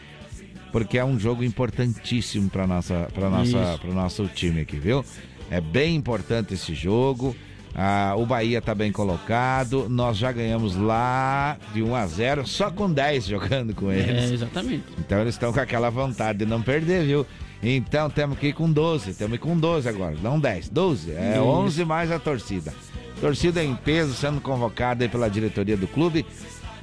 porque 0.76 0.98
é 0.98 1.06
um 1.06 1.18
jogo 1.18 1.42
importantíssimo 1.42 2.50
para 2.50 2.68
nossa 2.68 3.08
para 3.14 3.30
nossa 3.30 3.80
para 3.80 3.94
nosso 3.94 4.28
time 4.28 4.60
aqui, 4.60 4.78
viu? 4.78 5.06
É 5.50 5.62
bem 5.62 5.96
importante 5.96 6.54
esse 6.54 6.76
jogo. 6.76 7.34
Ah, 7.74 8.14
o 8.18 8.26
Bahia 8.26 8.62
tá 8.62 8.76
bem 8.76 8.92
colocado. 8.92 9.88
Nós 9.88 10.18
já 10.18 10.34
ganhamos 10.34 10.76
lá 10.76 11.58
de 11.74 11.82
1 11.82 11.96
a 11.96 12.06
0 12.06 12.46
só 12.46 12.70
com 12.70 12.92
10 12.92 13.26
jogando 13.26 13.74
com 13.74 13.90
eles. 13.90 14.32
É, 14.32 14.34
exatamente. 14.34 14.84
Então 15.00 15.22
eles 15.22 15.36
estão 15.36 15.54
com 15.54 15.62
aquela 15.62 15.90
vontade 15.90 16.40
de 16.40 16.46
não 16.46 16.62
perder, 16.62 17.06
viu? 17.06 17.26
Então 17.64 18.10
temos 18.10 18.38
que 18.38 18.48
ir 18.48 18.54
com 18.54 18.70
12, 18.70 19.14
temos 19.14 19.40
que 19.40 19.46
ir 19.46 19.50
com 19.50 19.58
12 19.58 19.88
agora, 19.88 20.18
não 20.22 20.38
10, 20.38 20.68
12. 20.68 21.12
É 21.12 21.36
Isso. 21.36 21.42
11 21.42 21.86
mais 21.86 22.12
a 22.12 22.20
torcida. 22.20 22.74
Torcida 23.22 23.64
em 23.64 23.74
peso 23.76 24.14
sendo 24.14 24.42
convocada 24.42 25.06
aí 25.06 25.10
pela 25.10 25.30
diretoria 25.30 25.78
do 25.78 25.88
clube 25.88 26.26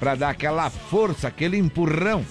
para 0.00 0.14
dar 0.14 0.30
aquela 0.30 0.70
força, 0.70 1.28
aquele 1.28 1.58
empurrão, 1.58 2.24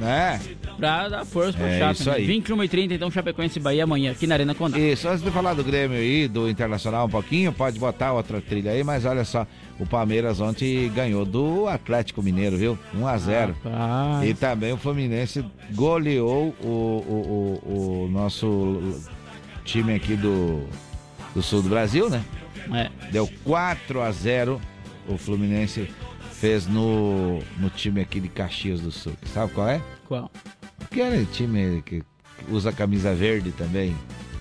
né? 0.00 0.40
Pra 0.76 1.08
dar 1.08 1.24
força 1.24 1.56
pro 1.56 1.66
É 1.66 1.78
Chape. 1.78 2.00
isso 2.00 2.10
aí. 2.10 2.26
21 2.26 2.60
h 2.60 2.68
30 2.70 2.94
então 2.94 3.10
Chapecoense 3.10 3.58
e 3.58 3.62
Bahia 3.62 3.84
amanhã 3.84 4.12
aqui 4.12 4.26
na 4.26 4.34
Arena 4.34 4.54
Condá. 4.54 4.78
Isso, 4.78 5.08
antes 5.08 5.22
de 5.22 5.30
falar 5.30 5.54
do 5.54 5.64
Grêmio 5.64 5.96
aí, 5.98 6.28
do 6.28 6.48
Internacional 6.48 7.06
um 7.06 7.10
pouquinho, 7.10 7.52
pode 7.52 7.78
botar 7.78 8.12
outra 8.12 8.40
trilha 8.40 8.70
aí, 8.72 8.84
mas 8.84 9.04
olha 9.04 9.24
só, 9.24 9.46
o 9.78 9.86
Palmeiras 9.86 10.40
ontem 10.40 10.90
ganhou 10.94 11.24
do 11.24 11.66
Atlético 11.66 12.22
Mineiro, 12.22 12.56
viu? 12.56 12.78
1 12.94 13.06
a 13.06 13.16
0 13.18 13.56
Rapaz. 13.64 14.28
E 14.28 14.34
também 14.34 14.72
o 14.72 14.76
Fluminense 14.76 15.44
goleou 15.74 16.54
o, 16.60 16.66
o, 16.66 17.60
o, 17.64 18.04
o 18.04 18.08
nosso 18.10 19.00
time 19.64 19.94
aqui 19.94 20.14
do, 20.14 20.66
do 21.34 21.42
sul 21.42 21.62
do 21.62 21.68
Brasil, 21.68 22.08
né? 22.10 22.22
É. 22.74 22.90
Deu 23.10 23.28
4 23.44 24.00
a 24.02 24.10
0 24.10 24.60
o 25.08 25.16
Fluminense 25.16 25.88
fez 26.32 26.66
no, 26.66 27.38
no 27.58 27.70
time 27.70 28.00
aqui 28.00 28.20
de 28.20 28.28
Caxias 28.28 28.80
do 28.80 28.90
Sul. 28.90 29.12
Sabe 29.32 29.52
qual 29.52 29.68
é? 29.68 29.80
Qual? 30.06 30.30
Aquele 30.86 31.26
time 31.26 31.82
que 31.82 32.02
usa 32.48 32.72
camisa 32.72 33.12
verde 33.12 33.50
também. 33.50 33.94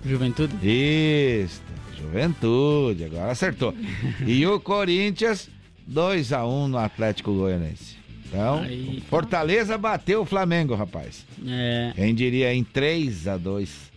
Juventude? 0.06 0.54
Isso, 0.62 1.60
Juventude, 2.00 3.04
agora 3.04 3.32
acertou. 3.32 3.74
e 4.26 4.46
o 4.46 4.60
Corinthians, 4.60 5.50
2 5.88 6.32
a 6.32 6.46
1 6.46 6.68
no 6.68 6.78
Atlético 6.78 7.34
Goianense. 7.34 7.98
Então, 8.28 8.60
Aí, 8.62 9.04
Fortaleza 9.10 9.76
bateu 9.76 10.22
o 10.22 10.26
Flamengo, 10.26 10.76
rapaz. 10.76 11.26
É. 11.48 11.92
Quem 11.96 12.14
diria 12.14 12.54
em 12.54 12.64
3 12.64 13.28
a 13.28 13.38
2 13.38 13.92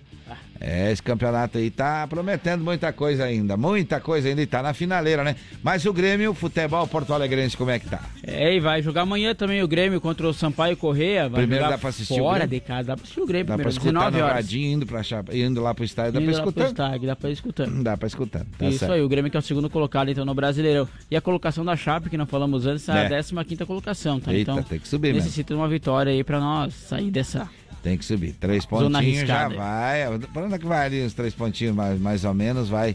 É, 0.61 0.91
esse 0.91 1.03
campeonato 1.03 1.57
aí 1.59 1.71
tá 1.71 2.07
prometendo 2.09 2.65
muita 2.65 2.93
coisa 2.93 3.25
ainda. 3.25 3.57
Muita 3.57 4.01
coisa 4.01 4.29
ainda 4.29 4.43
e 4.43 4.47
tá 4.47 4.63
na 4.63 4.75
finaleira, 4.75 5.23
né? 5.23 5.37
Mas 5.63 5.85
o 5.87 5.93
Grêmio, 5.93 6.33
o 6.33 6.35
futebol 6.35 6.87
Porto 6.89 7.15
Alegrense, 7.15 7.57
como 7.57 7.71
é 7.71 7.79
que 7.79 7.89
tá? 7.89 8.01
É, 8.27 8.55
e 8.55 8.61
vai 8.61 8.83
jogar 8.83 9.03
amanhã 9.03 9.35
também 9.35 9.63
o 9.63 9.69
Grêmio 9.69 10.01
contra 10.01 10.27
o 10.27 10.35
Sampaio 10.35 10.77
Correia. 10.77 11.31
Primeiro 11.31 11.69
dá 11.69 11.79
pra 11.79 11.91
assistir 11.91 12.19
fora 12.19 12.47
de 12.47 12.59
casa. 12.61 12.89
Dá 12.89 12.97
pra 12.97 13.03
assistir 13.05 13.21
o 13.21 13.27
Grêmio 13.27 13.47
Dá 13.47 13.55
pra 13.57 13.65
primeiro, 13.65 13.79
escutar 13.79 14.11
19 14.11 14.19
no 14.19 14.25
horas. 14.25 14.53
indo, 14.53 14.87
pra 14.87 15.03
chapa, 15.03 15.37
indo 15.37 15.63
lá 15.63 15.75
pro 15.75 15.85
estádio, 15.85 16.13
dá 16.15 16.21
Indo 16.21 16.27
pra 16.33 16.37
lá 16.39 16.43
pro 16.43 16.51
escutar? 16.63 16.69
estádio, 16.85 17.07
dá 17.07 17.17
pra 17.17 17.31
escutar. 17.31 17.67
Dá 17.69 17.97
pra 17.97 18.07
escutar, 18.09 18.47
tá 18.59 18.67
Isso 18.67 18.79
certo. 18.81 18.93
aí, 18.93 19.01
o 19.03 19.09
Grêmio 19.09 19.31
que 19.31 19.37
é 19.37 19.41
o 19.41 19.43
segundo 19.43 19.71
colocado 19.71 20.11
então 20.11 20.25
no 20.25 20.35
Brasileirão. 20.35 20.89
E 21.11 21.17
a 21.17 21.21
colocação 21.21 21.65
da 21.65 21.77
Chape, 21.77 22.11
que 22.11 22.17
nós 22.17 22.29
falamos 22.29 22.67
antes, 22.67 22.89
é 22.89 22.93
É. 23.13 23.19
a 23.19 23.45
15 23.45 23.65
colocação, 23.65 24.19
tá? 24.19 24.33
Eita, 24.33 24.51
então, 24.53 24.63
tem 24.65 24.79
que 24.79 24.89
subir 24.89 25.09
mesmo. 25.09 25.23
necessita 25.23 25.55
de 25.55 25.61
uma 25.61 25.69
vitória 25.69 26.11
aí 26.13 26.25
pra 26.25 26.41
nós 26.41 26.75
sair 26.75 27.11
dessa. 27.11 27.49
Tem 27.89 27.97
que 27.97 28.05
subir. 28.05 28.33
Três 28.35 28.67
pontinhos 28.67 29.27
já 29.27 29.49
vai. 29.49 30.05
Pra 30.31 30.43
onde 30.45 30.55
é 30.55 30.59
que 30.59 30.67
vai 30.67 30.85
ali 30.87 31.07
os 31.07 31.15
três 31.15 31.33
pontinhos, 31.35 31.75
mais, 31.75 31.99
mais 31.99 32.23
ou 32.23 32.35
menos, 32.35 32.69
vai. 32.69 32.95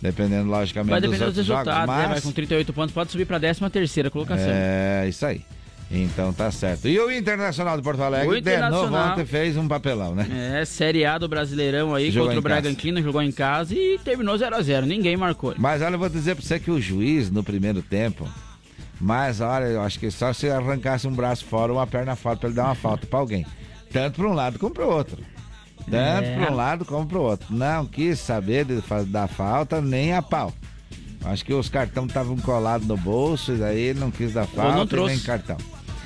Dependendo, 0.00 0.50
logicamente, 0.50 0.90
Vai 0.90 1.00
dos 1.00 1.10
depender 1.12 1.26
dos 1.30 1.36
resultados, 1.36 1.72
jogos. 1.72 1.88
né? 1.88 2.02
Mas... 2.02 2.10
Vai 2.10 2.20
com 2.22 2.32
38 2.32 2.72
pontos, 2.72 2.92
pode 2.92 3.12
subir 3.12 3.24
pra 3.24 3.38
13 3.38 3.70
terceira 3.70 4.10
colocação. 4.10 4.48
É, 4.50 5.06
isso 5.08 5.24
aí. 5.24 5.42
Então 5.92 6.32
tá 6.32 6.50
certo. 6.50 6.88
E 6.88 6.98
o 6.98 7.08
Internacional 7.12 7.76
de 7.76 7.84
Porto 7.84 8.02
Alegre, 8.02 8.26
O 8.26 8.30
de 8.32 8.40
novo, 8.40 8.48
Internacional- 8.66 9.12
ontem 9.12 9.24
fez 9.26 9.56
um 9.56 9.68
papelão, 9.68 10.12
né? 10.12 10.26
É, 10.60 10.64
Série 10.64 11.04
A 11.04 11.18
do 11.18 11.28
Brasileirão 11.28 11.94
aí 11.94 12.10
Jogou 12.10 12.30
contra 12.34 12.38
o 12.38 12.40
em 12.40 12.42
casa. 12.42 12.60
Bragantino, 12.62 13.00
jogou 13.02 13.22
em 13.22 13.30
casa 13.30 13.74
e 13.76 14.00
terminou 14.02 14.34
0x0. 14.36 14.86
Ninguém 14.86 15.16
marcou. 15.16 15.54
Mas 15.56 15.82
olha, 15.82 15.94
eu 15.94 15.98
vou 16.00 16.08
dizer 16.08 16.34
pra 16.34 16.44
você 16.44 16.58
que 16.58 16.70
o 16.72 16.80
juiz, 16.80 17.30
no 17.30 17.44
primeiro 17.44 17.80
tempo, 17.80 18.26
mas 19.00 19.40
olha, 19.40 19.66
eu 19.66 19.82
acho 19.82 20.00
que 20.00 20.10
só 20.10 20.32
se 20.32 20.48
arrancasse 20.50 21.06
um 21.06 21.12
braço 21.12 21.44
fora 21.44 21.70
ou 21.72 21.78
uma 21.78 21.86
perna 21.86 22.16
fora 22.16 22.36
pra 22.36 22.48
ele 22.48 22.56
dar 22.56 22.64
uma 22.64 22.74
falta 22.74 23.06
pra 23.06 23.20
alguém. 23.20 23.46
Tanto 23.92 24.16
pra 24.20 24.28
um 24.28 24.32
lado 24.34 24.58
como 24.58 24.72
pro 24.74 24.88
outro. 24.88 25.18
Tanto 25.90 26.24
É. 26.28 26.36
pra 26.36 26.52
um 26.52 26.54
lado 26.56 26.84
como 26.84 27.06
pro 27.06 27.20
outro. 27.22 27.46
Não 27.54 27.84
quis 27.86 28.18
saber 28.18 28.64
de 28.64 28.80
da 29.06 29.26
falta 29.26 29.80
nem 29.80 30.14
a 30.14 30.22
pau. 30.22 30.52
Acho 31.24 31.44
que 31.44 31.52
os 31.54 31.68
cartões 31.68 32.08
estavam 32.08 32.36
colados 32.38 32.86
no 32.86 32.96
bolso, 32.96 33.52
e 33.52 33.56
daí 33.56 33.78
ele 33.80 34.00
não 34.00 34.10
quis 34.10 34.32
dar 34.32 34.46
falta 34.46 34.96
nem 35.06 35.18
cartão. 35.20 35.56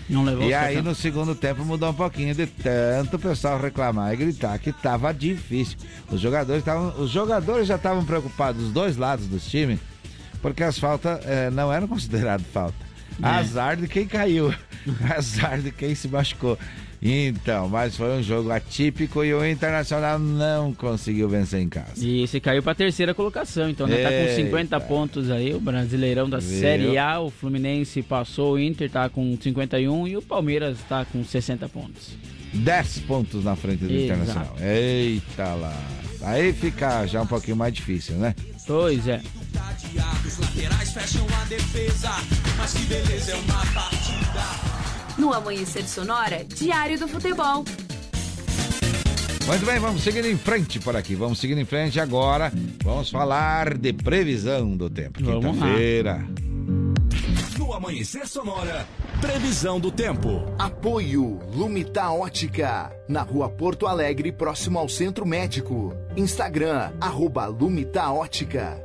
Não 0.09 0.23
levou 0.23 0.45
E 0.49 0.55
aí 0.55 0.75
cartões. 0.75 0.85
no 0.85 0.95
segundo 0.95 1.35
tempo 1.35 1.65
mudou 1.65 1.91
um 1.91 1.95
pouquinho 1.95 2.35
de 2.35 2.47
tanto 2.47 3.17
o 3.17 3.19
pessoal 3.19 3.59
reclamar 3.59 4.13
e 4.13 4.17
gritar 4.17 4.59
que 4.59 4.73
tava 4.73 5.13
difícil. 5.13 5.79
Os 6.11 6.21
jogadores 6.21 6.61
estavam, 6.61 6.95
os 7.01 7.11
jogadores 7.11 7.67
já 7.67 7.77
estavam 7.77 8.05
preocupados 8.05 8.63
dos 8.65 8.73
dois 8.73 8.97
lados 8.97 9.27
dos 9.27 9.47
times, 9.47 9.81
porque 10.43 10.63
as 10.63 10.79
faltas 10.79 11.19
eh, 11.25 11.51
não 11.51 11.73
eram 11.73 11.89
consideradas 11.89 12.47
falta. 12.53 12.77
É. 13.23 13.27
Azar 13.27 13.77
de 13.77 13.89
quem 13.89 14.07
caiu, 14.07 14.55
azar 15.17 15.59
de 15.61 15.71
quem 15.73 15.95
se 15.95 16.07
machucou. 16.09 16.59
Então, 17.01 17.69
mas 17.69 17.97
foi 17.97 18.19
um 18.19 18.23
jogo 18.23 18.51
atípico 18.51 19.23
e 19.25 19.33
o 19.35 19.47
Internacional 19.47 20.19
não 20.19 20.73
conseguiu 20.73 21.29
vencer 21.29 21.61
em 21.61 21.69
casa. 21.69 21.93
E 21.97 22.27
se 22.27 22.41
caiu 22.41 22.63
pra 22.63 22.75
terceira 22.75 23.15
colocação, 23.15 23.69
então 23.69 23.87
né, 23.87 23.97
tá 24.03 24.09
com 24.09 24.15
Eita. 24.15 24.35
50 24.37 24.81
pontos 24.81 25.31
aí, 25.31 25.55
o 25.55 25.61
Brasileirão 25.61 26.29
da 26.29 26.39
Viu? 26.39 26.61
Série 26.61 26.99
A, 26.99 27.21
o 27.21 27.31
Fluminense 27.31 28.03
passou, 28.03 28.55
o 28.55 28.59
Inter 28.59 28.91
tá 28.91 29.09
com 29.09 29.37
51 29.41 30.09
e 30.09 30.17
o 30.17 30.23
Palmeiras 30.23 30.79
tá 30.89 31.05
com 31.05 31.23
60 31.23 31.69
pontos. 31.69 32.17
10 32.55 32.99
pontos 33.01 33.45
na 33.45 33.55
frente 33.55 33.85
do 33.85 33.93
Exato. 33.93 34.05
Internacional. 34.05 34.57
Eita 34.61 35.55
lá. 35.55 35.77
Aí 36.23 36.53
fica 36.53 37.07
já 37.07 37.23
um 37.23 37.27
pouquinho 37.27 37.57
mais 37.57 37.73
difícil, 37.75 38.17
né? 38.17 38.35
Pois 38.67 39.07
é. 39.07 39.21
Os 40.27 40.39
laterais 40.39 40.93
fecham 40.93 41.27
a 41.41 41.45
defesa, 41.45 42.11
mas 42.59 42.73
que 42.75 42.85
beleza 42.87 43.33
é 43.33 43.37
uma 43.37 43.67
partida. 43.67 44.86
No 45.19 45.33
Amanhecer 45.33 45.87
Sonora, 45.89 46.45
Diário 46.45 46.99
do 46.99 47.09
Futebol. 47.09 47.65
Muito 49.47 49.65
bem, 49.65 49.79
vamos 49.79 50.03
seguindo 50.03 50.27
em 50.27 50.37
frente 50.37 50.79
por 50.81 50.95
aqui. 50.95 51.15
Vamos 51.15 51.39
seguindo 51.39 51.61
em 51.61 51.65
frente 51.65 51.99
agora. 51.99 52.53
Vamos 52.83 53.11
falar 53.11 53.79
de 53.79 53.93
previsão 53.93 54.77
do 54.77 54.91
tempo. 54.91 55.23
Quinta-feira. 55.23 56.27
No 57.57 57.73
Amanhecer 57.73 58.27
Sonora, 58.27 58.87
previsão 59.21 59.81
do 59.81 59.91
tempo. 59.91 60.45
Apoio 60.59 61.39
Lumita 61.55 62.11
Ótica, 62.11 62.93
na 63.09 63.23
rua 63.23 63.49
Porto 63.49 63.87
Alegre, 63.87 64.33
próximo 64.33 64.79
ao 64.79 64.89
Centro 64.89 65.25
Médico. 65.25 65.95
Instagram, 66.17 66.93
arroba 67.01 67.47
Lumita 67.47 68.11
Ótica. 68.11 68.79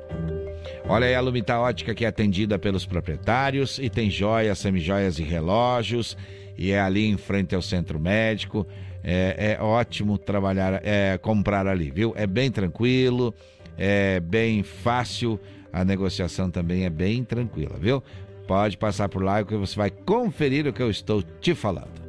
Olha 0.88 1.08
aí 1.08 1.16
a 1.16 1.22
Lumita 1.22 1.60
Ótica 1.60 1.94
que 1.94 2.04
é 2.04 2.08
atendida 2.08 2.58
pelos 2.60 2.86
proprietários 2.86 3.80
e 3.80 3.90
tem 3.90 4.10
joias, 4.10 4.60
semijoias 4.60 5.20
e 5.20 5.24
relógios. 5.24 6.18
E 6.58 6.72
é 6.72 6.80
ali 6.80 7.08
em 7.08 7.18
frente 7.18 7.56
ao 7.56 7.62
centro 7.62 8.00
médico. 8.00 8.68
É, 9.04 9.58
é 9.58 9.64
ótimo 9.64 10.18
trabalhar, 10.18 10.82
é, 10.84 11.18
comprar 11.18 11.66
ali, 11.68 11.90
viu? 11.90 12.14
É 12.16 12.28
bem 12.28 12.52
tranquilo, 12.52 13.34
é 13.78 14.20
bem 14.20 14.64
fácil. 14.64 15.40
A 15.74 15.86
negociação 15.86 16.52
também 16.52 16.86
é 16.86 16.90
bem 16.90 17.24
tranquila, 17.24 17.78
viu? 17.80 18.04
Pode 18.48 18.78
passar 18.78 19.08
por 19.08 19.24
lá 19.24 19.44
que 19.44 19.56
você 19.56 19.76
vai 19.76 19.90
conferir 19.90 20.68
o 20.68 20.74
que 20.74 20.82
eu 20.82 20.90
estou 20.90 21.24
te 21.24 21.56
falando. 21.56 22.02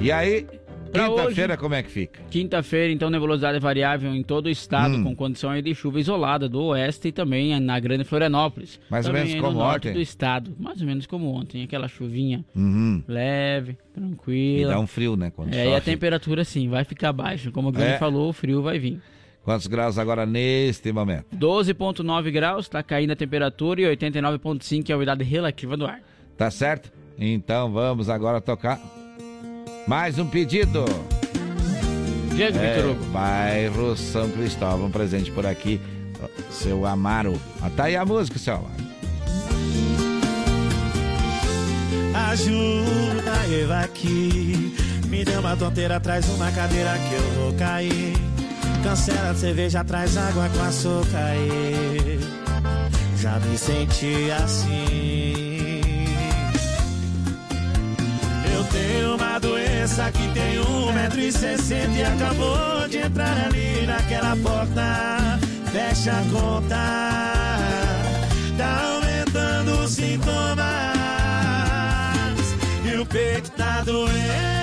E 0.00 0.10
aí, 0.10 0.46
quinta-feira 0.94 1.56
como 1.56 1.74
é 1.74 1.82
que 1.82 1.90
fica? 1.90 2.20
Quinta-feira, 2.30 2.92
então, 2.92 3.10
nebulosidade 3.10 3.58
variável 3.58 4.14
em 4.14 4.22
todo 4.22 4.46
o 4.46 4.50
estado, 4.50 4.96
Hum. 4.96 5.04
com 5.04 5.16
condição 5.16 5.60
de 5.60 5.74
chuva 5.74 5.98
isolada 6.00 6.48
do 6.48 6.62
oeste 6.64 7.08
e 7.08 7.12
também 7.12 7.58
na 7.60 7.78
Grande 7.80 8.04
Florianópolis. 8.04 8.78
Mais 8.88 9.06
ou 9.06 9.10
Também 9.12 9.22
menos 9.28 9.34
aí 9.34 9.40
como 9.40 9.52
no 9.52 9.58
norte 9.64 9.88
ontem? 9.88 9.94
do 9.94 10.00
estado, 10.00 10.54
mais 10.58 10.80
ou 10.80 10.86
menos 10.86 11.06
como 11.06 11.26
ontem, 11.34 11.62
aquela 11.62 11.88
chuvinha 11.88 12.44
Uhum. 12.54 13.02
leve, 13.08 13.72
E 13.72 13.94
tranquila. 14.00 14.72
dá 14.72 14.80
um 14.80 14.86
frio, 14.86 15.16
né? 15.16 15.30
Quando 15.34 15.52
É, 15.52 15.68
e 15.68 15.74
a 15.74 15.80
temperatura 15.80 16.44
sim, 16.44 16.68
vai 16.68 16.84
ficar 16.84 17.12
baixa. 17.12 17.50
Como 17.50 17.68
o 17.68 17.72
Guilherme 17.72 17.94
É. 17.94 17.98
falou, 17.98 18.28
o 18.28 18.32
frio 18.32 18.62
vai 18.62 18.78
vir. 18.78 19.00
Quantos 19.42 19.66
graus 19.66 19.98
agora 19.98 20.24
neste 20.24 20.90
momento? 20.90 21.26
12,9 21.36 22.30
graus, 22.30 22.66
tá 22.68 22.82
caindo 22.82 23.10
a 23.10 23.16
temperatura 23.16 23.82
e 23.82 23.84
89,5 23.84 24.88
é 24.90 24.92
a 24.94 24.96
umidade 24.96 25.22
relativa 25.22 25.76
do 25.76 25.84
ar. 25.86 26.00
Tá 26.36 26.50
certo? 26.50 26.90
Então 27.18 27.70
vamos 27.70 28.08
agora 28.08 28.40
tocar 28.40 28.80
mais 29.86 30.18
um 30.18 30.26
pedido. 30.26 30.84
Diego 32.34 32.58
É, 32.58 32.74
Vitor 32.74 32.90
Hugo. 32.92 33.04
bairro 33.06 33.96
São 33.96 34.28
Cristóvão, 34.30 34.90
presente 34.90 35.30
por 35.30 35.46
aqui. 35.46 35.80
Seu 36.50 36.86
Amaro. 36.86 37.40
Ah, 37.60 37.70
tá 37.74 37.84
aí 37.84 37.96
a 37.96 38.04
música, 38.04 38.38
seu 38.38 38.54
Amaro. 38.54 38.84
Ajuda 42.30 43.46
eu 43.48 43.72
aqui. 43.72 44.74
Me 45.08 45.24
dê 45.24 45.36
uma 45.36 45.56
tonteira, 45.56 46.00
traz 46.00 46.28
uma 46.30 46.50
cadeira 46.50 46.90
que 46.98 47.14
eu 47.14 47.42
vou 47.42 47.52
cair. 47.54 48.14
Cancela 48.82 49.30
a 49.30 49.34
cerveja, 49.34 49.84
traz 49.84 50.16
água 50.16 50.48
com 50.48 50.62
açúcar. 50.62 51.18
aí. 51.18 52.18
Já 53.18 53.38
me 53.38 53.56
senti 53.56 54.30
assim. 54.32 55.53
Eu 58.64 58.70
tenho 58.70 59.14
uma 59.16 59.38
doença 59.38 60.10
que 60.10 60.28
tem 60.32 60.58
um 60.60 60.92
metro 60.92 61.20
e 61.20 61.30
sessenta 61.30 61.90
e 61.90 62.02
acabou 62.02 62.88
de 62.88 62.98
entrar 62.98 63.46
ali 63.46 63.86
naquela 63.86 64.36
porta. 64.36 65.38
Fecha 65.70 66.12
a 66.12 66.22
conta, 66.32 66.76
tá 68.56 68.94
aumentando 68.94 69.82
os 69.82 69.90
sintomas 69.90 70.64
e 72.84 72.96
o 72.96 73.06
peito 73.06 73.50
tá 73.50 73.82
doendo. 73.82 74.53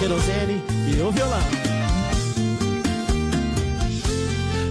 Querosene 0.00 0.62
e 0.88 1.02
o 1.02 1.12
violão. 1.12 1.38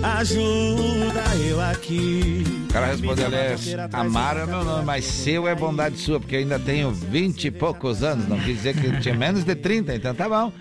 Ajuda 0.02 1.24
eu 1.48 1.62
aqui. 1.62 2.44
O 2.68 2.74
cara 2.74 2.88
respondeu, 2.88 3.28
aliás, 3.28 3.68
Amaro 3.94 4.40
é 4.40 4.46
meu 4.48 4.64
nome, 4.64 4.86
mas 4.86 5.06
seu 5.06 5.48
é 5.48 5.54
bondade 5.54 5.98
sua, 6.00 6.20
porque 6.20 6.36
eu 6.36 6.40
ainda 6.40 6.58
tenho 6.58 6.90
vinte 6.92 7.46
e 7.46 7.52
poucos 7.52 8.02
anos. 8.02 8.28
Não 8.28 8.40
quis 8.40 8.58
dizer 8.58 8.76
que 8.76 8.88
eu 8.88 9.00
tinha 9.00 9.14
menos 9.14 9.44
de 9.44 9.54
30, 9.54 9.96
então 9.96 10.16
tá 10.16 10.28
bom. 10.28 10.52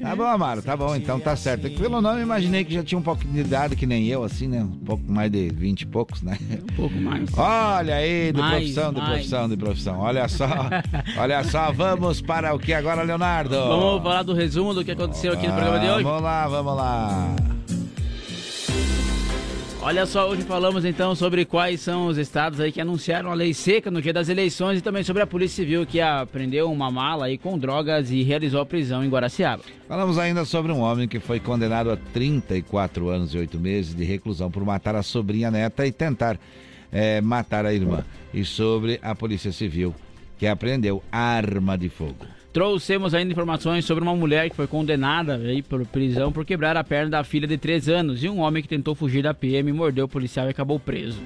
Tá 0.00 0.14
bom, 0.14 0.24
Amaro, 0.24 0.62
tá 0.62 0.76
bom, 0.76 0.94
então 0.94 1.18
tá 1.18 1.34
certo. 1.34 1.66
É 1.66 1.70
que 1.70 1.78
Pelo 1.78 2.00
nome, 2.00 2.18
eu 2.20 2.22
imaginei 2.22 2.64
que 2.64 2.74
já 2.74 2.82
tinha 2.82 2.98
um 2.98 3.02
pouquinho 3.02 3.32
de 3.32 3.40
idade, 3.40 3.74
que 3.76 3.86
nem 3.86 4.06
eu, 4.06 4.22
assim, 4.22 4.46
né? 4.46 4.62
Um 4.62 4.84
pouco 4.84 5.02
mais 5.10 5.30
de 5.30 5.48
20 5.48 5.82
e 5.82 5.86
poucos, 5.86 6.22
né? 6.22 6.38
Um 6.62 6.76
pouco 6.76 6.94
mais. 6.96 7.28
Olha 7.36 7.94
aí, 7.96 8.32
de 8.32 8.40
Mais, 8.40 8.56
profissão, 8.56 8.92
de 8.92 9.00
mais. 9.00 9.12
profissão, 9.12 9.48
de 9.48 9.56
profissão. 9.56 10.00
Olha 10.00 10.28
só, 10.28 10.46
olha 11.18 11.44
só, 11.44 11.72
vamos 11.72 12.20
para 12.20 12.54
o 12.54 12.58
que 12.58 12.72
agora, 12.72 13.02
Leonardo? 13.02 13.54
Vamos 13.56 14.02
falar 14.02 14.22
do 14.22 14.34
resumo 14.34 14.74
do 14.74 14.84
que 14.84 14.90
aconteceu 14.90 15.32
aqui 15.32 15.46
no 15.46 15.54
programa 15.54 15.78
de 15.80 15.86
hoje? 15.90 16.04
Vamos 16.04 16.22
lá, 16.22 16.48
vamos 16.48 16.76
lá. 16.76 17.36
Olha 19.88 20.04
só, 20.04 20.28
hoje 20.28 20.42
falamos 20.42 20.84
então 20.84 21.14
sobre 21.14 21.46
quais 21.46 21.80
são 21.80 22.08
os 22.08 22.18
estados 22.18 22.60
aí 22.60 22.70
que 22.70 22.78
anunciaram 22.78 23.30
a 23.30 23.34
lei 23.34 23.54
seca 23.54 23.90
no 23.90 24.02
dia 24.02 24.12
das 24.12 24.28
eleições 24.28 24.78
e 24.78 24.82
também 24.82 25.02
sobre 25.02 25.22
a 25.22 25.26
Polícia 25.26 25.64
Civil 25.64 25.86
que 25.86 25.98
apreendeu 25.98 26.70
uma 26.70 26.90
mala 26.90 27.24
aí 27.24 27.38
com 27.38 27.58
drogas 27.58 28.10
e 28.10 28.22
realizou 28.22 28.60
a 28.60 28.66
prisão 28.66 29.02
em 29.02 29.08
Guaraciaba. 29.08 29.62
Falamos 29.88 30.18
ainda 30.18 30.44
sobre 30.44 30.72
um 30.72 30.80
homem 30.80 31.08
que 31.08 31.18
foi 31.18 31.40
condenado 31.40 31.90
a 31.90 31.96
34 31.96 33.08
anos 33.08 33.32
e 33.32 33.38
8 33.38 33.58
meses 33.58 33.94
de 33.94 34.04
reclusão 34.04 34.50
por 34.50 34.62
matar 34.62 34.94
a 34.94 35.02
sobrinha 35.02 35.50
neta 35.50 35.86
e 35.86 35.90
tentar 35.90 36.38
eh, 36.92 37.22
matar 37.22 37.64
a 37.64 37.72
irmã. 37.72 38.04
E 38.34 38.44
sobre 38.44 39.00
a 39.02 39.14
Polícia 39.14 39.52
Civil, 39.52 39.94
que 40.36 40.46
apreendeu 40.46 41.02
arma 41.10 41.78
de 41.78 41.88
fogo. 41.88 42.26
Trouxemos 42.58 43.14
ainda 43.14 43.30
informações 43.30 43.84
sobre 43.84 44.02
uma 44.02 44.16
mulher 44.16 44.50
que 44.50 44.56
foi 44.56 44.66
condenada 44.66 45.36
aí 45.36 45.62
por 45.62 45.86
prisão 45.86 46.32
por 46.32 46.44
quebrar 46.44 46.76
a 46.76 46.82
perna 46.82 47.10
da 47.10 47.22
filha 47.22 47.46
de 47.46 47.56
3 47.56 47.88
anos 47.88 48.24
e 48.24 48.28
um 48.28 48.40
homem 48.40 48.60
que 48.60 48.68
tentou 48.68 48.96
fugir 48.96 49.22
da 49.22 49.32
PM, 49.32 49.72
mordeu 49.72 50.06
o 50.06 50.08
policial 50.08 50.48
e 50.48 50.50
acabou 50.50 50.80
preso. 50.80 51.20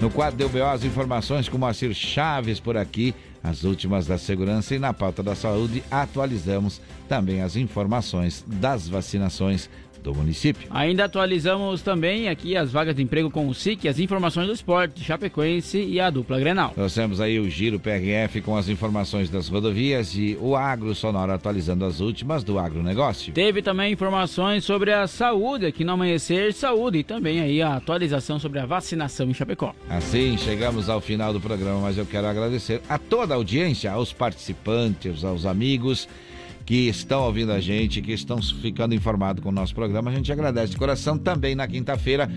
No 0.00 0.10
quadro 0.10 0.36
deu 0.36 0.48
BO 0.48 0.64
as 0.64 0.84
informações 0.84 1.48
com 1.48 1.56
Moacir 1.56 1.94
Chaves 1.94 2.58
por 2.58 2.76
aqui, 2.76 3.14
as 3.44 3.62
últimas 3.62 4.08
da 4.08 4.18
segurança 4.18 4.74
e 4.74 4.78
na 4.80 4.92
pauta 4.92 5.22
da 5.22 5.36
saúde 5.36 5.84
atualizamos 5.88 6.80
também 7.08 7.42
as 7.42 7.54
informações 7.54 8.44
das 8.44 8.88
vacinações 8.88 9.70
do 10.06 10.14
município. 10.14 10.68
Ainda 10.70 11.04
atualizamos 11.04 11.82
também 11.82 12.28
aqui 12.28 12.56
as 12.56 12.70
vagas 12.70 12.94
de 12.94 13.02
emprego 13.02 13.28
com 13.28 13.48
o 13.48 13.54
SIC, 13.54 13.88
as 13.88 13.98
informações 13.98 14.46
do 14.46 14.52
esporte, 14.52 15.02
Chapecoense 15.02 15.78
e 15.78 16.00
a 16.00 16.08
dupla 16.10 16.38
Grenal. 16.38 16.70
Trouxemos 16.70 17.20
aí 17.20 17.40
o 17.40 17.50
Giro 17.50 17.80
PRF 17.80 18.40
com 18.40 18.56
as 18.56 18.68
informações 18.68 19.28
das 19.28 19.48
rodovias 19.48 20.14
e 20.14 20.38
o 20.40 20.54
Agro 20.54 20.94
Sonora 20.94 21.34
atualizando 21.34 21.84
as 21.84 21.98
últimas 21.98 22.44
do 22.44 22.56
agronegócio. 22.56 23.32
Teve 23.32 23.62
também 23.62 23.92
informações 23.92 24.64
sobre 24.64 24.92
a 24.92 25.08
saúde 25.08 25.66
aqui 25.66 25.82
no 25.84 25.92
Amanhecer 25.92 26.52
Saúde 26.52 26.98
e 26.98 27.04
também 27.04 27.40
aí 27.40 27.60
a 27.60 27.74
atualização 27.74 28.38
sobre 28.38 28.60
a 28.60 28.66
vacinação 28.66 29.28
em 29.28 29.34
Chapecó. 29.34 29.74
Assim, 29.90 30.38
chegamos 30.38 30.88
ao 30.88 31.00
final 31.00 31.32
do 31.32 31.40
programa, 31.40 31.80
mas 31.80 31.98
eu 31.98 32.06
quero 32.06 32.28
agradecer 32.28 32.80
a 32.88 32.96
toda 32.96 33.34
a 33.34 33.36
audiência, 33.36 33.90
aos 33.90 34.12
participantes, 34.12 35.24
aos 35.24 35.44
amigos 35.44 36.08
que 36.66 36.88
estão 36.88 37.22
ouvindo 37.22 37.52
a 37.52 37.60
gente, 37.60 38.02
que 38.02 38.12
estão 38.12 38.42
ficando 38.42 38.92
informados 38.92 39.42
com 39.42 39.50
o 39.50 39.52
nosso 39.52 39.72
programa. 39.72 40.10
A 40.10 40.14
gente 40.14 40.30
agradece 40.32 40.72
de 40.72 40.76
coração 40.76 41.16
também 41.16 41.54
na 41.54 41.66
quinta-feira, 41.68 42.28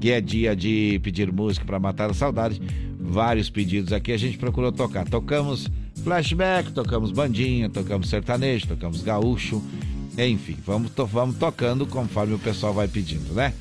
que 0.00 0.10
é 0.10 0.22
dia 0.22 0.56
de 0.56 0.98
pedir 1.02 1.30
música 1.30 1.66
para 1.66 1.78
matar 1.78 2.10
a 2.10 2.14
saudade. 2.14 2.60
Vários 2.98 3.50
pedidos 3.50 3.92
aqui 3.92 4.10
a 4.12 4.16
gente 4.16 4.38
procurou 4.38 4.72
tocar. 4.72 5.06
Tocamos 5.06 5.70
flashback, 6.02 6.72
tocamos 6.72 7.10
bandinha, 7.10 7.68
tocamos 7.68 8.08
sertanejo, 8.08 8.66
tocamos 8.68 9.02
gaúcho, 9.02 9.62
enfim, 10.16 10.56
vamos, 10.64 10.90
to 10.92 11.04
vamos 11.04 11.36
tocando 11.36 11.86
conforme 11.86 12.34
o 12.34 12.38
pessoal 12.38 12.72
vai 12.72 12.88
pedindo, 12.88 13.34
né? 13.34 13.52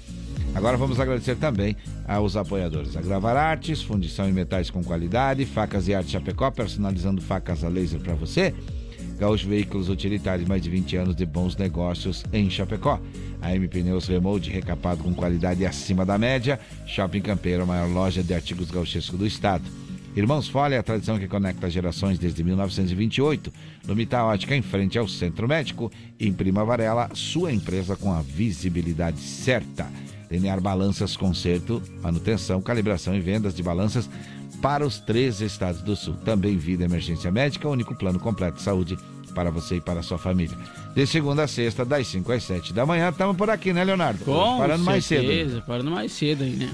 Agora 0.55 0.77
vamos 0.77 0.99
agradecer 0.99 1.35
também 1.35 1.75
aos 2.07 2.37
apoiadores. 2.37 2.95
A 2.95 3.01
Gravar 3.01 3.35
Artes, 3.35 3.81
fundição 3.81 4.29
em 4.29 4.31
metais 4.31 4.69
com 4.69 4.83
qualidade, 4.83 5.45
facas 5.45 5.87
e 5.87 5.93
arte 5.93 6.11
Chapecó, 6.11 6.49
personalizando 6.51 7.21
facas 7.21 7.63
a 7.63 7.69
laser 7.69 7.99
para 7.99 8.13
você. 8.13 8.53
Gaúcho 9.23 9.47
Veículos 9.47 9.87
Utilitários, 9.87 10.49
mais 10.49 10.61
de 10.61 10.69
20 10.69 10.97
anos 10.97 11.15
de 11.15 11.25
bons 11.25 11.55
negócios 11.55 12.25
em 12.33 12.49
Chapecó. 12.49 12.99
A 13.41 13.55
M 13.55 13.69
Pneus 13.69 14.05
Remold, 14.05 14.49
recapado 14.49 15.01
com 15.01 15.13
qualidade 15.13 15.65
acima 15.65 16.05
da 16.05 16.17
média. 16.17 16.59
Shopping 16.85 17.21
Campeiro, 17.21 17.63
a 17.63 17.65
maior 17.65 17.87
loja 17.87 18.21
de 18.21 18.33
artigos 18.33 18.69
gauchescos 18.69 19.17
do 19.17 19.25
estado. 19.25 19.63
Irmãos 20.13 20.49
Folha, 20.49 20.77
a 20.77 20.83
tradição 20.83 21.17
que 21.17 21.29
conecta 21.29 21.69
gerações 21.69 22.19
desde 22.19 22.43
1928. 22.43 23.53
No 23.87 23.95
Mital 23.95 24.27
Ótica, 24.27 24.57
em 24.57 24.61
frente 24.61 24.99
ao 24.99 25.07
Centro 25.07 25.47
Médico. 25.47 25.89
Em 26.19 26.33
Prima 26.33 26.65
Varela, 26.65 27.09
sua 27.13 27.53
empresa 27.53 27.95
com 27.95 28.11
a 28.11 28.21
visibilidade 28.21 29.21
certa. 29.21 29.89
Linear 30.29 30.59
Balanças, 30.59 31.15
conserto, 31.15 31.81
manutenção, 32.01 32.61
calibração 32.61 33.15
e 33.15 33.21
vendas 33.21 33.55
de 33.55 33.63
balanças 33.63 34.09
para 34.61 34.85
os 34.85 34.99
três 34.99 35.39
estados 35.39 35.81
do 35.81 35.95
sul. 35.95 36.15
Também 36.25 36.57
Vida 36.57 36.83
Emergência 36.83 37.31
Médica, 37.31 37.69
único 37.69 37.95
plano 37.95 38.19
completo 38.19 38.57
de 38.57 38.63
saúde 38.63 38.97
para 39.33 39.49
você 39.51 39.75
e 39.77 39.81
para 39.81 39.99
a 39.99 40.03
sua 40.03 40.17
família. 40.17 40.55
De 40.95 41.05
segunda 41.07 41.43
a 41.43 41.47
sexta, 41.47 41.83
das 41.83 42.07
5 42.07 42.31
às 42.31 42.43
7 42.43 42.71
da 42.73 42.85
manhã, 42.85 43.09
estamos 43.09 43.35
por 43.35 43.49
aqui, 43.49 43.73
né, 43.73 43.83
Leonardo? 43.83 44.23
Com 44.23 44.57
Parando 44.59 44.83
mais 44.83 45.03
cedo. 45.05 45.25
certeza, 45.27 45.61
Parando 45.67 45.91
mais 45.91 46.11
cedo 46.11 46.43
aí, 46.43 46.51
né? 46.51 46.69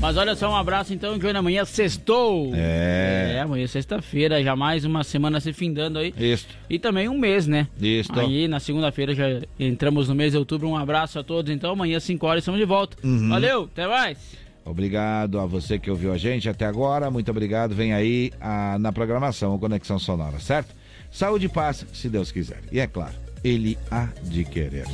Mas 0.00 0.18
olha 0.18 0.36
só, 0.36 0.50
um 0.50 0.56
abraço 0.56 0.92
então, 0.92 1.18
que 1.18 1.24
hoje 1.26 1.34
amanhã 1.36 1.64
sextou. 1.64 2.50
É. 2.54 3.36
É, 3.36 3.40
amanhã 3.40 3.64
é 3.64 3.66
sexta-feira, 3.66 4.42
já 4.42 4.54
mais 4.54 4.84
uma 4.84 5.02
semana 5.02 5.40
se 5.40 5.50
findando 5.54 5.98
aí. 5.98 6.12
Isso. 6.18 6.46
E 6.68 6.78
também 6.78 7.08
um 7.08 7.16
mês, 7.18 7.46
né? 7.46 7.68
Isso. 7.80 8.10
Aí 8.18 8.46
na 8.46 8.60
segunda-feira 8.60 9.14
já 9.14 9.24
entramos 9.58 10.08
no 10.08 10.14
mês 10.14 10.32
de 10.32 10.38
outubro. 10.38 10.68
Um 10.68 10.76
abraço 10.76 11.18
a 11.18 11.22
todos, 11.24 11.50
então 11.50 11.70
amanhã 11.72 11.96
às 11.96 12.04
5 12.04 12.26
horas 12.26 12.42
estamos 12.42 12.60
de 12.60 12.66
volta. 12.66 12.98
Uhum. 13.02 13.30
Valeu, 13.30 13.62
até 13.64 13.86
mais. 13.88 14.18
Obrigado 14.62 15.38
a 15.38 15.46
você 15.46 15.78
que 15.78 15.90
ouviu 15.90 16.12
a 16.12 16.18
gente 16.18 16.48
até 16.50 16.66
agora. 16.66 17.10
Muito 17.10 17.30
obrigado. 17.30 17.74
Vem 17.74 17.94
aí 17.94 18.30
a- 18.40 18.78
na 18.78 18.92
programação 18.92 19.58
Conexão 19.58 19.98
Sonora, 19.98 20.38
certo? 20.38 20.74
Saúde 21.14 21.46
e 21.46 21.48
paz, 21.48 21.86
se 21.92 22.08
Deus 22.08 22.32
quiser. 22.32 22.58
E 22.72 22.80
é 22.80 22.88
claro, 22.88 23.14
Ele 23.44 23.78
há 23.88 24.08
de 24.24 24.44
querer. 24.44 24.84